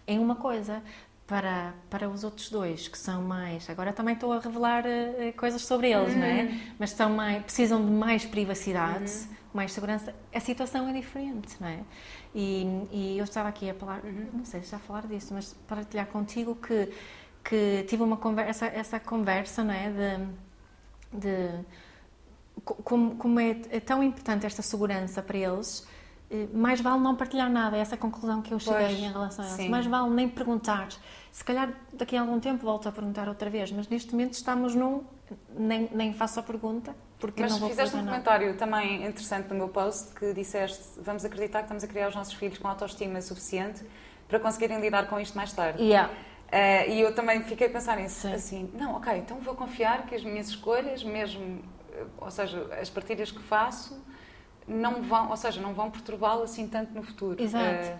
em 0.08 0.20
uma 0.20 0.36
coisa. 0.36 0.82
Para, 1.28 1.76
para 1.92 2.10
os 2.10 2.24
outros 2.24 2.50
dois, 2.50 2.88
que 2.88 2.98
são 2.98 3.22
mais. 3.22 3.70
Agora 3.70 3.94
também 3.94 4.15
estou 4.15 4.34
a 4.34 4.39
revelar 4.39 4.84
eh, 4.88 5.28
eh, 5.28 5.32
coisas 5.34 5.62
sobre 5.62 5.92
eles, 5.92 6.15
não 6.15 6.24
é? 6.24 6.60
Mas 6.80 6.89
são 6.89 7.08
mais, 7.12 7.44
precisam 7.44 7.86
de 7.86 7.92
mais 7.92 8.26
privacidade, 8.26 9.12
mais 9.54 9.72
segurança. 9.72 10.12
A 10.34 10.39
situação 10.39 10.89
é 10.89 10.94
diferente, 10.94 11.56
não 11.62 11.68
é? 11.68 11.82
E, 12.34 12.88
e 12.92 13.15
eu 13.20 13.24
estava 13.26 13.48
aqui 13.48 13.70
a 13.70 13.76
falar, 13.76 14.02
não 14.34 14.44
sei 14.44 14.63
se 14.63 14.72
já 14.72 14.80
falar 14.80 15.06
disso, 15.06 15.32
mas 15.36 15.54
partilhar 15.68 16.08
contigo 16.08 16.56
que, 16.56 16.92
que 17.49 17.83
tive 17.88 18.03
uma 18.03 18.17
conversa, 18.17 18.67
essa 18.67 18.99
conversa, 18.99 19.63
não 19.63 19.73
é? 19.73 19.89
De, 19.89 21.19
de 21.19 21.49
co- 22.63 22.75
como, 22.83 23.15
como 23.15 23.39
é, 23.39 23.59
é 23.71 23.79
tão 23.79 24.03
importante 24.03 24.45
esta 24.45 24.62
segurança 24.62 25.21
para 25.23 25.38
eles, 25.38 25.85
eh, 26.29 26.47
mais 26.53 26.79
vale 26.79 26.99
não 26.99 27.15
partilhar 27.15 27.49
nada. 27.49 27.75
É 27.75 27.79
essa 27.79 27.95
a 27.95 27.97
conclusão 27.97 28.41
que 28.41 28.53
eu 28.53 28.59
cheguei 28.59 28.85
Pois, 28.88 28.99
em 28.99 29.12
relação 29.12 29.43
a 29.43 29.47
eles. 29.47 29.57
sim. 29.57 29.69
Mais 29.69 29.85
vale 29.88 30.09
nem 30.12 30.29
perguntar. 30.29 30.89
Se 31.31 31.43
calhar 31.43 31.69
daqui 31.93 32.15
a 32.15 32.21
algum 32.21 32.39
tempo 32.39 32.63
volto 32.63 32.88
a 32.88 32.91
perguntar 32.91 33.27
outra 33.27 33.49
vez, 33.49 33.71
mas 33.71 33.88
neste 33.88 34.12
momento 34.12 34.33
estamos 34.33 34.75
num. 34.75 35.03
Nem, 35.55 35.88
nem 35.91 36.12
faço 36.13 36.39
a 36.39 36.43
pergunta, 36.43 36.95
porque 37.19 37.41
Mas 37.41 37.51
não 37.51 37.59
vou 37.59 37.69
fizeste 37.69 37.95
um 37.95 37.99
nada. 37.99 38.09
comentário 38.12 38.57
também 38.57 39.05
interessante 39.05 39.47
no 39.49 39.55
meu 39.55 39.69
post 39.69 40.13
que 40.15 40.33
disseste 40.33 40.83
vamos 40.99 41.23
acreditar 41.23 41.59
que 41.59 41.65
estamos 41.65 41.83
a 41.83 41.88
criar 41.88 42.09
os 42.09 42.15
nossos 42.15 42.33
filhos 42.33 42.57
com 42.57 42.67
autoestima 42.67 43.21
suficiente 43.21 43.83
para 44.27 44.39
conseguirem 44.39 44.79
lidar 44.81 45.07
com 45.07 45.19
isto 45.19 45.35
mais 45.35 45.53
tarde. 45.53 45.83
Yeah. 45.83 46.12
Eh, 46.51 46.89
e 46.93 47.01
eu 47.01 47.13
também 47.13 47.41
fiquei 47.43 47.67
a 47.67 47.69
pensar 47.69 47.97
nisso, 47.97 48.21
Sim. 48.27 48.33
assim, 48.33 48.71
não, 48.73 48.95
ok, 48.95 49.15
então 49.17 49.38
vou 49.39 49.53
confiar 49.55 50.05
que 50.07 50.15
as 50.15 50.23
minhas 50.23 50.47
escolhas, 50.47 51.03
mesmo, 51.03 51.62
eh, 51.93 52.05
ou 52.17 52.31
seja, 52.31 52.65
as 52.81 52.89
partilhas 52.89 53.31
que 53.31 53.41
faço, 53.41 54.03
não 54.67 55.01
vão, 55.03 55.29
ou 55.29 55.38
seja, 55.38 55.62
não 55.62 55.73
vão 55.73 55.91
perturbá-lo 55.91 56.43
assim 56.43 56.67
tanto 56.67 56.91
no 56.93 57.03
futuro. 57.03 57.41
Exato. 57.41 57.63
Eh, 57.65 57.97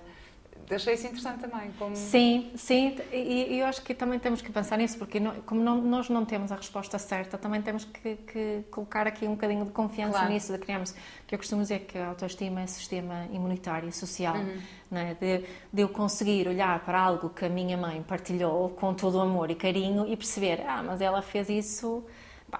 achei 0.72 0.94
isso 0.94 1.08
interessante 1.08 1.40
também, 1.42 1.72
como... 1.80 1.96
Sim, 1.96 2.52
sim, 2.56 2.96
e, 3.12 3.54
e 3.56 3.60
eu 3.60 3.66
acho 3.66 3.82
que 3.82 3.94
também 3.94 4.20
temos 4.20 4.42
que 4.42 4.52
pensar 4.52 4.78
nisso, 4.78 4.98
porque 4.98 5.20
não- 5.20 5.36
como 5.42 5.62
não- 5.62 5.82
nós 5.82 6.10
não 6.10 6.24
temos 6.26 6.52
a 6.52 6.56
resposta 6.56 7.00
certa, 7.00 7.38
também 7.38 7.62
temos 7.62 7.86
que, 7.86 8.16
que 8.18 8.64
colocar 8.70 9.08
aqui 9.08 9.26
um 9.26 9.32
bocadinho 9.32 9.66
de 9.66 9.72
confiança 9.72 10.20
Claro. 10.20 10.32
nisso, 10.34 10.54
de 10.54 10.60
criarmos, 10.60 10.94
que 11.26 11.34
eu 11.34 11.40
costumo 11.40 11.62
dizer 11.64 11.80
que 11.82 11.98
a 11.98 12.08
autoestima 12.10 12.62
é 12.62 12.68
sistema 12.68 13.26
imunitário 13.32 13.90
e 13.90 13.92
social, 13.92 14.36
Uhum. 14.38 14.58
não 14.92 15.00
é? 15.02 15.14
de, 15.16 15.46
de 15.74 15.82
eu 15.82 15.90
conseguir 15.90 16.48
olhar 16.48 16.80
para 16.86 17.00
algo 17.00 17.30
que 17.30 17.46
a 17.46 17.50
minha 17.50 17.76
mãe 17.78 18.04
partilhou 18.04 18.70
com 18.70 18.94
todo 18.94 19.16
o 19.18 19.22
amor 19.22 19.50
e 19.50 19.56
carinho 19.56 20.08
e 20.08 20.16
perceber, 20.16 20.64
ah, 20.68 20.84
mas 20.84 21.02
ela 21.02 21.22
fez 21.22 21.50
isso... 21.50 22.04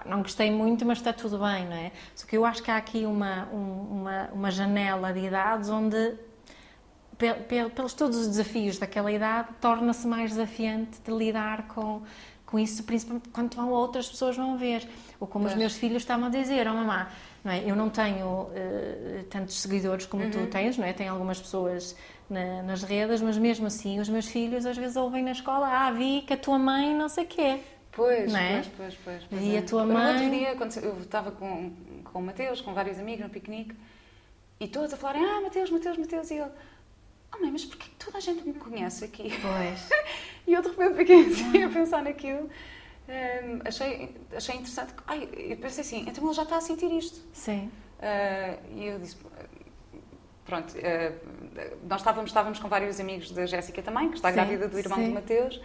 não 0.06 0.22
gostei 0.22 0.50
muito, 0.50 0.84
mas 0.84 0.98
está 0.98 1.12
tudo 1.12 1.38
bem, 1.38 1.64
não 1.66 1.76
é? 1.76 1.92
Só 2.14 2.26
que 2.26 2.36
eu 2.36 2.44
acho 2.44 2.62
que 2.62 2.70
há 2.70 2.76
aqui 2.76 3.06
uma, 3.06 3.46
um- 3.52 4.00
uma, 4.00 4.28
uma 4.32 4.50
janela 4.50 5.12
de 5.12 5.20
idades 5.26 5.68
onde 5.68 6.14
pelos 7.74 7.92
todos 7.92 8.16
os 8.16 8.28
desafios 8.28 8.78
daquela 8.78 9.10
idade, 9.12 9.48
torna-se 9.60 10.06
mais 10.06 10.30
desafiante 10.30 11.00
de 11.04 11.12
lidar 11.12 11.68
com, 11.68 12.02
com 12.46 12.58
isso, 12.58 12.82
principalmente 12.84 13.28
quando 13.28 13.54
vão 13.54 13.70
outras 13.70 14.08
pessoas 14.08 14.36
vão 14.36 14.56
ver. 14.56 14.88
Ou 15.18 15.26
como 15.26 15.46
os 15.46 15.54
meus 15.54 15.76
filhos 15.76 16.02
estavam 16.02 16.26
a 16.26 16.30
dizer, 16.30 16.66
oh 16.66 16.74
mamã, 16.74 17.06
Não 17.44 17.52
é? 17.52 17.62
Eu 17.64 17.76
não 17.76 17.90
tenho 17.90 18.26
uh, 18.26 19.24
tantos 19.28 19.60
seguidores 19.60 20.06
como 20.06 20.24
uhum. 20.24 20.30
tu 20.30 20.46
tens, 20.46 20.78
não 20.78 20.86
é? 20.86 20.92
Tenho 20.92 21.12
algumas 21.12 21.38
pessoas 21.40 21.94
na, 22.28 22.62
nas 22.62 22.82
redes, 22.82 23.20
mas 23.20 23.36
mesmo 23.36 23.66
assim 23.66 24.00
os 24.00 24.08
meus 24.08 24.28
filhos 24.28 24.64
às 24.64 24.76
vezes 24.76 24.96
ouvem 24.96 25.22
na 25.22 25.32
escola, 25.32 25.68
ah, 25.68 25.90
vi 25.90 26.22
que 26.22 26.32
a 26.32 26.36
tua 26.36 26.58
mãe 26.58 26.94
não 26.94 27.08
sei 27.08 27.24
o 27.24 27.26
quê. 27.26 27.60
Pois, 27.92 28.32
é? 28.32 28.54
pois, 28.54 28.68
pois, 28.76 28.94
pois, 29.04 29.24
pois. 29.28 29.42
E 29.42 29.56
é. 29.56 29.58
a 29.58 29.62
tua 29.62 29.84
mãe... 29.84 29.96
No 29.96 30.12
outro 30.12 30.30
dia, 30.30 30.54
quando 30.54 30.76
eu 30.78 30.98
estava 31.00 31.32
com, 31.32 31.72
com 32.04 32.18
o 32.20 32.22
Mateus, 32.22 32.60
com 32.60 32.72
vários 32.72 32.98
amigos 32.98 33.24
no 33.24 33.30
piquenique, 33.30 33.74
e 34.60 34.68
todos 34.68 34.92
a 34.92 34.96
falarem, 34.96 35.24
ah, 35.24 35.40
Mateus, 35.40 35.70
Mateus, 35.70 35.98
Mateus, 35.98 36.30
e 36.30 36.34
ele, 36.34 36.50
oh 37.34 37.40
mãe, 37.40 37.50
mas 37.50 37.64
porquê 37.64 37.88
que 37.88 38.04
toda 38.04 38.18
a 38.18 38.20
gente 38.20 38.46
me 38.46 38.54
conhece 38.54 39.04
aqui? 39.04 39.30
Pois. 39.40 39.88
e 40.46 40.52
eu 40.52 40.62
de 40.62 40.68
repente 40.68 40.96
fiquei 40.96 41.26
assim 41.26 41.62
a 41.64 41.68
pensar 41.68 42.02
naquilo. 42.02 42.48
Um, 43.08 43.60
achei, 43.64 44.14
achei 44.34 44.54
interessante. 44.54 44.94
Ai, 45.06 45.28
eu 45.34 45.56
pensei 45.56 45.82
assim, 45.82 46.04
então 46.06 46.24
ele 46.24 46.34
já 46.34 46.44
está 46.44 46.56
a 46.56 46.60
sentir 46.60 46.90
isto. 46.92 47.20
Sim. 47.32 47.70
Uh, 47.98 48.76
e 48.76 48.86
eu 48.86 48.98
disse, 48.98 49.16
pronto, 50.50 50.74
uh, 50.76 51.78
nós 51.88 52.00
estávamos, 52.00 52.30
estávamos 52.30 52.58
com 52.58 52.68
vários 52.68 52.98
amigos 52.98 53.30
da 53.30 53.46
Jéssica 53.46 53.80
também, 53.80 54.08
que 54.08 54.16
está 54.16 54.28
sim, 54.28 54.34
grávida 54.34 54.68
do 54.68 54.78
irmão 54.78 54.98
sim. 54.98 55.06
do 55.06 55.14
Mateus. 55.14 55.60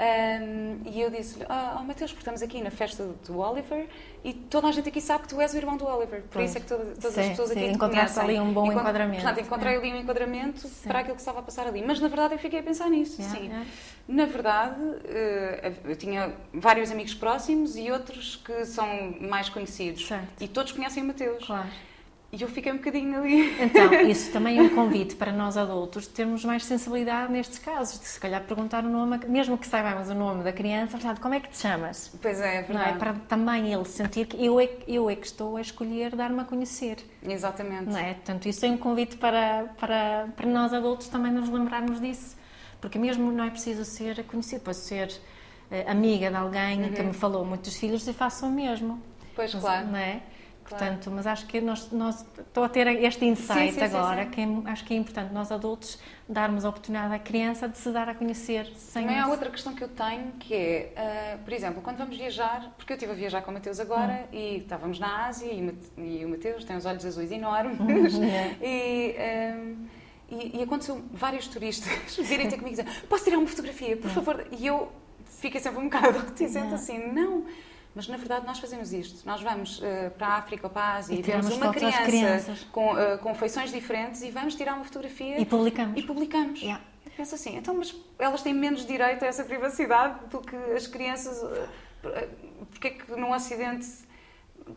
Um, 0.00 0.88
e 0.88 1.00
eu 1.00 1.10
disse-lhe, 1.10 1.44
oh, 1.50 1.80
oh 1.80 1.82
Mateus, 1.82 2.12
porque 2.12 2.20
estamos 2.20 2.40
aqui 2.40 2.62
na 2.62 2.70
festa 2.70 3.04
do 3.26 3.38
Oliver 3.40 3.88
e 4.22 4.32
toda 4.32 4.68
a 4.68 4.72
gente 4.72 4.88
aqui 4.88 5.00
sabe 5.00 5.24
que 5.24 5.30
tu 5.30 5.40
és 5.40 5.52
o 5.52 5.56
irmão 5.56 5.76
do 5.76 5.84
Oliver. 5.84 6.22
Por 6.22 6.34
pois. 6.34 6.50
isso 6.50 6.58
é 6.58 6.60
que 6.60 6.68
toda, 6.68 6.84
todas 6.94 7.14
sim, 7.14 7.20
as 7.20 7.28
pessoas 7.30 7.50
aqui 7.50 7.60
sim, 7.60 7.72
encontraste 7.72 8.20
ali 8.20 8.38
um 8.38 8.52
bom 8.52 8.66
Encont 8.66 8.80
enquadramento. 8.80 9.22
Portanto, 9.22 9.44
encontrei 9.44 9.74
é. 9.74 9.76
ali 9.76 9.92
um 9.92 9.96
enquadramento 9.96 10.68
para 10.84 11.00
aquilo 11.00 11.16
que 11.16 11.20
estava 11.20 11.40
a 11.40 11.42
passar 11.42 11.66
ali. 11.66 11.82
Mas 11.82 11.98
na 11.98 12.06
verdade 12.06 12.34
eu 12.34 12.38
fiquei 12.38 12.60
a 12.60 12.62
pensar 12.62 12.88
nisso. 12.88 13.20
Yeah, 13.20 13.38
sim. 13.38 13.46
Yeah. 13.46 13.66
Na 14.06 14.26
verdade, 14.26 14.80
eh, 15.06 15.72
eu 15.84 15.96
tinha 15.96 16.32
vários 16.54 16.92
amigos 16.92 17.14
próximos 17.14 17.76
e 17.76 17.90
outros 17.90 18.36
que 18.36 18.64
são 18.66 19.16
mais 19.20 19.48
conhecidos. 19.48 20.06
Certo. 20.06 20.28
E 20.40 20.46
todos 20.46 20.70
conhecem 20.70 21.02
o 21.02 21.06
Mateus. 21.06 21.44
Claro. 21.44 21.68
E 22.30 22.42
eu 22.42 22.48
fiquei 22.48 22.70
um 22.70 22.76
bocadinho 22.76 23.18
ali. 23.18 23.56
Então, 23.58 23.90
isso 24.06 24.30
também 24.30 24.58
é 24.58 24.62
um 24.62 24.68
convite 24.68 25.16
para 25.16 25.32
nós 25.32 25.56
adultos 25.56 26.06
termos 26.06 26.44
mais 26.44 26.62
sensibilidade 26.62 27.32
nestes 27.32 27.58
casos, 27.58 27.98
de 27.98 28.06
se 28.06 28.20
calhar 28.20 28.42
perguntar 28.44 28.84
o 28.84 28.88
nome, 28.88 29.18
mesmo 29.26 29.56
que 29.56 29.66
saibamos 29.66 30.10
o 30.10 30.14
nome 30.14 30.44
da 30.44 30.52
criança, 30.52 30.98
portanto, 30.98 31.22
como 31.22 31.34
é 31.34 31.40
que 31.40 31.48
te 31.48 31.56
chamas? 31.56 32.12
Pois 32.20 32.38
é, 32.40 32.56
é 32.56 32.62
verdade. 32.62 32.90
É? 32.90 32.98
Para 32.98 33.14
também 33.14 33.72
ele 33.72 33.84
sentir 33.86 34.26
que 34.26 34.44
eu 34.44 34.60
é, 34.60 34.68
eu 34.86 35.08
é 35.08 35.16
que 35.16 35.26
estou 35.26 35.56
a 35.56 35.60
escolher 35.62 36.14
dar-me 36.14 36.40
a 36.40 36.44
conhecer. 36.44 36.98
Exatamente. 37.22 37.86
Não 37.86 37.98
é? 37.98 38.12
Portanto, 38.12 38.46
isso 38.46 38.66
é 38.66 38.68
um 38.68 38.76
convite 38.76 39.16
para, 39.16 39.64
para, 39.78 40.28
para 40.36 40.46
nós 40.46 40.74
adultos 40.74 41.08
também 41.08 41.32
nos 41.32 41.48
lembrarmos 41.48 41.98
disso, 41.98 42.36
porque 42.78 42.98
mesmo 42.98 43.32
não 43.32 43.44
é 43.44 43.50
preciso 43.50 43.86
ser 43.86 44.22
conhecido, 44.24 44.64
pode 44.64 44.76
ser 44.76 45.08
uh, 45.08 45.90
amiga 45.90 46.28
de 46.28 46.36
alguém 46.36 46.82
uhum. 46.82 46.92
que 46.92 47.02
me 47.02 47.14
falou 47.14 47.42
muitos 47.42 47.74
filhos 47.78 48.06
e 48.06 48.12
faço 48.12 48.44
o 48.44 48.50
mesmo. 48.50 49.02
Pois, 49.34 49.54
claro. 49.54 49.86
Não 49.86 49.96
é? 49.96 50.20
Portanto, 50.68 51.10
mas 51.10 51.26
acho 51.26 51.46
que 51.46 51.60
nós, 51.60 51.90
nós 51.90 52.24
estou 52.38 52.62
a 52.62 52.68
ter 52.68 52.86
este 53.02 53.24
insight 53.24 53.72
sim, 53.72 53.78
sim, 53.78 53.84
agora, 53.84 54.24
sim, 54.24 54.30
que 54.30 54.40
é, 54.40 54.70
acho 54.70 54.84
que 54.84 54.92
é 54.92 54.96
importante 54.98 55.32
nós 55.32 55.50
adultos 55.50 55.98
darmos 56.28 56.64
a 56.64 56.68
oportunidade 56.68 57.14
à 57.14 57.18
criança 57.18 57.66
de 57.66 57.78
se 57.78 57.90
dar 57.90 58.08
a 58.08 58.14
conhecer. 58.14 58.66
Sem 58.76 59.04
Também 59.06 59.18
há 59.18 59.28
outra 59.28 59.48
questão 59.48 59.74
que 59.74 59.82
eu 59.82 59.88
tenho, 59.88 60.32
que 60.32 60.54
é, 60.54 61.36
uh, 61.38 61.42
por 61.42 61.52
exemplo, 61.54 61.80
quando 61.80 61.96
vamos 61.96 62.16
viajar, 62.16 62.70
porque 62.76 62.92
eu 62.92 62.96
estive 62.96 63.12
a 63.12 63.14
viajar 63.14 63.42
com 63.42 63.50
o 63.50 63.54
Mateus 63.54 63.80
agora 63.80 64.26
hum. 64.30 64.36
e 64.36 64.58
estávamos 64.58 64.98
na 64.98 65.26
Ásia 65.26 65.50
e, 65.50 66.24
o 66.24 66.28
Mateus 66.28 66.64
tem 66.64 66.76
os 66.76 66.84
olhos 66.84 67.04
azuis 67.06 67.32
enormes 67.32 68.14
hum, 68.14 68.24
e, 68.60 69.16
um, 69.56 69.86
e, 70.30 70.58
e, 70.58 70.62
aconteceu 70.62 71.02
vários 71.12 71.48
turistas 71.48 72.14
virem 72.26 72.46
ter 72.46 72.58
comigo 72.58 72.78
e 72.78 72.82
dizer, 72.82 73.06
posso 73.08 73.24
tirar 73.24 73.38
uma 73.38 73.46
fotografia, 73.46 73.96
por 73.96 74.10
favor? 74.10 74.46
E 74.52 74.66
eu 74.66 74.92
fiquei 75.24 75.60
sempre 75.60 75.80
um 75.80 75.84
bocado 75.84 76.18
reticente 76.28 76.74
assim, 76.74 77.10
não 77.10 77.46
mas 77.94 78.06
na 78.08 78.16
verdade 78.16 78.46
nós 78.46 78.58
fazemos 78.58 78.92
isto. 78.92 79.26
Nós 79.26 79.40
vamos 79.40 79.78
uh, 79.78 80.10
para 80.16 80.28
a 80.28 80.36
África 80.36 80.66
ou 80.66 80.70
para 80.70 80.82
a 80.82 80.94
Ásia 80.96 81.14
e, 81.14 81.20
e 81.20 81.22
temos 81.22 81.48
uma 81.50 81.72
criança 81.72 82.54
com, 82.70 82.92
uh, 82.92 83.18
com 83.18 83.34
feições 83.34 83.72
diferentes 83.72 84.22
e 84.22 84.30
vamos 84.30 84.54
tirar 84.54 84.74
uma 84.74 84.84
fotografia 84.84 85.40
e 85.40 85.46
publicamos. 85.46 85.98
E 85.98 86.02
publicamos. 86.02 86.60
Yeah. 86.60 86.82
Eu 87.04 87.12
penso 87.16 87.34
assim, 87.34 87.56
então, 87.56 87.74
mas 87.74 87.94
elas 88.18 88.42
têm 88.42 88.54
menos 88.54 88.86
direito 88.86 89.24
a 89.24 89.28
essa 89.28 89.44
privacidade 89.44 90.26
do 90.30 90.40
que 90.40 90.56
as 90.56 90.86
crianças. 90.86 91.42
Uh, 91.42 91.68
porque 92.70 92.88
é 92.88 92.90
que 92.90 93.10
num 93.12 93.32
acidente 93.32 93.86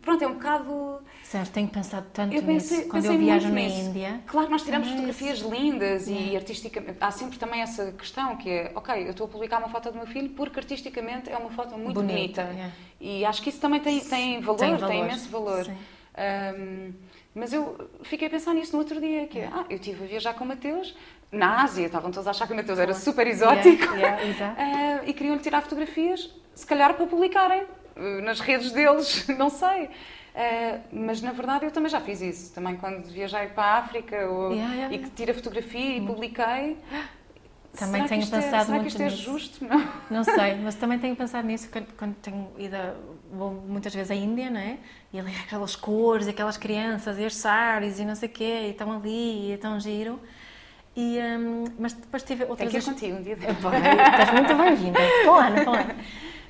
pronto, 0.02 0.24
é 0.24 0.28
um 0.28 0.34
bocado. 0.34 1.00
Certo, 1.24 1.52
tenho 1.52 1.68
pensado 1.68 2.08
tanto 2.14 2.36
eu 2.36 2.44
pensei, 2.44 2.78
nisso. 2.78 2.90
Quando 2.90 3.06
eu 3.06 3.18
viajo 3.18 3.48
na 3.50 3.56
nisso. 3.56 3.90
Índia. 3.90 4.22
Claro, 4.28 4.50
nós 4.50 4.64
tiramos 4.64 4.90
fotografias 4.90 5.40
lindas 5.40 6.08
é. 6.08 6.12
e 6.12 6.36
artisticamente. 6.36 6.98
Há 7.00 7.12
sempre 7.12 7.38
também 7.38 7.62
essa 7.62 7.92
questão 7.92 8.36
que 8.38 8.50
é, 8.50 8.72
ok, 8.76 9.06
eu 9.06 9.12
estou 9.12 9.26
a 9.26 9.30
publicar 9.30 9.60
uma 9.60 9.70
foto 9.70 9.92
do 9.92 9.98
meu 9.98 10.08
filho 10.08 10.30
porque 10.30 10.60
artisticamente 10.60 11.30
é 11.30 11.38
uma 11.38 11.50
foto 11.50 11.78
muito 11.78 12.02
bonita. 12.02 12.44
bonita. 12.44 12.62
É. 12.62 12.72
E 13.00 13.26
acho 13.26 13.42
que 13.42 13.50
isso 13.50 13.60
também 13.60 13.80
tem, 13.80 14.00
tem 14.00 14.40
valor, 14.42 14.60
tem, 14.60 14.76
valor. 14.76 14.88
tem 14.88 15.02
imenso 15.02 15.30
valor. 15.30 15.68
Um, 15.68 16.94
mas 17.34 17.54
eu 17.54 17.90
fiquei 18.04 18.28
a 18.28 18.32
pensar 18.32 18.54
nisso 18.54 18.74
no 18.74 18.80
outro 18.80 19.00
dia, 19.00 19.26
que 19.28 19.40
é, 19.40 19.48
ah, 19.48 19.66
eu 19.70 19.78
estive 19.78 20.04
a 20.04 20.08
viajar 20.08 20.34
com 20.34 20.44
o 20.44 20.48
Mateus, 20.48 20.94
na 21.32 21.64
Ásia, 21.64 21.86
estavam 21.86 22.12
todos 22.12 22.28
a 22.28 22.32
achar 22.32 22.46
que 22.46 22.54
o 22.54 22.56
Mateus 22.56 22.78
era 22.78 22.94
super 22.94 23.26
exótico, 23.26 23.94
yeah, 23.96 24.22
yeah, 24.22 25.02
uh, 25.02 25.04
e 25.10 25.14
queriam-lhe 25.14 25.42
tirar 25.42 25.62
fotografias, 25.62 26.30
se 26.54 26.66
calhar 26.66 26.94
para 26.94 27.06
publicarem. 27.06 27.66
Eh, 27.96 28.22
nas 28.22 28.40
redes 28.40 28.72
deles, 28.72 29.28
não 29.38 29.50
sei. 29.50 29.86
Uh, 30.34 30.80
mas 30.94 31.22
na 31.22 31.34
verdade 31.34 31.66
eu 31.66 31.72
também 31.72 31.90
já 31.90 32.00
fiz 32.00 32.22
isso. 32.22 32.54
Também 32.54 32.78
quando 32.78 33.06
viajei 33.06 33.48
para 33.48 33.64
a 33.64 33.78
África 33.80 34.30
ou, 34.30 34.54
yeah, 34.54 34.94
e 34.94 35.00
que 35.00 35.10
tira 35.10 35.34
fotografia 35.34 35.98
e 35.98 36.02
publiquei. 36.02 36.78
Também 37.78 38.06
será 38.06 38.10
tenho 38.10 38.28
pensado 38.28 38.44
é, 38.44 38.50
será 38.50 38.66
muito 38.66 38.82
que 38.82 38.88
isto 38.90 39.02
nisso. 39.02 39.16
é 39.16 39.18
justo? 39.18 39.66
Não? 39.66 39.90
não 40.12 40.24
sei, 40.26 40.56
mas 40.56 40.76
também 40.76 41.00
tenho 41.00 41.16
pensado 41.16 41.48
nisso 41.48 41.70
quando, 41.72 41.88
quando 41.96 42.16
tenho 42.16 42.50
ido 42.58 42.76
a, 42.76 42.94
vou 43.32 43.54
muitas 43.54 43.96
vezes 43.96 44.12
à 44.12 44.14
Índia, 44.14 44.50
não 44.50 44.60
é? 44.60 44.78
E 45.14 45.18
ali 45.18 45.34
aquelas 45.38 45.74
cores, 45.74 46.28
aquelas 46.28 46.58
crianças 46.58 47.18
e 47.18 47.24
as 47.24 47.34
saris 47.34 47.98
e 47.98 48.04
não 48.04 48.14
sei 48.14 48.28
o 48.28 48.32
quê, 48.34 48.64
e 48.66 48.70
estão 48.72 48.92
ali 48.92 49.52
e 49.52 49.54
estão 49.54 49.80
giro. 49.80 50.20
E, 50.96 51.20
um, 51.20 51.66
mas 51.80 51.94
depois 51.94 52.24
tive 52.24 52.44
outras... 52.44 52.70
Tem 52.72 52.82
que 52.82 52.90
ir 52.90 52.94
contigo 52.94 53.18
um 53.18 53.22
dia. 53.22 53.34
Estás 53.34 54.32
muito 54.34 54.56
bem-vinda. 54.56 55.00
Claro, 55.24 55.64
claro. 55.64 55.96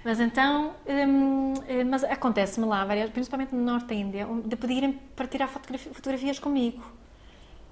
Mas 0.03 0.19
então, 0.19 0.73
hum, 0.87 1.53
hum, 1.53 1.53
mas 1.89 2.03
acontece-me 2.03 2.65
lá, 2.65 2.87
principalmente 3.13 3.53
no 3.53 3.61
Norte 3.63 3.87
da 3.87 3.93
Índia, 3.93 4.27
de 4.43 4.55
pedirem 4.55 4.99
para 5.15 5.27
tirar 5.27 5.47
fotografias 5.47 6.39
comigo. 6.39 6.81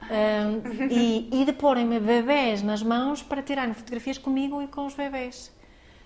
Um, 0.04 0.88
e, 0.90 1.42
e 1.42 1.46
de 1.46 1.52
porem-me 1.52 2.00
bebés 2.00 2.62
nas 2.62 2.82
mãos 2.82 3.22
para 3.22 3.42
tirarem 3.42 3.74
fotografias 3.74 4.18
comigo 4.18 4.62
e 4.62 4.68
com 4.68 4.86
os 4.86 4.94
bebés. 4.94 5.52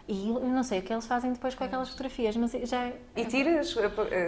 E 0.08 0.32
não 0.32 0.63
sei 0.63 0.80
o 0.80 0.82
que 0.82 0.91
eles 0.91 1.06
fazem 1.06 1.32
depois 1.32 1.56
com 1.56 1.63
aquelas 1.63 1.89
fotografias, 1.89 2.36
mas 2.36 2.52
já... 2.52 2.91
E 3.15 3.26
tiras? 3.26 3.76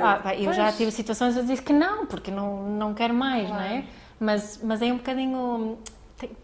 Ah, 0.02 0.20
pá, 0.22 0.36
eu 0.36 0.54
já 0.54 0.72
tive 0.72 0.92
situações 0.92 1.38
a 1.38 1.42
dizer 1.42 1.64
que 1.64 1.74
não, 1.74 2.06
porque 2.06 2.30
não, 2.30 2.70
não 2.70 2.94
quero 2.94 3.14
mais, 3.14 3.50
não 3.50 3.60
é? 3.60 3.86
Mas, 4.20 4.60
mas 4.64 4.82
é 4.82 4.86
um 4.86 4.98
bocadinho 4.98 5.78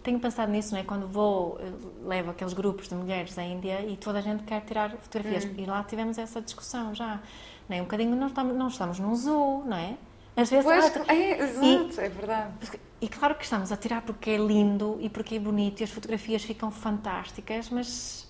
tenho 0.04 0.20
pensado 0.20 0.52
nisso, 0.52 0.74
não 0.74 0.82
é? 0.82 0.84
Quando 0.84 1.08
vou, 1.08 1.60
levo 2.04 2.32
aqueles 2.32 2.54
grupos 2.54 2.90
de 2.90 2.96
mulheres 2.96 3.38
à 3.38 3.44
Índia 3.44 3.82
e 3.86 3.96
toda 3.96 4.20
a 4.20 4.22
gente 4.22 4.44
quer 4.44 4.62
tirar 4.62 4.92
fotografias. 4.92 5.46
Hum. 5.46 5.54
E 5.58 5.66
lá 5.66 5.84
tivemos 5.84 6.18
essa 6.18 6.42
discussão 6.42 6.94
já. 6.94 7.22
Não 7.70 7.78
é? 7.78 7.80
Um 7.80 7.86
bocadinho, 7.86 8.16
nós 8.16 8.32
estamos, 8.32 8.56
não 8.56 8.68
estamos 8.68 9.00
num 9.00 9.16
zoo, 9.16 9.64
não 9.66 9.78
é? 9.78 9.96
Às 10.36 10.50
vezes. 10.50 10.66
Pois, 10.66 10.98
ah, 11.08 11.16
é, 11.16 11.42
exato, 11.42 12.02
é 12.02 12.10
verdade. 12.10 12.54
E 13.00 13.08
claro 13.08 13.36
que 13.36 13.44
estamos 13.44 13.72
a 13.72 13.78
tirar 13.78 14.02
porque 14.02 14.32
é 14.32 14.38
lindo 14.38 14.98
e 15.02 15.10
porque 15.10 15.36
é 15.36 15.40
bonito 15.40 15.82
e 15.82 15.84
as 15.84 15.90
fotografias 15.90 16.44
ficam 16.44 16.72
fantásticas, 16.72 17.70
mas. 17.70 18.30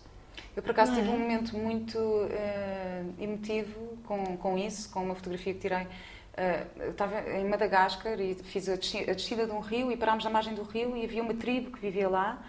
Eu, 0.56 0.62
por 0.62 0.72
acaso, 0.72 0.94
tive 0.94 1.08
é? 1.08 1.12
um 1.12 1.20
momento 1.20 1.58
muito 1.58 1.98
uh, 1.98 3.14
emotivo 3.20 3.98
com, 4.04 4.38
com 4.38 4.58
isso, 4.58 4.90
com 4.90 5.04
uma 5.04 5.16
fotografia 5.16 5.54
que 5.54 5.60
tirei 5.60 5.88
Uh, 6.32 6.92
estava 6.92 7.30
em 7.32 7.46
Madagascar 7.46 8.20
e 8.20 8.36
fiz 8.36 8.70
a 8.70 8.76
descida, 8.76 9.46
de 9.46 9.52
um 9.52 9.60
rio 9.60 9.92
e 9.92 9.98
parámos 9.98 10.26
à 10.26 10.30
margem 10.30 10.54
do 10.56 10.64
rio 10.64 10.96
e 10.96 11.04
havia 11.04 11.22
uma 11.22 11.34
tribo 11.34 11.72
que 11.72 11.80
vivia 11.80 12.08
lá. 12.08 12.42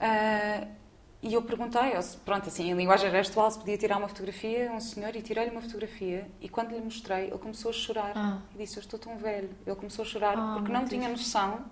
Uh, 0.00 0.78
e 1.20 1.34
eu 1.34 1.42
perguntei, 1.42 1.90
pronto, 2.24 2.48
assim, 2.48 2.70
em 2.70 2.74
linguagem 2.74 3.10
gestual, 3.10 3.50
se 3.50 3.58
podia 3.58 3.76
tirar 3.76 3.98
uma 3.98 4.06
fotografia, 4.06 4.70
um 4.70 4.80
senhor, 4.80 5.14
e 5.16 5.20
tirei-lhe 5.20 5.50
uma 5.50 5.60
fotografia. 5.60 6.30
E 6.40 6.48
quando 6.48 6.70
lhe 6.70 6.80
mostrei, 6.80 7.24
ele 7.24 7.38
começou 7.38 7.70
a 7.70 7.74
chorar. 7.74 8.12
Ah. 8.14 8.38
E 8.54 8.58
disse: 8.58 8.76
Eu 8.76 8.82
estou 8.82 9.00
tão 9.00 9.18
velho. 9.18 9.50
Ele 9.66 9.76
começou 9.76 10.04
a 10.04 10.06
chorar 10.06 10.38
ah, 10.38 10.54
porque 10.56 10.70
não 10.70 10.80
Deus. 10.80 10.90
tinha 10.90 11.08
noção 11.08 11.64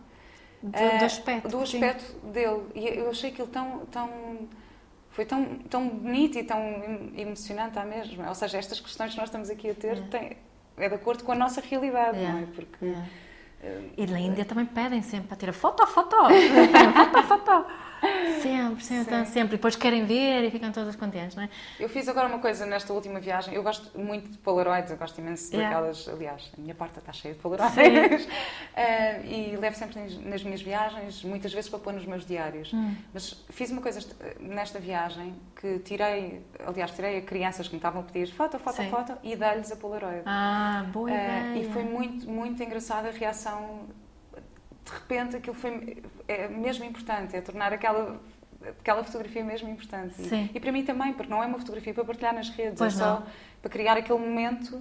do, 0.61 0.69
uh, 0.71 0.99
do 0.99 1.05
aspecto, 1.05 1.49
do 1.49 1.61
aspecto 1.61 2.27
dele. 2.27 2.65
E 2.75 2.89
eu 2.99 3.09
achei 3.09 3.31
aquilo 3.31 3.47
tão. 3.47 3.87
tão 3.87 4.49
foi 5.11 5.25
tão, 5.25 5.59
tão 5.71 5.89
bonito 5.89 6.39
e 6.39 6.45
tão 6.45 6.61
emocionante 7.17 7.79
à 7.79 7.85
mesma. 7.85 8.29
Ou 8.29 8.35
seja, 8.35 8.59
estas 8.59 8.81
questões 8.81 9.13
que 9.13 9.17
nós 9.17 9.29
estamos 9.29 9.49
aqui 9.49 9.71
a 9.71 9.75
ter 9.75 9.97
é. 9.97 10.01
têm, 10.09 10.37
é 10.77 10.89
de 10.89 10.95
acordo 10.95 11.25
com 11.25 11.33
a 11.33 11.35
nossa 11.35 11.61
realidade, 11.61 12.19
yeah. 12.19 12.35
não 12.35 12.43
é? 12.43 12.47
Porque 12.55 12.85
yeah. 12.85 13.07
E 13.97 14.07
na 14.07 14.21
Índia 14.21 14.45
também 14.45 14.67
pedem 14.67 15.03
sempre 15.03 15.29
para 15.29 15.37
tirar 15.37 15.53
foto, 15.53 15.87
foto, 15.87 16.17
foto, 16.95 17.23
foto. 17.23 17.67
Sempre, 18.43 18.85
sempre, 18.85 19.15
então, 19.15 19.25
sempre. 19.27 19.55
E 19.55 19.57
depois 19.59 19.75
querem 19.77 20.05
ver 20.05 20.45
e 20.45 20.51
ficam 20.51 20.71
todas 20.71 20.95
contentes, 20.97 21.35
não 21.37 21.43
é? 21.45 21.49
Eu 21.81 21.89
fiz 21.89 22.07
agora 22.09 22.29
uma 22.29 22.39
coisa 22.39 22.67
nesta 22.67 22.93
última 22.93 23.19
viagem. 23.21 23.55
Eu 23.55 23.63
gosto 23.63 23.99
muito 23.99 24.29
de 24.31 24.39
Polaroids, 24.39 24.91
eu 24.91 24.97
gosto 24.97 25.19
imenso 25.21 25.55
Yeah. 25.55 25.75
daquelas. 25.75 26.09
Aliás, 26.09 26.51
a 26.57 26.61
minha 26.61 26.75
porta 26.75 27.01
está 27.01 27.13
cheia 27.13 27.35
de 27.35 27.41
Polaroids. 27.41 28.29
Eh, 28.79 29.23
e 29.25 29.57
levo 29.57 29.75
sempre 29.75 29.99
nas, 29.99 30.19
nas 30.19 30.43
minhas 30.43 30.61
viagens, 30.61 31.25
muitas 31.25 31.51
vezes 31.51 31.71
para 31.71 31.79
pôr 31.79 31.95
nos 31.95 32.05
meus 32.05 32.27
diários. 32.27 32.71
Hum. 32.75 32.95
Mas 33.15 33.43
fiz 33.49 33.71
uma 33.71 33.81
coisa 33.81 34.01
est- 34.01 34.15
nesta 34.39 34.79
viagem 34.79 35.35
que 35.59 35.79
tirei, 35.79 36.45
aliás, 36.67 36.91
tirei 36.91 37.17
a 37.17 37.23
crianças 37.23 37.69
que 37.69 37.73
me 37.73 37.79
estavam 37.79 38.03
a 38.03 38.05
pedir 38.05 38.31
foto, 38.35 38.59
foto, 38.59 38.77
Sim. 38.77 38.91
foto 38.91 39.17
e 39.23 39.35
dei-lhes 39.35 39.73
a 39.73 39.77
Polaroid. 39.77 40.21
Ah, 40.27 40.85
boa 40.93 41.11
Eh, 41.11 41.15
ideia. 41.55 41.65
e 41.67 41.73
foi 41.73 41.85
muito, 41.85 42.29
muito 42.29 42.63
engraçada 42.63 43.09
a 43.09 43.13
reação. 43.13 43.87
De 44.87 44.93
repente, 44.93 45.37
aquilo 45.37 45.55
foi 45.57 46.03
é 46.29 46.47
mesmo 46.49 46.85
importante, 46.85 47.35
é 47.37 47.41
tornar 47.41 47.73
aquela, 47.73 48.21
aquela 48.81 49.03
fotografia 49.03 49.45
mesmo 49.45 49.69
importante. 49.69 50.15
Sim. 50.15 50.49
E, 50.55 50.61
para 50.61 50.71
mim 50.71 50.85
também, 50.85 51.13
porque 51.13 51.29
não 51.31 51.43
é 51.43 51.47
uma 51.47 51.59
fotografia 51.59 51.93
para 51.93 52.05
partilhar 52.05 52.33
nas 52.35 52.49
redes, 52.51 52.79
Pois 52.79 52.95
é 52.95 52.99
só 52.99 53.21
não. 53.21 53.27
para 53.61 53.71
criar 53.71 53.97
aquele 53.97 54.19
momento 54.21 54.77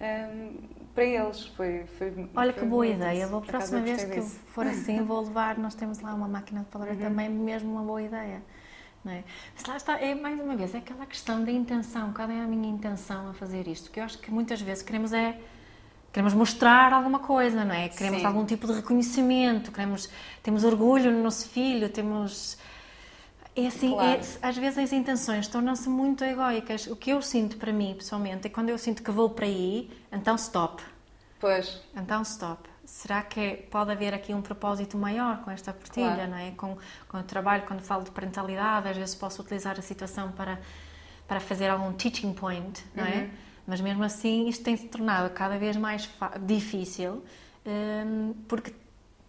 hum, 0.00 0.56
para 0.94 1.04
eles. 1.04 1.46
Foi, 1.46 1.84
foi, 1.98 2.28
Olha 2.36 2.52
foi 2.52 2.62
que 2.62 2.68
boa 2.68 2.86
ideia. 2.86 3.26
Vou, 3.26 3.38
acaso, 3.38 3.50
próxima 3.52 3.80
vez 3.80 4.04
que 4.04 4.20
disso. 4.20 4.38
for 4.52 4.66
assim, 4.66 5.00
vou 5.04 5.20
levar. 5.22 5.56
Nós 5.58 5.74
temos 5.74 6.00
lá 6.00 6.12
uma 6.14 6.28
máquina 6.28 6.60
de 6.60 6.66
Polaroid 6.66 7.02
Uhum. 7.02 7.08
também, 7.08 7.28
mesmo 7.30 7.72
uma 7.72 7.82
boa 7.82 8.02
ideia. 8.02 8.42
Não 9.04 9.12
é? 9.12 9.24
Mas 9.54 9.64
lá 9.64 9.76
está, 9.76 9.98
é 10.00 10.14
mais 10.14 10.38
uma 10.38 10.56
vez, 10.56 10.74
é 10.74 10.78
aquela 10.78 11.06
questão 11.06 11.42
da 11.42 11.50
intenção. 11.52 12.12
Qual 12.12 12.28
é 12.30 12.40
a 12.40 12.46
minha 12.46 12.68
intenção 12.68 13.30
a 13.30 13.32
fazer 13.32 13.66
isto? 13.66 13.90
Que 13.90 14.00
eu 14.00 14.04
acho 14.04 14.18
que 14.18 14.30
muitas 14.30 14.60
vezes 14.60 14.82
queremos 14.82 15.12
é. 15.12 15.38
Queremos 16.12 16.32
mostrar 16.34 16.92
alguma 16.92 17.18
coisa, 17.18 17.64
não 17.64 17.74
é? 17.74 17.88
Queremos 17.88 18.20
Sim. 18.20 18.26
algum 18.26 18.44
tipo 18.44 18.66
de 18.66 18.72
reconhecimento, 18.72 19.70
queremos, 19.70 20.08
temos 20.42 20.64
orgulho 20.64 21.10
no 21.12 21.22
nosso 21.22 21.48
filho, 21.48 21.88
temos. 21.90 22.56
É 23.54 23.66
assim, 23.66 23.90
Claro. 23.92 24.20
é- 24.20 24.20
às 24.48 24.56
vezes 24.56 24.78
as 24.78 24.92
intenções 24.92 25.48
tornam-se 25.48 25.88
muito 25.88 26.24
egoicas. 26.24 26.86
O 26.86 26.96
que 26.96 27.10
eu 27.10 27.20
sinto 27.20 27.56
para 27.56 27.72
mim, 27.72 27.94
pessoalmente, 27.96 28.46
é 28.46 28.50
quando 28.50 28.68
eu 28.70 28.78
sinto 28.78 29.02
que 29.02 29.10
vou 29.10 29.30
para 29.30 29.44
aí, 29.46 29.90
então 30.12 30.36
stop. 30.36 30.82
Pois, 31.40 31.80
Então, 31.96 32.22
stop. 32.22 32.68
Será 32.84 33.22
que 33.22 33.38
é- 33.38 33.56
pode 33.70 33.90
haver 33.92 34.14
aqui 34.14 34.32
um 34.32 34.40
propósito 34.40 34.96
maior 34.96 35.42
com 35.42 35.50
esta 35.50 35.72
partilha, 35.74 36.14
Claro. 36.14 36.30
não 36.30 36.38
é? 36.38 36.50
Com, 36.52 36.78
com 37.06 37.18
o 37.18 37.22
trabalho, 37.22 37.64
quando 37.66 37.80
falo 37.82 38.02
de 38.02 38.10
parentalidade, 38.10 38.88
às 38.88 38.96
vezes 38.96 39.14
posso 39.14 39.42
utilizar 39.42 39.78
a 39.78 39.82
situação 39.82 40.32
para, 40.32 40.58
para 41.28 41.38
fazer 41.38 41.68
algum 41.68 41.92
teaching 41.92 42.32
point, 42.32 42.82
não 42.94 43.04
é? 43.04 43.28
Mas 43.68 43.82
mesmo 43.82 44.02
assim, 44.02 44.48
isto 44.48 44.64
tem-se 44.64 44.86
tornado 44.86 45.28
cada 45.34 45.58
vez 45.58 45.76
mais 45.76 46.08
difícil, 46.40 47.22
hum, 47.66 48.34
porque 48.48 48.72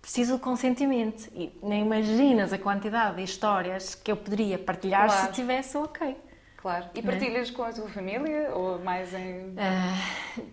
preciso 0.01 0.35
de 0.37 0.41
consentimento. 0.41 1.29
E 1.35 1.51
nem 1.61 1.81
imaginas 1.83 2.53
a 2.53 2.57
quantidade 2.57 3.17
de 3.17 3.23
histórias 3.23 3.95
que 3.95 4.09
eu 4.09 4.15
poderia 4.15 4.57
partilhar 4.57 5.07
Claro. 5.07 5.27
se 5.27 5.33
tivesse 5.33 5.75
o 5.77 5.83
ok. 5.83 6.15
Claro. 6.61 6.85
E 6.93 7.01
Não 7.01 7.09
é? 7.09 7.11
partilhas 7.15 7.49
com 7.51 7.63
a 7.63 7.71
tua 7.71 7.87
família 7.87 8.51
ou 8.53 8.77
mais 8.79 9.13
em. 9.13 9.53
Ah, 9.57 9.95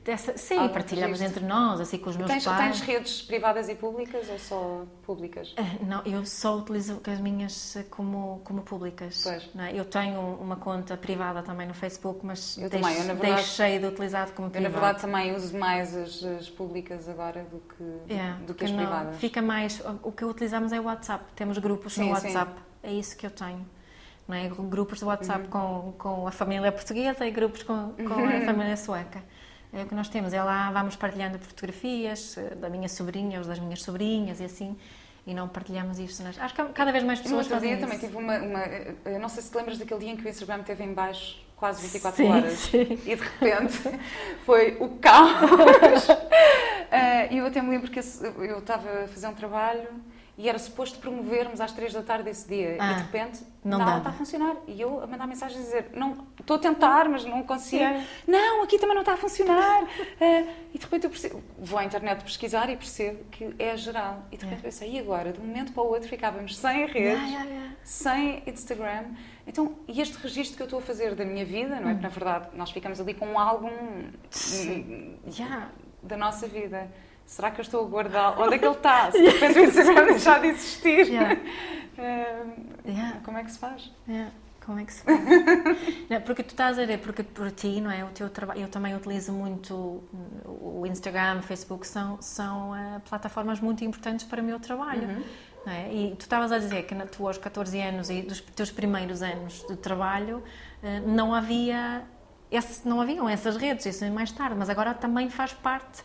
dessa- 0.04 0.36
sim, 0.38 0.56
partilhamos 0.68 1.18
registro? 1.20 1.42
entre 1.42 1.52
nós, 1.52 1.80
assim 1.80 1.98
com 1.98 2.10
os 2.10 2.16
meus 2.16 2.30
Tens, 2.30 2.44
pais. 2.44 2.58
tens 2.58 2.80
redes 2.80 3.22
privadas 3.22 3.68
e 3.68 3.74
públicas 3.74 4.28
ou 4.30 4.38
só 4.38 4.84
públicas? 5.04 5.52
Ah, 5.56 5.62
Não, 5.84 6.02
eu 6.04 6.24
só 6.24 6.56
utilizo 6.58 7.00
as 7.06 7.20
minhas 7.20 7.76
como, 7.90 8.40
como 8.44 8.62
públicas. 8.62 9.20
Pois. 9.24 9.48
não 9.54 9.64
é? 9.64 9.72
Eu 9.78 9.84
tenho 9.84 10.20
uma 10.40 10.56
conta 10.56 10.96
privada 10.96 11.42
também 11.42 11.66
no 11.66 11.74
Facebook, 11.74 12.24
mas 12.24 12.56
Eu 12.56 12.68
deixo- 12.70 12.84
também, 12.84 13.00
eu, 13.00 13.04
na 13.06 13.14
verdade- 13.14 13.34
deixei 13.42 13.78
de 13.78 13.86
utilizar 13.86 14.30
como 14.30 14.46
Eu, 14.48 14.60
na 14.60 14.68
privada. 14.70 14.72
verdade, 14.80 15.00
também 15.00 15.34
uso 15.34 15.58
mais 15.58 15.96
as, 15.96 16.22
as 16.24 16.48
públicas 16.48 17.08
agora 17.08 17.44
do 17.44 17.58
que, 17.60 18.12
Yeah, 18.12 18.38
do 18.46 18.54
que 18.54 18.64
as 18.64 18.70
não- 18.70 18.78
privadas. 18.78 19.16
Fica 19.16 19.42
mais. 19.42 19.82
O 20.02 20.12
que 20.12 20.24
utilizamos 20.24 20.72
é 20.72 20.80
o 20.80 20.84
WhatsApp. 20.84 21.24
Temos 21.34 21.58
grupos 21.58 21.94
Sim, 21.94 22.10
no 22.10 22.16
sim. 22.16 22.26
WhatsApp. 22.28 22.52
É 22.82 22.92
isso 22.92 23.16
que 23.16 23.26
eu 23.26 23.30
tenho. 23.30 23.66
É? 24.28 24.48
Grupos 24.48 24.98
de 24.98 25.04
WhatsApp 25.04 25.44
Uhum. 25.44 25.92
com, 25.92 25.94
com 25.98 26.26
a 26.26 26.32
família 26.32 26.72
portuguesa 26.72 27.24
e 27.26 27.30
grupos 27.30 27.62
com, 27.62 27.92
com 27.92 28.24
a 28.24 28.40
família 28.44 28.76
sueca. 28.76 29.22
É 29.72 29.82
o 29.82 29.86
que 29.86 29.94
nós 29.94 30.08
temos. 30.08 30.32
É 30.32 30.42
lá, 30.42 30.70
vamos 30.72 30.96
partilhando 30.96 31.38
fotografias 31.38 32.36
eh, 32.38 32.54
da 32.56 32.68
minha 32.68 32.88
sobrinha 32.88 33.38
ou 33.40 33.44
das 33.44 33.58
minhas 33.58 33.82
sobrinhas 33.82 34.40
e 34.40 34.44
assim. 34.44 34.76
E 35.26 35.34
não 35.34 35.48
partilhamos 35.48 35.98
isto. 35.98 36.22
Nas... 36.22 36.38
Acho 36.38 36.54
que 36.54 36.64
cada 36.72 36.90
vez 36.92 37.04
mais 37.04 37.20
pessoas 37.20 37.46
fazem 37.46 37.68
dia 37.70 37.78
isso. 37.78 37.86
também 37.86 37.98
tive 37.98 38.16
uma, 38.16 38.38
uma. 38.38 38.60
Eu 39.04 39.18
não 39.20 39.28
sei 39.28 39.42
se 39.42 39.50
te 39.50 39.56
lembras 39.56 39.76
daquele 39.78 40.00
dia 40.00 40.10
em 40.12 40.16
que 40.16 40.24
o 40.24 40.28
Instagram 40.28 40.62
teve 40.62 40.82
em 40.84 40.92
baixo 40.94 41.44
quase 41.56 41.82
24 41.82 42.16
Sim, 42.24 42.30
horas. 42.32 42.52
sim. 42.58 42.80
E 43.04 43.16
de 43.16 43.22
repente 43.22 43.78
foi 44.46 44.76
o 44.80 44.88
caos. 44.98 46.08
Eh, 46.88 47.34
E 47.34 47.38
eu 47.38 47.46
até 47.46 47.60
me 47.60 47.70
lembro 47.70 47.90
que 47.90 47.98
eu 47.98 48.58
estava 48.60 49.04
a 49.04 49.08
fazer 49.08 49.26
um 49.26 49.34
trabalho 49.34 49.88
e 50.38 50.48
era 50.48 50.58
suposto 50.58 50.98
promovermos 50.98 51.60
às 51.60 51.72
3 51.72 51.94
da 51.94 52.02
tarde 52.02 52.28
esse 52.28 52.46
dia. 52.46 52.76
E 52.76 52.78
Ah, 52.78 52.92
de 52.92 53.02
repente 53.02 53.42
não 53.64 53.78
dava. 53.78 53.98
está 53.98 54.10
a 54.10 54.12
funcionar. 54.12 54.54
E 54.66 54.78
eu 54.80 55.02
a 55.02 55.06
mandar 55.06 55.26
mensagem 55.26 55.58
a 55.58 55.60
dizer: 55.62 55.90
não, 55.94 56.26
estou 56.38 56.56
a 56.56 56.58
tentar, 56.58 57.08
mas 57.08 57.24
não 57.24 57.42
consigo. 57.42 57.82
Yeah. 57.82 58.04
Não, 58.26 58.62
aqui 58.62 58.78
também 58.78 58.94
não 58.94 59.00
está 59.02 59.14
a 59.14 59.16
funcionar. 59.16 59.84
Eh, 60.20 60.44
e 60.74 60.78
de 60.78 60.84
repente 60.84 61.04
eu 61.04 61.10
percebo, 61.10 61.42
vou 61.58 61.78
à 61.78 61.84
internet 61.84 62.22
pesquisar 62.22 62.68
e 62.68 62.76
percebo 62.76 63.24
que 63.30 63.54
é 63.58 63.76
geral. 63.76 64.24
E 64.30 64.36
de 64.36 64.44
repente 64.44 64.60
Yeah. 64.60 64.62
pensei: 64.62 64.90
e 64.92 64.98
agora? 64.98 65.32
De 65.32 65.40
um 65.40 65.44
momento 65.44 65.72
para 65.72 65.82
o 65.82 65.86
outro 65.88 66.08
ficávamos 66.08 66.56
sem 66.56 66.86
redes 66.86 66.96
Yeah, 66.96 67.44
yeah, 67.44 67.72
sem 67.82 68.42
Instagram. 68.46 69.04
Então, 69.46 69.76
e 69.88 70.00
este 70.00 70.16
registro 70.18 70.56
que 70.56 70.62
eu 70.62 70.66
estou 70.66 70.80
a 70.80 70.82
fazer 70.82 71.14
da 71.14 71.24
minha 71.24 71.44
vida, 71.44 71.80
não 71.80 71.88
é? 71.88 71.92
Porque, 71.92 72.02
na 72.02 72.08
verdade, 72.08 72.48
nós 72.54 72.70
ficamos 72.72 73.00
ali 73.00 73.14
com 73.14 73.26
um 73.28 73.38
álbum 73.38 73.70
hum, 73.70 75.14
da 76.02 76.16
nossa 76.16 76.46
vida. 76.46 76.88
Será 77.26 77.50
que 77.50 77.60
eu 77.60 77.62
estou 77.62 77.84
a 77.84 77.88
guardar? 77.88 78.40
Onde 78.40 78.54
é 78.54 78.58
que 78.58 78.64
ele 78.64 78.74
está? 78.76 79.10
Se 79.10 79.18
de 79.20 79.28
repente 79.28 79.58
o 79.58 79.64
Instagram 79.64 80.04
deixar 80.06 80.40
de 80.40 80.46
existir, 80.48 81.08
Yeah. 81.08 81.34
hum, 81.98 82.66
Yeah. 82.86 83.20
como 83.24 83.36
é 83.38 83.44
que 83.44 83.50
se 83.50 83.58
faz? 83.58 83.92
É, 84.08 84.26
Como 84.64 84.78
é 84.80 84.84
que 84.84 84.92
se 84.92 85.02
faz? 85.02 85.18
não, 86.08 86.20
porque 86.22 86.42
tu 86.44 86.50
estás 86.50 86.78
a 86.78 86.84
ver, 86.84 86.98
porque 87.00 87.22
por 87.24 87.50
ti, 87.50 87.80
não 87.80 87.90
é? 87.90 88.04
O 88.04 88.08
teu 88.08 88.28
trabalho, 88.30 88.60
eu 88.60 88.68
também 88.68 88.94
utilizo 88.94 89.32
muito 89.32 90.02
o 90.44 90.84
Instagram, 90.86 91.38
o 91.38 91.42
Facebook, 91.42 91.86
são, 91.86 92.20
são 92.22 92.74
eh, 92.76 93.00
plataformas 93.08 93.58
muito 93.60 93.84
importantes 93.84 94.24
para 94.24 94.40
o 94.40 94.44
meu 94.44 94.58
trabalho. 94.60 95.08
Uhum. 95.08 95.22
não 95.66 95.72
é? 95.72 95.92
E 95.92 96.14
tu 96.16 96.22
estavas 96.22 96.52
a 96.52 96.58
dizer 96.58 96.84
que 96.84 96.94
na- 96.94 97.06
tu 97.06 97.26
aos 97.26 97.38
14 97.38 97.80
anos 97.80 98.08
e 98.08 98.22
dos 98.22 98.40
teus 98.40 98.70
primeiros 98.70 99.20
anos 99.22 99.64
de 99.68 99.76
trabalho 99.76 100.42
eh, 100.82 101.00
não 101.00 101.34
havia 101.34 102.04
esse, 102.50 102.86
não 102.88 103.00
haviam 103.00 103.28
essas 103.28 103.56
redes, 103.56 103.84
isso 103.86 104.04
é 104.04 104.10
mais 104.10 104.30
tarde, 104.30 104.54
mas 104.56 104.70
agora 104.70 104.94
também 104.94 105.28
faz 105.28 105.52
parte 105.52 106.04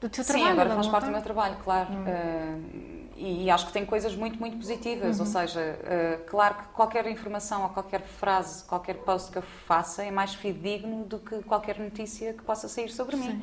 do 0.00 0.08
teu 0.08 0.24
Sim, 0.24 0.32
trabalho. 0.32 0.52
agora 0.52 0.68
da 0.70 0.74
faz 0.76 0.88
parte 0.88 1.04
do 1.06 1.12
meu 1.12 1.22
trabalho, 1.22 1.56
claro. 1.62 1.90
Uh, 1.92 3.00
e 3.16 3.50
acho 3.50 3.66
que 3.66 3.72
tem 3.72 3.84
coisas 3.84 4.16
muito, 4.16 4.40
muito 4.40 4.56
positivas. 4.56 5.20
Uhum. 5.20 5.26
Ou 5.26 5.30
seja, 5.30 5.60
uh, 5.60 6.24
claro 6.24 6.54
que 6.54 6.64
qualquer 6.68 7.06
informação 7.06 7.64
ou 7.64 7.68
qualquer 7.68 8.00
frase, 8.00 8.64
qualquer 8.64 8.94
post 8.96 9.30
que 9.30 9.38
eu 9.38 9.42
faça 9.42 10.02
é 10.02 10.10
mais 10.10 10.34
fidedigno 10.34 11.04
do 11.04 11.18
que 11.18 11.42
qualquer 11.42 11.78
notícia 11.78 12.32
que 12.32 12.42
possa 12.42 12.66
sair 12.66 12.88
sobre 12.88 13.16
mim. 13.16 13.42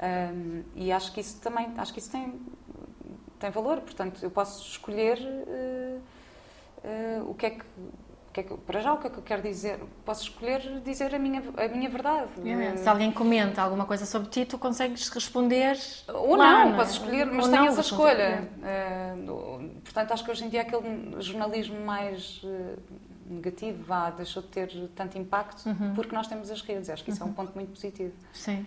Um, 0.00 0.62
e 0.76 0.92
acho 0.92 1.12
que 1.12 1.20
isso 1.20 1.40
também, 1.40 1.74
acho 1.76 1.92
que 1.92 1.98
isso 1.98 2.10
tem, 2.10 2.40
tem 3.40 3.50
valor. 3.50 3.80
Portanto, 3.80 4.20
eu 4.22 4.30
posso 4.30 4.62
escolher 4.62 5.18
uh, 5.18 6.00
uh, 6.84 7.30
o 7.30 7.34
que 7.34 7.46
é 7.46 7.50
que. 7.50 7.64
Que 8.32 8.40
é 8.40 8.42
que- 8.42 8.56
para 8.56 8.80
já, 8.80 8.92
o 8.92 8.98
que 8.98 9.06
é 9.06 9.10
que 9.10 9.16
eu 9.18 9.22
quero 9.22 9.42
dizer? 9.42 9.78
Posso 10.04 10.22
escolher 10.24 10.80
dizer 10.84 11.14
a 11.14 11.18
minha, 11.18 11.42
a 11.56 11.68
minha 11.68 11.88
verdade. 11.88 12.30
É, 12.44 12.72
Uh, 12.74 12.78
Se 12.78 12.88
alguém 12.88 13.10
comenta 13.10 13.62
alguma 13.62 13.86
coisa 13.86 14.04
sobre 14.06 14.28
ti, 14.28 14.44
tu 14.44 14.58
consegues 14.58 15.08
responder. 15.08 15.78
Ou 16.08 16.36
lá, 16.36 16.64
não, 16.66 16.74
é? 16.74 16.76
posso 16.76 16.92
escolher, 16.92 17.26
mas 17.26 17.46
Ou 17.46 17.50
tenho 17.50 17.64
não, 17.64 17.70
essa 17.72 17.80
escolha. 17.80 18.48
No- 19.16 19.70
portanto, 19.82 20.12
acho 20.12 20.24
que 20.24 20.30
hoje 20.30 20.44
em 20.44 20.48
dia 20.48 20.62
aquele 20.62 21.20
jornalismo 21.22 21.80
mais 21.84 22.40
eh, 22.44 22.76
negativo 23.26 23.82
vá, 23.84 24.10
deixou 24.10 24.42
de 24.42 24.48
ter 24.48 24.88
tanto 24.94 25.18
impacto 25.18 25.66
Uhum. 25.68 25.94
porque 25.94 26.14
nós 26.14 26.26
temos 26.26 26.50
as 26.50 26.62
redes. 26.62 26.88
Acho 26.90 27.04
que 27.04 27.10
isso 27.10 27.22
é 27.22 27.26
um 27.26 27.32
ponto 27.32 27.52
muito 27.54 27.70
positivo. 27.72 28.12
Sim. 28.32 28.66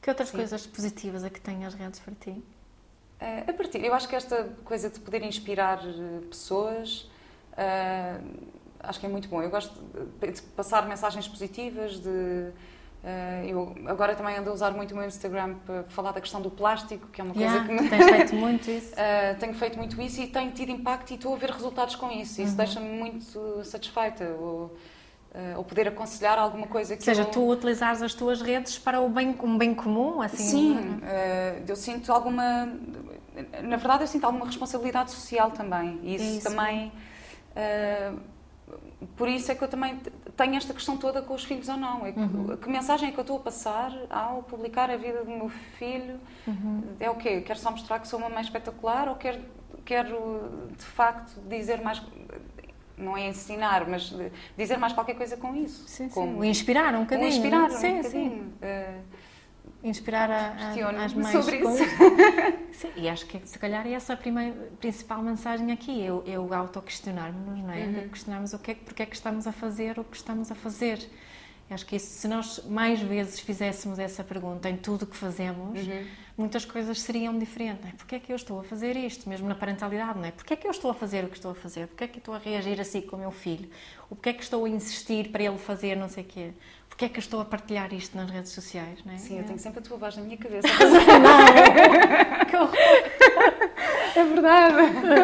Que 0.00 0.10
outras 0.10 0.28
Sim. 0.28 0.36
coisas 0.38 0.66
positivas 0.66 1.24
é 1.24 1.30
que 1.30 1.40
têm 1.40 1.64
as 1.64 1.74
redes 1.74 2.00
para 2.00 2.14
ti? 2.14 2.42
Eh, 3.20 3.44
a 3.48 3.52
partir, 3.52 3.82
eu 3.84 3.94
acho 3.94 4.08
que 4.08 4.16
esta 4.16 4.44
coisa 4.64 4.90
de 4.90 5.00
poder 5.00 5.22
inspirar 5.22 5.80
pessoas, 6.30 7.08
eh, 7.56 8.18
acho 8.88 9.00
que 9.00 9.06
é 9.06 9.08
muito 9.08 9.28
bom. 9.28 9.42
Eu 9.42 9.50
gosto 9.50 9.72
de, 10.20 10.42
passar 10.56 10.86
mensagens 10.86 11.26
positivas, 11.28 11.98
de 12.00 12.52
eh, 13.06 13.44
eu 13.48 13.74
agora 13.86 14.14
também 14.14 14.34
ando 14.38 14.48
a 14.48 14.52
usar 14.52 14.70
muito 14.70 14.92
o 14.92 14.96
meu 14.96 15.06
Instagram 15.06 15.56
para 15.66 15.82
falar 15.84 16.12
da 16.12 16.20
questão 16.22 16.40
do 16.40 16.50
plástico, 16.50 17.06
que 17.08 17.20
é 17.20 17.24
uma 17.24 17.34
coisa 17.34 17.48
Yeah, 17.48 17.68
que 17.68 17.82
me, 17.82 17.90
tens 17.90 18.06
feito 18.06 18.34
muito 18.34 18.70
isso. 18.70 18.92
Uh, 18.94 19.38
tenho 19.38 19.54
feito 19.54 19.76
muito 19.76 20.00
isso 20.00 20.22
e 20.22 20.26
tenho 20.26 20.50
tido 20.52 20.70
impacto 20.70 21.10
e 21.10 21.14
estou 21.14 21.34
a 21.34 21.36
ver 21.36 21.50
resultados 21.50 21.94
com 21.96 22.10
isso. 22.10 22.40
Uhum. 22.40 22.46
Isso 22.46 22.56
deixa-me 22.56 22.88
muito 22.88 23.62
satisfeita. 23.64 24.24
Ou, 24.40 24.74
uh, 25.34 25.58
ou 25.58 25.64
poder 25.64 25.88
aconselhar 25.88 26.38
alguma 26.38 26.66
coisa 26.66 26.96
que 26.96 27.02
Ou 27.02 27.04
seja, 27.04 27.22
eu... 27.22 27.26
tu 27.26 27.46
utilizares 27.46 28.00
as 28.00 28.14
tuas 28.14 28.40
redes 28.40 28.78
para 28.78 29.02
o 29.02 29.08
bem, 29.10 29.36
um 29.42 29.58
bem 29.58 29.74
comum, 29.74 30.22
assim? 30.22 30.38
Sim, 30.38 30.78
uh, 30.78 31.62
eu 31.68 31.76
sinto 31.76 32.10
alguma... 32.10 32.66
Na 33.62 33.76
verdade, 33.76 34.04
eu 34.04 34.06
sinto 34.06 34.24
alguma 34.24 34.46
responsabilidade 34.46 35.10
social 35.10 35.50
também. 35.50 36.00
E 36.02 36.14
isso, 36.14 36.24
É 36.24 36.28
isso. 36.28 36.48
também 36.48 36.90
por 39.16 39.28
isso 39.28 39.52
é 39.52 39.54
que 39.54 39.62
eu 39.62 39.68
também 39.68 39.98
tenho 40.36 40.54
esta 40.56 40.72
questão 40.72 40.96
toda 40.96 41.20
com 41.22 41.34
os 41.34 41.44
filhos 41.44 41.68
ou 41.68 41.76
não. 41.76 42.04
É 42.06 42.12
que, 42.12 42.18
Uhum. 42.20 42.56
que 42.56 42.68
mensagem 42.68 43.08
é 43.08 43.12
que 43.12 43.18
eu 43.18 43.22
estou 43.22 43.36
a 43.36 43.40
passar 43.40 43.92
ao 44.10 44.42
publicar 44.42 44.90
a 44.90 44.96
vida 44.96 45.24
do 45.24 45.30
meu 45.30 45.48
filho? 45.78 46.18
Uhum. 46.46 46.82
É 46.98 47.10
o 47.10 47.14
quê? 47.14 47.40
Quero 47.42 47.58
só 47.58 47.70
mostrar 47.70 47.98
que 48.00 48.08
sou 48.08 48.18
uma 48.18 48.28
mãe 48.28 48.42
espetacular 48.42 49.08
ou 49.08 49.16
quero, 49.16 49.40
quero 49.84 50.70
de 50.76 50.84
facto 50.84 51.38
dizer 51.48 51.80
mais. 51.82 52.02
Não 52.96 53.16
é 53.16 53.26
ensinar, 53.26 53.88
mas 53.88 54.14
dizer 54.56 54.78
mais 54.78 54.92
qualquer 54.92 55.16
coisa 55.16 55.36
com 55.36 55.54
isso. 55.56 55.82
Sim, 55.88 56.08
sim. 56.08 56.14
Como 56.14 56.38
O 56.38 56.44
inspirar 56.44 56.94
um 56.94 57.00
bocadinho. 57.00 57.28
inspirar 57.28 57.68
sim, 57.70 57.98
um 57.98 58.02
sim. 58.04 58.28
bocadinho. 58.28 58.52
Eh, 58.62 58.98
Inspirar 59.84 60.30
a, 60.30 60.54
a, 60.56 61.04
as 61.04 61.12
mães 61.14 61.28
sobre 61.28 61.58
com 61.58 61.74
isso. 61.74 61.84
Sim, 62.72 62.88
e 62.96 63.08
acho 63.08 63.26
que 63.26 63.38
se 63.46 63.58
calhar 63.58 63.86
é 63.86 63.92
essa 63.92 64.14
a 64.14 64.16
primeira, 64.16 64.52
principal 64.80 65.22
mensagem 65.22 65.70
aqui, 65.70 66.04
é 66.04 66.10
o, 66.10 66.24
é 66.26 66.56
auto-questionarmos, 66.56 67.58
não 67.62 67.70
é? 67.70 67.84
Uhum. 67.84 68.08
Questionarmos 68.08 68.52
o 68.54 68.58
que 68.58 68.70
é, 68.70 68.74
que- 68.74 68.84
porque 68.84 69.02
é 69.02 69.06
que 69.06 69.14
estamos 69.14 69.46
a 69.46 69.52
fazer 69.52 69.98
o 69.98 70.04
que 70.04 70.16
estamos 70.16 70.50
a 70.50 70.54
fazer. 70.54 70.98
Eu 71.68 71.74
acho 71.74 71.86
que 71.86 71.96
isso, 71.96 72.06
se 72.20 72.28
nós 72.28 72.62
mais 72.68 73.00
vezes 73.00 73.40
fizéssemos 73.40 73.98
essa 73.98 74.22
pergunta 74.24 74.68
em 74.68 74.76
tudo 74.76 75.02
o 75.04 75.06
que 75.06 75.16
fazemos, 75.16 75.86
Uhum. 75.86 76.06
muitas 76.36 76.64
coisas 76.64 77.00
seriam 77.00 77.38
diferentes. 77.38 77.82
Não 77.84 77.90
é? 77.90 77.92
Porquê 77.92 78.16
é 78.16 78.18
que 78.20 78.30
eu 78.32 78.36
estou 78.36 78.60
a 78.60 78.64
fazer 78.64 78.96
isto? 78.96 79.26
Mesmo 79.28 79.48
na 79.48 79.54
parentalidade, 79.54 80.18
não 80.18 80.26
é? 80.26 80.30
Porquê 80.30 80.54
é 80.54 80.56
que 80.56 80.66
eu 80.66 80.70
estou 80.70 80.90
a 80.90 80.94
fazer 80.94 81.24
o 81.24 81.28
que 81.28 81.36
estou 81.36 81.52
a 81.52 81.54
fazer? 81.54 81.86
Porquê 81.88 82.04
é 82.04 82.08
que 82.08 82.16
eu 82.16 82.20
estou 82.20 82.34
a 82.34 82.38
reagir 82.38 82.78
assim 82.80 83.00
com 83.00 83.16
o 83.16 83.18
meu 83.18 83.30
filho? 83.30 83.68
O 84.10 84.14
porquê 84.14 84.30
é 84.30 84.32
que 84.34 84.42
estou 84.42 84.64
a 84.64 84.68
insistir 84.68 85.30
para 85.30 85.42
ele 85.42 85.56
fazer 85.58 85.94
não 85.96 86.08
sei 86.08 86.24
o 86.24 86.26
quê? 86.26 86.50
Porquê 86.94 87.06
é 87.06 87.08
que 87.08 87.16
eu 87.18 87.22
estou 87.22 87.40
a 87.40 87.44
partilhar 87.44 87.92
isto 87.92 88.16
nas 88.16 88.30
redes 88.30 88.52
sociais, 88.52 89.00
não 89.04 89.12
é? 89.12 89.18
Sim, 89.18 89.34
eu 89.38 89.40
É. 89.40 89.42
tenho 89.42 89.58
sempre 89.58 89.80
a 89.80 89.82
tua 89.82 89.96
voz 89.96 90.16
na 90.16 90.22
minha 90.22 90.36
cabeça. 90.36 90.68
Que 92.48 92.56
horror. 92.56 92.72
É 94.14 94.22
verdade. 94.22 94.76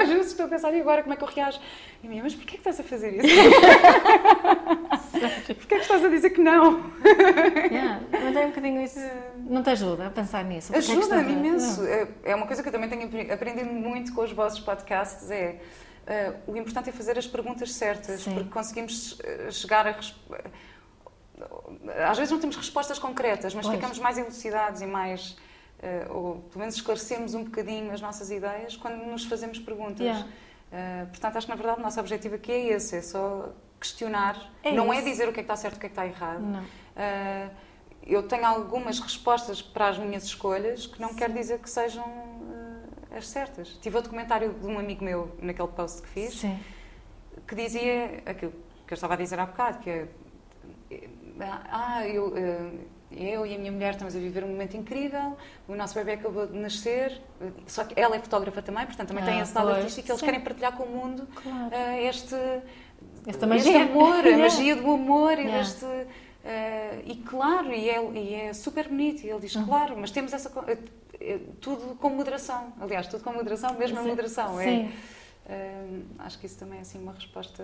Às 0.02 0.08
vezes 0.08 0.26
estou 0.32 0.46
a 0.46 0.48
pensar, 0.48 0.74
e 0.74 0.80
agora 0.80 1.02
como 1.02 1.14
é 1.14 1.16
que 1.16 1.22
eu 1.22 1.28
reajo? 1.28 1.60
E 2.02 2.08
minha, 2.08 2.24
mas 2.24 2.34
porquê 2.34 2.56
é 2.56 2.58
que 2.58 2.68
estás 2.68 2.80
a 2.80 2.82
fazer 2.82 3.14
isso? 3.24 3.28
porquê 5.54 5.74
é 5.74 5.78
que 5.78 5.82
estás 5.84 6.04
a 6.04 6.08
dizer 6.08 6.30
que 6.30 6.40
não? 6.40 6.90
Yeah, 7.70 8.00
mas 8.10 8.34
é 8.34 8.40
um 8.46 8.48
bocadinho 8.48 8.82
isso. 8.82 8.98
Não 9.48 9.62
te 9.62 9.70
ajuda 9.70 10.08
a 10.08 10.10
pensar 10.10 10.42
nisso? 10.44 10.74
É 10.74 10.78
Ajuda-me 10.78 11.28
a- 11.28 11.36
imenso. 11.36 11.84
É- 11.86 12.08
É 12.24 12.34
uma 12.34 12.48
coisa 12.48 12.62
que 12.64 12.68
eu 12.68 12.72
também 12.72 12.88
tenho 12.88 13.04
apre- 13.06 13.30
aprendido 13.30 13.70
muito 13.72 14.12
com 14.12 14.22
os 14.22 14.32
vossos 14.32 14.58
podcasts, 14.58 15.30
é 15.30 15.60
eh, 16.08 16.32
o 16.48 16.56
importante 16.56 16.88
é 16.90 16.92
fazer 16.92 17.16
as 17.16 17.28
perguntas 17.28 17.72
certas, 17.72 18.22
Sim. 18.22 18.34
porque 18.34 18.50
conseguimos 18.50 19.18
eh, 19.22 19.50
chegar 19.52 19.86
a... 19.86 19.94
Às 22.08 22.18
vezes 22.18 22.32
não 22.32 22.40
temos 22.40 22.56
respostas 22.56 22.98
concretas, 22.98 23.54
mas 23.54 23.66
Pois. 23.66 23.76
ficamos 23.76 23.98
mais 23.98 24.18
elucidados 24.18 24.80
e 24.80 24.86
mais... 24.86 25.36
eh, 25.82 26.06
ou 26.10 26.36
pelo 26.50 26.60
menos 26.60 26.74
esclarecemos 26.74 27.34
um 27.34 27.44
bocadinho 27.44 27.92
as 27.92 28.00
nossas 28.00 28.30
ideias 28.30 28.76
quando 28.76 29.04
nos 29.06 29.24
fazemos 29.24 29.58
perguntas. 29.58 30.00
Yeah. 30.00 30.26
Eh, 30.72 31.06
portanto, 31.10 31.36
acho 31.36 31.46
que 31.46 31.50
na 31.50 31.56
verdade 31.56 31.80
o 31.80 31.82
nosso 31.82 31.98
objetivo 31.98 32.34
aqui 32.36 32.52
é 32.52 32.66
esse, 32.68 32.96
é 32.96 33.02
só 33.02 33.50
questionar, 33.80 34.36
É 34.62 34.72
não 34.72 34.92
é 34.92 35.00
dizer 35.00 35.26
o 35.28 35.32
que 35.32 35.40
é 35.40 35.42
que 35.42 35.50
está 35.50 35.56
certo 35.56 35.74
e 35.74 35.78
o 35.78 35.80
que 35.80 35.86
é 35.86 35.88
que 35.88 35.94
está 35.94 36.06
errado. 36.06 36.42
Uh, 36.42 37.50
eu 38.06 38.22
tenho 38.22 38.44
algumas 38.44 39.00
respostas 39.00 39.62
para 39.62 39.88
as 39.88 39.98
minhas 39.98 40.24
escolhas 40.24 40.86
que 40.86 41.00
não 41.00 41.14
quer 41.14 41.30
dizer 41.32 41.58
que 41.60 41.70
sejam 41.70 42.04
uh, 42.04 43.16
as 43.16 43.26
certas. 43.26 43.68
Tive 43.80 43.96
outro 43.96 44.10
comentário 44.10 44.52
de 44.52 44.66
um 44.66 44.78
amigo 44.78 45.02
meu 45.02 45.34
naquele 45.40 45.68
post 45.68 46.02
que 46.02 46.08
fiz 46.08 46.40
Sim. 46.40 46.60
que 47.48 47.54
dizia 47.54 48.22
aquilo 48.26 48.52
que 48.86 48.92
eu 48.92 48.94
estava 48.94 49.14
a 49.14 49.16
dizer 49.16 49.38
há 49.40 49.46
bocado, 49.46 49.78
que 49.78 49.88
é 49.88 50.08
ah, 51.70 52.06
eu, 52.06 52.28
uh, 52.28 52.78
eu 53.10 53.44
e 53.46 53.54
a 53.54 53.58
minha 53.58 53.72
mulher 53.72 53.92
estamos 53.92 54.14
a 54.14 54.18
viver 54.18 54.44
um 54.44 54.48
momento 54.48 54.76
incrível, 54.76 55.36
o 55.68 55.74
nosso 55.74 55.94
bebê 55.94 56.12
acabou 56.12 56.46
de 56.46 56.56
nascer, 56.58 57.20
só 57.66 57.84
que 57.84 57.98
ela 57.98 58.14
é 58.16 58.18
fotógrafa 58.20 58.62
também, 58.62 58.86
portanto 58.86 59.08
também 59.08 59.24
tem 59.24 59.40
Ah, 59.40 59.42
esse 59.42 59.54
lado 59.54 59.66
pois, 59.66 59.78
artístico 59.78 60.08
e 60.08 60.10
eles 60.10 60.20
sim. 60.20 60.26
querem 60.26 60.40
partilhar 60.40 60.76
com 60.76 60.84
o 60.84 60.88
mundo 60.90 61.26
Claro. 61.42 61.68
uh, 61.74 62.00
este, 62.08 62.34
Esta 63.26 63.46
magia. 63.46 63.70
este 63.82 63.90
amor, 63.90 64.26
a 64.26 64.36
magia 64.38 64.76
do 64.76 64.90
amor 64.92 65.32
e 65.38 65.42
Yeah. 65.42 65.58
deste. 65.58 65.86
eh, 66.44 67.02
e 67.04 67.16
claro, 67.16 67.72
e 67.72 67.90
é, 67.90 68.02
e 68.12 68.34
é 68.34 68.52
super 68.54 68.88
bonito. 68.88 69.20
E 69.22 69.26
ele 69.26 69.34
Uhum. 69.34 69.40
diz, 69.40 69.56
claro, 69.56 69.96
mas 69.98 70.10
temos 70.10 70.32
essa. 70.32 70.50
eh, 70.68 70.78
eh, 71.20 71.38
tudo 71.60 71.94
com 71.96 72.08
moderação. 72.10 72.72
Aliás, 72.80 73.06
tudo 73.08 73.22
com 73.22 73.32
moderação, 73.32 73.74
mesmo 73.74 73.98
a 73.98 74.02
Sim. 74.02 74.08
moderação. 74.08 74.58
É, 74.60 74.64
Sim. 74.64 74.92
eh, 75.46 76.00
acho 76.20 76.38
que 76.38 76.46
isso 76.46 76.58
também 76.58 76.78
é 76.78 76.82
assim, 76.82 76.98
uma 76.98 77.12
resposta 77.12 77.62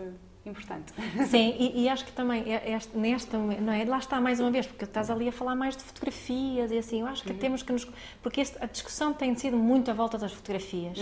importante. 0.50 0.92
Sim, 1.28 1.54
e, 1.58 1.82
e 1.84 1.88
acho 1.88 2.04
que 2.04 2.12
também 2.12 2.42
é- 2.52 2.70
é 2.70 2.76
este- 2.76 2.96
nesta, 2.96 3.36
não 3.38 3.72
é? 3.72 3.84
Lá 3.84 3.98
está 3.98 4.20
mais 4.20 4.40
uma 4.40 4.50
vez, 4.50 4.66
porque 4.66 4.84
estás 4.84 5.10
ali 5.10 5.28
a 5.28 5.32
falar 5.32 5.54
mais 5.54 5.76
de 5.76 5.82
fotografias 5.82 6.70
e 6.70 6.78
assim, 6.78 7.00
eu 7.00 7.06
acho 7.06 7.22
que 7.22 7.32
Uhum. 7.32 7.38
temos 7.38 7.62
que 7.62 7.72
nos. 7.72 7.86
Porque 8.22 8.40
este- 8.40 8.56
a 8.62 8.66
discussão 8.66 9.12
tem 9.12 9.34
sido 9.36 9.56
muito 9.56 9.90
à 9.90 9.94
volta 9.94 10.16
das 10.18 10.32
fotografias, 10.32 10.98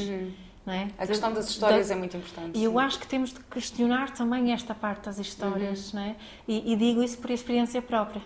não 0.66 0.72
é? 0.72 0.84
Uhum. 0.84 0.90
A 0.98 1.06
questão 1.06 1.32
das 1.32 1.44
Da- 1.46 1.50
histórias 1.50 1.90
é 1.90 1.94
muito 1.94 2.16
importante. 2.16 2.58
E 2.58 2.64
eu 2.64 2.78
acho 2.78 2.98
que 2.98 3.06
temos 3.06 3.32
de 3.32 3.40
questionar 3.40 4.10
também 4.12 4.52
esta 4.52 4.74
parte 4.74 5.04
das 5.06 5.18
histórias, 5.18 5.92
Uhum. 5.92 6.00
não 6.00 6.06
é? 6.06 6.16
E, 6.48 6.72
e 6.72 6.76
digo 6.76 7.02
isso 7.02 7.18
por 7.18 7.30
experiência 7.30 7.80
própria, 7.82 8.22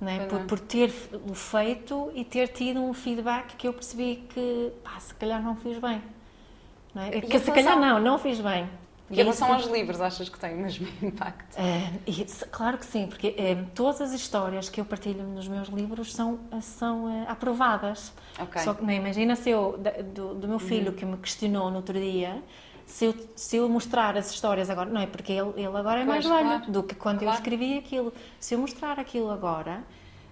não 0.00 0.08
é? 0.08 0.26
Por, 0.26 0.40
é. 0.40 0.44
por 0.44 0.58
ter 0.58 0.92
o 1.28 1.34
feito 1.34 2.10
e 2.14 2.24
ter 2.24 2.48
tido 2.48 2.80
um 2.82 2.92
feedback 2.92 3.56
que 3.56 3.68
eu 3.68 3.72
percebi 3.72 4.24
que, 4.34 4.72
pá, 4.82 4.98
se 4.98 5.14
calhar 5.14 5.42
não 5.42 5.54
fiz 5.56 5.78
bem, 5.78 6.02
não 6.94 7.02
é? 7.02 7.10
Que 7.20 7.38
se 7.38 7.50
calhar 7.50 7.74
relação- 7.78 7.80
não, 7.80 8.12
não 8.12 8.18
fiz 8.18 8.40
bem. 8.40 8.68
E 9.10 9.14
em 9.14 9.16
relação 9.18 9.48
É 9.48 9.52
aos 9.52 9.64
isso 9.64 9.72
livros, 9.72 10.00
achas 10.00 10.28
que 10.28 10.38
tem 10.38 10.54
o 10.54 10.58
mesmo 10.58 10.86
impacto? 11.02 11.56
é, 11.56 11.92
claro 12.50 12.78
que 12.78 12.86
sim, 12.86 13.06
porque 13.06 13.34
é, 13.36 13.54
todas 13.74 14.00
as 14.00 14.12
histórias 14.12 14.68
que 14.68 14.80
eu 14.80 14.84
partilho 14.84 15.22
nos 15.24 15.46
meus 15.48 15.68
livros 15.68 16.12
são, 16.14 16.40
são 16.62 17.08
é, 17.08 17.30
aprovadas. 17.30 18.12
Ok. 18.38 18.56
Uhum. 18.60 18.64
Só 18.64 18.74
que, 18.74 18.82
não, 18.84 18.92
imagina 18.92 19.36
se 19.36 19.50
eu, 19.50 19.78
do, 20.14 20.34
do 20.34 20.48
meu 20.48 20.58
filho 20.58 20.92
que 20.92 21.04
me 21.04 21.16
questionou 21.18 21.70
no 21.70 21.76
outro 21.76 21.98
dia, 21.98 22.42
se 22.86 23.04
eu, 23.06 23.14
se 23.36 23.56
eu 23.56 23.68
mostrar 23.68 24.16
as 24.16 24.30
histórias 24.30 24.70
agora, 24.70 24.88
não 24.90 25.00
é? 25.00 25.06
Porque 25.06 25.32
ele, 25.32 25.52
ele 25.56 25.76
agora 25.76 26.00
é 26.00 26.04
mais 26.04 26.24
Pois, 26.24 26.26
velho 26.26 26.48
claro. 26.48 26.72
do 26.72 26.82
que 26.82 26.94
quando 26.94 27.22
eu 27.22 27.26
Claro. 27.26 27.38
escrevi 27.38 27.78
aquilo. 27.78 28.12
Se 28.40 28.54
eu 28.54 28.58
mostrar 28.58 28.98
aquilo 28.98 29.30
agora, 29.30 29.84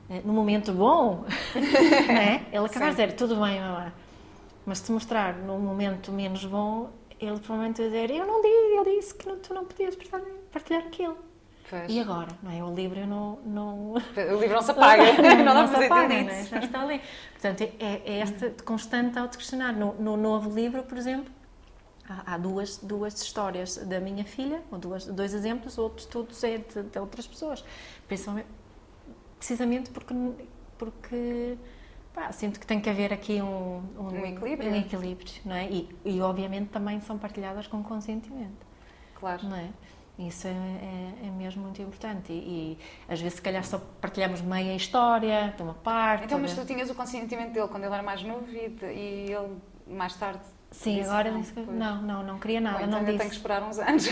eh, 0.08 0.22
no 0.24 0.32
momento 0.32 0.72
bom, 0.72 1.24
não 2.06 2.18
é? 2.18 2.46
Ele 2.52 2.66
acaba 2.66 2.86
de 2.86 2.96
Sim. 2.96 3.06
dizer, 3.06 3.12
tudo 3.16 3.36
bem, 3.36 3.60
mamãe. 3.60 3.92
Mas 4.66 4.78
se 4.78 4.92
mostrar 4.92 5.34
num 5.36 5.58
momento 5.60 6.12
menos 6.12 6.44
bom, 6.44 6.90
ele 7.20 7.38
provavelmente 7.38 7.82
vai 7.82 7.90
dizer, 7.90 8.10
eu 8.10 8.26
não 8.26 8.40
disse, 8.40 8.88
ele 8.88 8.96
disse 8.96 9.14
que 9.14 9.28
não, 9.28 9.38
tu 9.38 9.52
não 9.52 9.64
podias 9.64 9.96
partilhar, 10.50 10.86
aquilo. 10.86 11.16
Pois. 11.68 11.84
E 11.88 12.00
agora? 12.00 12.28
Não 12.42 12.50
é? 12.50 12.64
O 12.64 12.74
livro 12.74 12.98
eu 12.98 13.06
não... 13.06 13.38
não... 13.44 13.92
O 13.92 14.40
livro 14.40 14.54
não 14.54 14.62
se 14.62 14.70
apaga, 14.70 15.02
não 15.44 15.54
dá 15.54 15.66
se 15.66 15.72
para 15.72 15.74
fazer 15.74 15.86
apaga, 15.86 16.08
não 16.08 16.30
é? 16.30 16.44
Já 16.44 16.58
está 16.58 16.82
ali. 16.82 17.00
Portanto, 17.32 17.60
é, 17.78 18.02
é 18.04 18.20
este 18.22 18.50
constante 18.64 19.18
autoquestionar. 19.18 19.76
No, 19.76 19.94
no 19.94 20.16
novo 20.16 20.52
livro, 20.52 20.82
por 20.82 20.98
exemplo, 20.98 21.32
há, 22.08 22.34
há 22.34 22.38
duas, 22.38 22.78
duas 22.78 23.20
histórias 23.22 23.76
da 23.76 24.00
minha 24.00 24.24
filha, 24.24 24.62
ou 24.70 24.78
duas, 24.78 25.06
dois 25.06 25.32
exemplos, 25.32 25.78
outros 25.78 26.06
todos 26.06 26.42
é 26.42 26.58
de, 26.58 26.82
de 26.82 26.98
outras 26.98 27.26
pessoas. 27.26 27.62
Principalmente, 28.08 28.48
precisamente 29.38 29.90
porque, 29.90 30.14
porque 30.76 31.56
pá, 32.20 32.32
sinto 32.32 32.60
que 32.60 32.66
tem 32.66 32.80
que 32.80 32.90
haver 32.90 33.12
aqui 33.12 33.40
um, 33.40 33.82
Um 33.98 34.26
equilíbrio. 34.26 34.70
um 34.70 34.76
equilíbrio, 34.76 35.32
não 35.44 35.56
é? 35.56 35.66
E, 35.68 35.88
e, 36.04 36.20
obviamente 36.20 36.68
também 36.68 37.00
são 37.00 37.16
partilhadas 37.18 37.66
com 37.66 37.82
consentimento 37.82 38.66
Claro. 39.14 39.46
não 39.48 39.56
é? 39.56 39.68
Isso 40.18 40.46
é, 40.46 40.50
é- 40.50 41.26
é 41.26 41.30
mesmo 41.30 41.62
muito 41.62 41.80
importante. 41.80 42.30
E, 42.30 42.76
e 42.76 42.78
às 43.10 43.18
vezes, 43.18 43.36
se 43.36 43.42
calhar, 43.42 43.64
só 43.64 43.80
partilhamos 44.02 44.42
meia 44.42 44.74
história, 44.76 45.54
de 45.56 45.62
uma 45.62 45.72
parte. 45.72 46.24
Então, 46.24 46.38
mas 46.38 46.54
tu 46.54 46.62
tinhas 46.66 46.90
o 46.90 46.94
consentimento 46.94 47.52
dele 47.54 47.68
quando 47.68 47.84
ele 47.84 47.94
era 47.94 48.02
mais 48.02 48.22
novo 48.22 48.44
e, 48.50 48.66
e 48.94 49.32
ele 49.32 49.56
mais 49.86 50.14
tarde. 50.16 50.40
Sim, 50.70 50.96
disse 50.98 51.08
agora 51.08 51.30
não, 51.30 51.40
disse 51.40 51.52
que 51.54 51.60
não, 51.62 52.02
não, 52.02 52.22
não 52.22 52.38
queria 52.38 52.60
nada, 52.60 52.78
Bom, 52.78 52.84
então 52.84 52.90
não 52.92 52.98
ainda 52.98 53.12
disse. 53.12 53.18
tenho 53.18 53.30
que 53.30 53.36
esperar 53.36 53.62
uns 53.62 53.78
anos. 53.78 54.04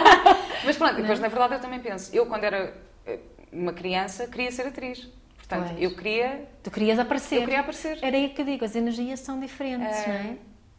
Mas 0.64 0.76
pronto, 0.76 0.96
depois 0.96 1.20
na 1.20 1.28
verdade 1.28 1.54
eu 1.54 1.60
também 1.60 1.80
penso, 1.80 2.14
eu 2.16 2.26
quando 2.26 2.44
era 2.44 2.74
eh, 3.06 3.20
uma 3.52 3.72
criança 3.72 4.26
queria 4.26 4.50
ser 4.50 4.66
atriz. 4.66 5.08
Portanto, 5.56 5.68
Pois. 5.74 5.82
eu 5.82 5.96
queria, 5.96 6.48
Tu 6.62 6.70
querias 6.70 6.98
aparecer. 6.98 7.36
eu 7.36 7.40
queria 7.44 7.60
aparecer. 7.60 7.98
Era 8.02 8.16
aí 8.16 8.28
que 8.30 8.40
eu 8.40 8.44
digo, 8.46 8.64
as 8.64 8.74
energias 8.76 9.20
são 9.20 9.38
diferentes, 9.40 9.98
Eh, 9.98 10.08
não 10.08 10.14
é? 10.14 10.36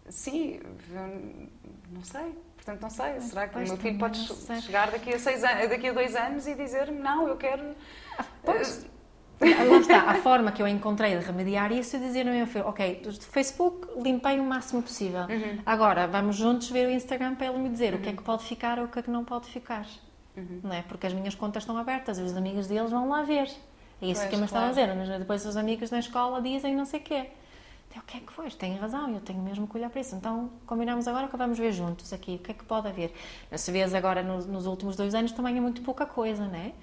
Sim, 0.10 0.60
não 1.92 2.04
sei. 2.04 2.36
Portanto, 2.56 2.82
não 2.82 2.90
sei. 2.90 3.20
Será 3.20 3.48
que 3.48 3.58
o 3.58 3.62
meu 3.62 3.78
filho 3.78 3.98
pode 4.00 4.18
chegar 4.62 4.90
daqui 4.92 5.14
a, 5.14 5.20
seis 5.20 5.44
an- 5.44 5.68
daqui 5.70 5.88
a 5.90 5.94
dois 5.94 6.16
anos 6.16 6.48
e 6.48 6.56
dizer 6.56 6.92
não, 6.92 7.28
eu 7.28 7.36
quero. 7.36 7.64
pois. 8.44 8.86
eh, 9.42 9.64
Lá 9.66 9.78
está, 9.80 10.02
a 10.10 10.16
forma 10.16 10.52
que 10.52 10.62
eu 10.62 10.68
encontrei 10.68 11.18
de 11.18 11.26
remediar 11.26 11.72
isso 11.74 11.98
é 11.98 12.00
dizer 12.00 12.26
ao 12.26 12.34
meu 12.34 12.48
filho, 12.48 12.66
ok, 12.68 13.02
do 13.04 13.12
Facebook 13.22 13.88
limpei 14.02 14.40
o 14.40 14.44
máximo 14.44 14.82
possível. 14.82 15.24
Uhum. 15.24 15.60
Agora, 15.66 16.08
vamos 16.08 16.38
juntos 16.38 16.70
ver 16.70 16.88
o 16.88 16.92
Instagram 16.92 17.36
para 17.36 17.48
ele 17.48 17.58
me 17.58 17.70
dizer 17.70 17.94
o 17.94 18.00
que 18.00 18.10
é 18.10 18.14
que 18.14 18.24
pode 18.24 18.46
ficar 18.46 18.80
ou 18.80 18.86
o 18.86 18.88
que 18.88 19.00
é 19.00 19.02
que 19.02 19.10
não 19.12 19.26
pode 19.26 19.48
ficar. 19.50 19.86
Uhum. 20.38 20.62
Não 20.64 20.74
é? 20.74 20.82
Porque 20.84 21.06
as 21.06 21.14
minhas 21.14 21.36
contas 21.36 21.64
estão 21.64 21.78
abertas, 21.78 22.18
os 22.18 22.36
amigos 22.38 22.68
deles 22.68 22.90
vão 22.92 23.10
lá 23.10 23.24
ver. 23.24 23.50
É 24.04 24.12
isso 24.12 24.22
Pois, 24.22 24.30
que 24.30 24.36
eu 24.36 24.40
me 24.40 24.46
estava 24.46 24.66
a 24.70 24.74
claro. 24.74 24.92
dizer, 24.92 24.96
mas 25.10 25.20
depois 25.20 25.46
os 25.46 25.56
amigos 25.58 25.90
na 25.92 26.00
escola 26.00 26.42
dizem 26.42 26.76
não 26.76 26.86
sei 26.86 27.00
o 27.00 27.04
quê. 27.04 27.28
Então, 27.90 28.02
o 28.02 28.06
que 28.06 28.18
é 28.18 28.20
que 28.22 28.34
foi? 28.34 28.50
Tem 28.52 28.76
razão, 28.76 29.10
eu 29.14 29.22
tenho 29.22 29.40
mesmo 29.42 29.68
que 29.68 29.78
olhar 29.78 29.90
para 29.90 30.02
isso. 30.02 30.16
Então, 30.16 30.50
combinamos 30.66 31.08
agora 31.08 31.28
que 31.28 31.38
vamos 31.38 31.58
ver 31.58 31.72
juntos 31.72 32.12
aqui, 32.12 32.36
o 32.36 32.40
que 32.40 32.52
é 32.52 32.54
que 32.54 32.64
pode 32.64 32.88
haver. 32.88 33.14
Se 33.56 33.72
vês 33.72 33.94
agora 33.94 34.24
nos, 34.24 34.46
nos 34.48 34.66
últimos 34.66 34.96
dois 34.96 35.14
anos 35.14 35.32
também 35.32 35.58
é 35.58 35.62
muito 35.62 35.82
pouca 35.84 36.06
coisa, 36.06 36.46
não 36.48 36.56
é? 36.56 36.74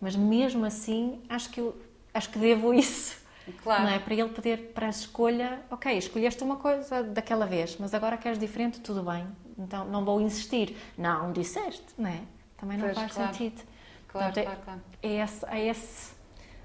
Mas 0.00 0.14
mesmo 0.16 0.64
assim, 0.64 1.20
acho 1.28 1.50
que, 1.50 1.60
eu, 1.60 1.74
acho 2.14 2.28
que 2.30 2.38
devo 2.38 2.72
isso. 2.74 3.18
Claro. 3.62 3.82
Não 3.84 3.90
é? 3.90 3.98
Para 3.98 4.14
ele 4.14 4.28
poder, 4.28 4.72
para 4.74 4.86
a 4.86 4.90
escolha, 4.90 5.60
ok, 5.70 5.96
escolheste 5.96 6.44
uma 6.44 6.56
coisa 6.56 7.02
daquela 7.02 7.46
vez, 7.46 7.76
mas 7.80 7.92
agora 7.94 8.16
queres 8.16 8.38
diferente, 8.38 8.80
tudo 8.80 9.02
bem. 9.02 9.26
Então 9.58 9.86
não 9.86 10.04
vou 10.04 10.20
insistir. 10.20 10.76
Não, 10.96 11.32
disseste, 11.32 11.86
não 11.98 12.08
é? 12.08 12.20
também 12.56 12.76
não 12.76 12.84
Pois, 12.84 12.98
faz 12.98 13.12
claro. 13.12 13.32
sentido. 13.32 13.62
Claro, 14.08 14.32
Portanto, 14.34 14.44
claro, 14.44 14.60
claro. 14.64 14.80
É, 15.02 15.08
é, 15.08 15.24
esse, 15.24 15.46
é 15.46 15.66
esse, 15.68 16.12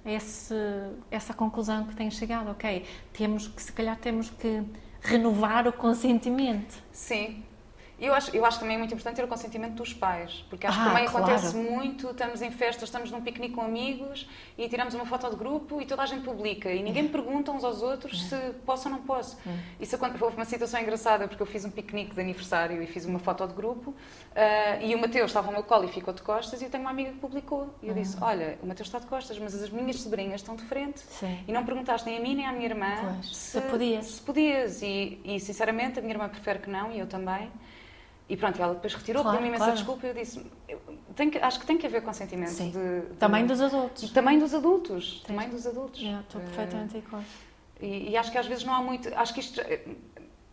essa 0.05 1.33
conclusão 1.33 1.85
que 1.85 1.95
tenho 1.95 2.11
chegado, 2.11 2.51
ok, 2.51 2.85
temos 3.11 3.47
que, 3.47 3.61
se 3.61 3.71
calhar 3.71 3.97
temos 3.97 4.29
que 4.29 4.63
renovar 5.01 5.67
o 5.67 5.73
consentimento. 5.73 6.75
Sim. 6.91 7.43
Eu 7.97 8.13
acho, 8.13 8.35
eu 8.35 8.45
acho 8.45 8.59
também 8.59 8.77
muito 8.77 8.93
importante 8.93 9.15
ter 9.15 9.23
o 9.23 9.27
consentimento 9.27 9.75
dos 9.75 9.93
pais, 9.93 10.43
porque 10.49 10.67
acho 10.67 10.77
Ah, 10.77 10.83
que 10.83 10.89
também 10.89 11.05
claro. 11.07 11.25
acontece 11.25 11.55
muito, 11.55 12.09
estamos 12.11 12.41
em 12.41 12.51
festas, 12.51 12.83
estamos 12.89 13.09
num 13.09 13.21
piquenique 13.21 13.53
com 13.55 13.61
amigos 13.61 14.27
e 14.57 14.67
tiramos 14.67 14.93
uma 14.93 15.05
foto 15.05 15.29
de 15.29 15.35
grupo 15.37 15.81
e 15.81 15.85
toda 15.85 16.01
a 16.03 16.05
gente 16.05 16.23
publica 16.25 16.69
e 16.69 16.83
ninguém 16.83 17.07
pergunta 17.07 17.53
uns 17.53 17.63
aos 17.63 17.81
outros 17.81 18.21
se 18.27 18.35
posso 18.65 18.89
ou 18.89 18.95
não 18.95 19.01
posso. 19.01 19.37
Isso 19.79 19.95
aconte- 19.95 20.21
houve 20.21 20.35
uma 20.35 20.43
situação 20.43 20.79
engraçada 20.81 21.25
porque 21.25 21.41
eu 21.41 21.47
fiz 21.47 21.63
um 21.63 21.69
piquenique 21.71 22.13
de 22.13 22.19
aniversário 22.19 22.83
e 22.83 22.85
fiz 22.87 23.05
uma 23.05 23.17
foto 23.19 23.47
de 23.47 23.53
grupo 23.53 23.93
ah, 24.35 24.77
e 24.81 24.93
o 24.93 24.99
Mateus 24.99 25.27
estava 25.31 25.47
ao 25.47 25.53
meu 25.53 25.63
colo 25.63 25.85
e 25.85 25.87
ficou 25.87 26.13
de 26.13 26.21
costas 26.21 26.61
e 26.61 26.65
eu 26.65 26.69
tenho 26.69 26.83
uma 26.83 26.91
amiga 26.91 27.11
que 27.11 27.19
publicou 27.19 27.73
e 27.81 27.87
eu 27.87 27.93
disse, 27.93 28.17
olha, 28.21 28.59
o 28.61 28.67
Mateus 28.67 28.89
está 28.89 28.99
de 28.99 29.05
costas, 29.05 29.39
mas 29.39 29.55
as 29.55 29.69
minhas 29.69 30.01
sobrinhas 30.01 30.41
estão 30.41 30.55
de 30.57 30.63
frente 30.65 30.99
Sim. 30.99 31.39
e 31.47 31.51
não 31.53 31.63
perguntaste 31.63 32.05
nem 32.09 32.17
a 32.17 32.21
mim 32.21 32.35
nem 32.35 32.45
à 32.45 32.51
minha 32.51 32.65
irmã 32.65 32.93
Pois, 33.21 33.35
se 33.37 33.61
podias. 33.61 34.05
se 34.05 34.21
podias. 34.21 34.81
E, 34.81 35.17
e, 35.23 35.39
sinceramente 35.39 35.97
a 35.97 36.01
minha 36.01 36.13
irmã 36.13 36.27
prefere 36.27 36.59
que 36.59 36.69
não 36.69 36.91
e 36.91 36.99
eu 36.99 37.07
também. 37.07 37.49
E 38.27 38.35
pronto, 38.35 38.59
ela 38.61 38.73
depois 38.73 38.93
retirou, 38.95 39.21
Claro, 39.21 39.37
pediu-me 39.37 39.49
imensa 39.55 39.65
claro. 39.65 39.77
desculpa 39.79 40.07
e 40.07 40.09
eu 40.09 40.13
disse: 40.15 40.51
eu 40.67 40.79
que- 41.29 41.37
acho 41.37 41.59
que 41.59 41.65
tem 41.67 41.77
que 41.77 41.85
haver 41.85 42.01
consentimento. 42.01 42.49
Sim. 42.49 42.71
De, 42.71 43.01
de- 43.01 43.15
Também 43.17 43.45
dos 43.45 43.61
adultos. 43.61 44.09
Também 44.11 44.39
dos 44.39 44.53
adultos. 44.53 45.23
Também 45.27 45.47
dos 45.49 45.67
adultos. 45.67 46.01
Yeah, 46.01 46.21
Estou 46.21 46.41
Eh, 46.41 46.45
perfeitamente 46.45 46.93
de 46.93 47.05
acordo. 47.05 47.25
e, 47.79 48.09
e 48.09 48.17
acho 48.17 48.31
que 48.31 48.37
às 48.37 48.47
vezes 48.47 48.63
não 48.63 48.73
há 48.73 48.81
muito. 48.81 49.13
Acho 49.15 49.31
que 49.33 49.39
isto 49.41 49.55
já, 49.55 49.63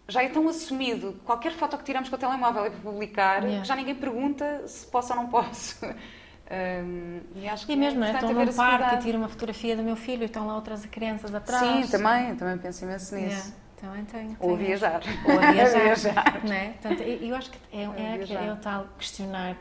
já 0.08 0.22
é 0.22 0.28
tão 0.28 0.46
assumido. 0.48 1.18
Qualquer 1.24 1.52
foto 1.52 1.78
que 1.78 1.84
tiramos 1.84 2.10
com 2.10 2.16
o 2.16 2.18
telemóvel 2.18 2.66
é 2.66 2.70
para 2.70 2.80
publicar, 2.80 3.42
Yeah. 3.42 3.62
que 3.62 3.68
já 3.68 3.74
ninguém 3.76 3.94
pergunta 3.94 4.68
se 4.68 4.86
posso 4.86 5.12
ou 5.14 5.18
não 5.20 5.28
posso. 5.28 5.78
Um, 6.50 7.20
e 7.36 7.48
acho 7.48 7.64
que 7.64 7.72
E 7.72 7.76
mesmo, 7.76 8.04
é 8.04 8.10
importante 8.10 8.30
estou 8.30 8.44
num 8.44 8.52
parque 8.52 8.94
e 8.96 8.98
tiro 8.98 9.16
uma 9.16 9.28
fotografia 9.28 9.74
do 9.74 9.82
meu 9.82 9.96
filho 9.96 10.20
e 10.22 10.26
estão 10.26 10.46
lá 10.46 10.54
outras 10.56 10.84
crianças 10.84 11.34
atrás. 11.34 11.86
Sim, 11.86 11.90
também, 11.90 12.34
também 12.36 12.58
penso 12.58 12.84
imenso 12.84 13.14
nisso. 13.14 13.26
Yeah, 13.28 13.52
Também 13.82 14.04
tenho. 14.04 14.36
Ou 14.38 14.54
a 14.54 14.56
tenho. 14.56 14.68
viajar. 14.68 15.00
Ou 15.26 15.40
viajar. 15.52 15.82
viajar. 15.82 16.44
Né? 16.44 16.74
Portanto, 16.80 17.02
eu 17.02 17.34
acho 17.34 17.50
que 17.50 17.58
é, 17.76 17.88
Ou 17.88 17.94
é, 17.94 18.46
é 18.46 18.52
o 18.52 18.56
tal 18.56 18.86
questionar 18.96 19.56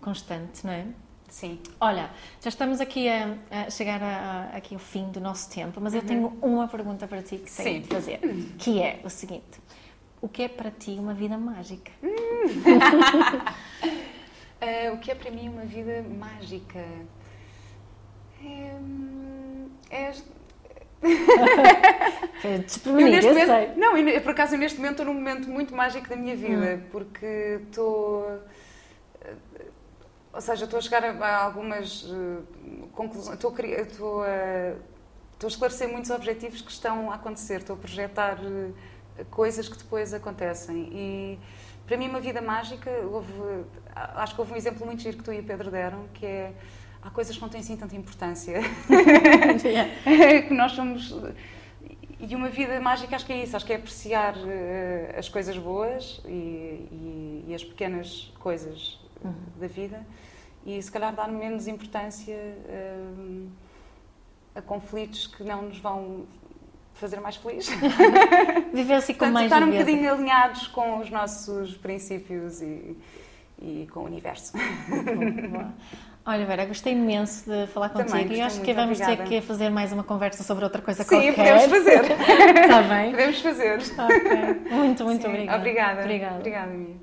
constante, 0.00 0.66
não 0.66 0.72
é? 0.72 0.86
Sim. 1.28 1.60
Olha, 1.78 2.08
já 2.40 2.48
estamos 2.48 2.80
aqui 2.80 3.06
a, 3.06 3.36
a 3.50 3.68
chegar 3.70 4.02
a, 4.02 4.06
a- 4.54 4.56
aqui 4.56 4.74
ao 4.74 4.80
fim 4.80 5.10
do 5.10 5.20
nosso 5.20 5.50
tempo, 5.50 5.78
mas 5.82 5.94
eu 5.94 6.00
tenho 6.00 6.28
uma 6.40 6.66
pergunta 6.66 7.06
para 7.06 7.22
ti 7.22 7.36
que 7.36 7.50
tenho 7.52 7.82
de 7.82 7.88
fazer, 7.88 8.18
que 8.58 8.80
é 8.82 9.00
o 9.04 9.10
seguinte: 9.10 9.60
o 10.22 10.28
que 10.30 10.44
é 10.44 10.48
para 10.48 10.70
ti 10.70 10.92
uma 10.92 11.12
vida 11.12 11.36
mágica? 11.36 11.92
Ah, 14.62 14.92
o 14.94 14.98
que 14.98 15.10
é 15.10 15.14
para 15.14 15.30
mim 15.30 15.50
uma 15.50 15.66
vida 15.66 16.02
mágica? 16.02 16.78
É, 18.42 18.76
hum, 18.80 19.68
é- 19.90 20.12
Eu 22.96 23.06
eu 23.28 23.34
momento, 23.34 23.46
sei. 23.46 23.74
não, 23.76 23.96
eu, 23.96 24.20
por 24.20 24.30
acaso 24.32 24.54
eu 24.54 24.58
neste 24.58 24.78
momento 24.78 24.92
estou 25.02 25.06
num 25.06 25.14
momento 25.14 25.48
muito 25.48 25.74
mágico 25.74 26.08
da 26.08 26.16
minha 26.16 26.36
vida, 26.36 26.84
porque 26.90 27.60
estou. 27.62 28.24
eh, 29.22 29.34
Ou 30.32 30.40
seja, 30.40 30.64
estou 30.64 30.78
a 30.78 30.82
chegar 30.82 31.04
a, 31.04 31.36
algumas 31.44 32.04
eh, 32.08 32.86
conclusões, 32.92 33.34
estou 33.36 33.54
estou, 33.58 34.22
a, 34.22 34.74
estou 35.34 35.46
a 35.48 35.50
esclarecer 35.50 35.88
muitos 35.88 36.10
objetivos 36.10 36.60
que 36.62 36.70
estão 36.70 37.10
a 37.10 37.14
acontecer, 37.16 37.58
estou 37.60 37.76
a 37.76 37.78
projetar 37.78 38.38
eh, 38.42 39.24
coisas 39.30 39.68
que 39.68 39.76
depois 39.78 40.12
acontecem. 40.14 40.88
E 40.92 41.38
para 41.86 41.96
mim, 41.96 42.08
uma 42.08 42.20
vida 42.20 42.40
mágica, 42.42 42.90
houve, 43.10 43.32
acho 43.94 44.34
que 44.34 44.40
houve 44.40 44.52
um 44.52 44.56
exemplo 44.56 44.84
muito 44.86 45.02
giro 45.02 45.16
que 45.18 45.24
tu 45.24 45.32
e 45.32 45.40
o 45.40 45.44
Pedro 45.44 45.70
deram, 45.70 46.08
que 46.14 46.26
é. 46.26 46.52
Há 47.02 47.10
coisas 47.10 47.36
que 47.36 47.42
não 47.42 47.48
têm 47.48 47.60
assim 47.60 47.76
tanta 47.76 47.94
importância. 47.96 48.60
que 50.48 50.54
nós 50.54 50.72
somos. 50.72 51.14
E 52.20 52.34
uma 52.34 52.48
vida 52.48 52.80
mágica 52.80 53.14
acho 53.14 53.24
que 53.24 53.32
é 53.32 53.42
isso, 53.44 53.56
acho 53.56 53.64
que 53.64 53.72
é 53.72 53.76
apreciar 53.76 54.34
eh, 54.46 55.14
as 55.16 55.28
coisas 55.28 55.56
boas 55.56 56.20
e, 56.26 56.28
e- 56.30 57.44
e 57.48 57.54
as 57.54 57.62
pequenas 57.62 58.32
coisas 58.40 58.98
eh, 59.24 59.28
da 59.60 59.66
vida 59.68 60.04
e 60.66 60.82
se 60.82 60.90
calhar 60.90 61.14
dar 61.14 61.28
menos 61.28 61.68
importância 61.68 62.34
eh, 62.34 63.04
a 64.56 64.60
conflitos 64.60 65.28
que 65.28 65.44
não 65.44 65.62
nos 65.62 65.78
vão 65.78 66.26
fazer 66.94 67.20
mais 67.20 67.36
felizes. 67.36 67.70
Viver 68.74 68.94
assim 68.94 69.12
com 69.12 69.20
Portanto, 69.20 69.34
mais 69.34 69.46
estar 69.46 69.62
um 69.62 69.70
bocadinho 69.70 70.12
alinhados 70.12 70.66
com 70.66 70.98
os 70.98 71.08
nossos 71.10 71.76
princípios 71.76 72.60
e, 72.60 72.96
e 73.62 73.86
com 73.92 74.00
o 74.00 74.04
universo. 74.06 74.52
Boa. 75.50 75.72
Olha, 76.30 76.44
Vera, 76.44 76.66
gostei 76.66 76.92
imenso 76.92 77.48
de 77.50 77.66
falar 77.68 77.88
Também 77.88 78.04
contigo 78.06 78.24
e 78.24 78.26
gostei 78.26 78.42
acho 78.42 78.60
que 78.60 78.74
vamos 78.74 78.98
ter 78.98 79.04
obrigada. 79.04 79.30
que 79.30 79.40
fazer 79.40 79.70
mais 79.70 79.94
uma 79.94 80.04
conversa 80.04 80.42
sobre 80.42 80.62
outra 80.62 80.82
coisa 80.82 81.02
Sim, 81.02 81.08
qualquer. 81.08 81.34
podemos 81.34 81.64
fazer. 81.64 82.04
Está 82.04 82.82
bem? 82.94 83.10
Podemos 83.12 83.40
fazer. 83.40 83.78
Ok. 83.98 84.70
Muito, 84.70 85.04
muito 85.04 85.22
Sim, 85.22 85.28
obrigada. 85.28 85.58
Obrigada. 85.58 86.00
Obrigada. 86.02 86.36
Obrigada, 86.36 86.70
Mia. 86.70 86.96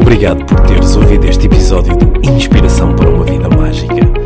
Obrigado 0.00 0.44
por 0.46 0.60
teres 0.66 0.96
ouvido 0.96 1.26
este 1.28 1.46
episódio 1.46 1.96
de 1.96 2.30
Inspiração 2.30 2.94
para 2.96 3.08
uma 3.10 3.24
Vida 3.24 3.48
Mágica. 3.50 4.25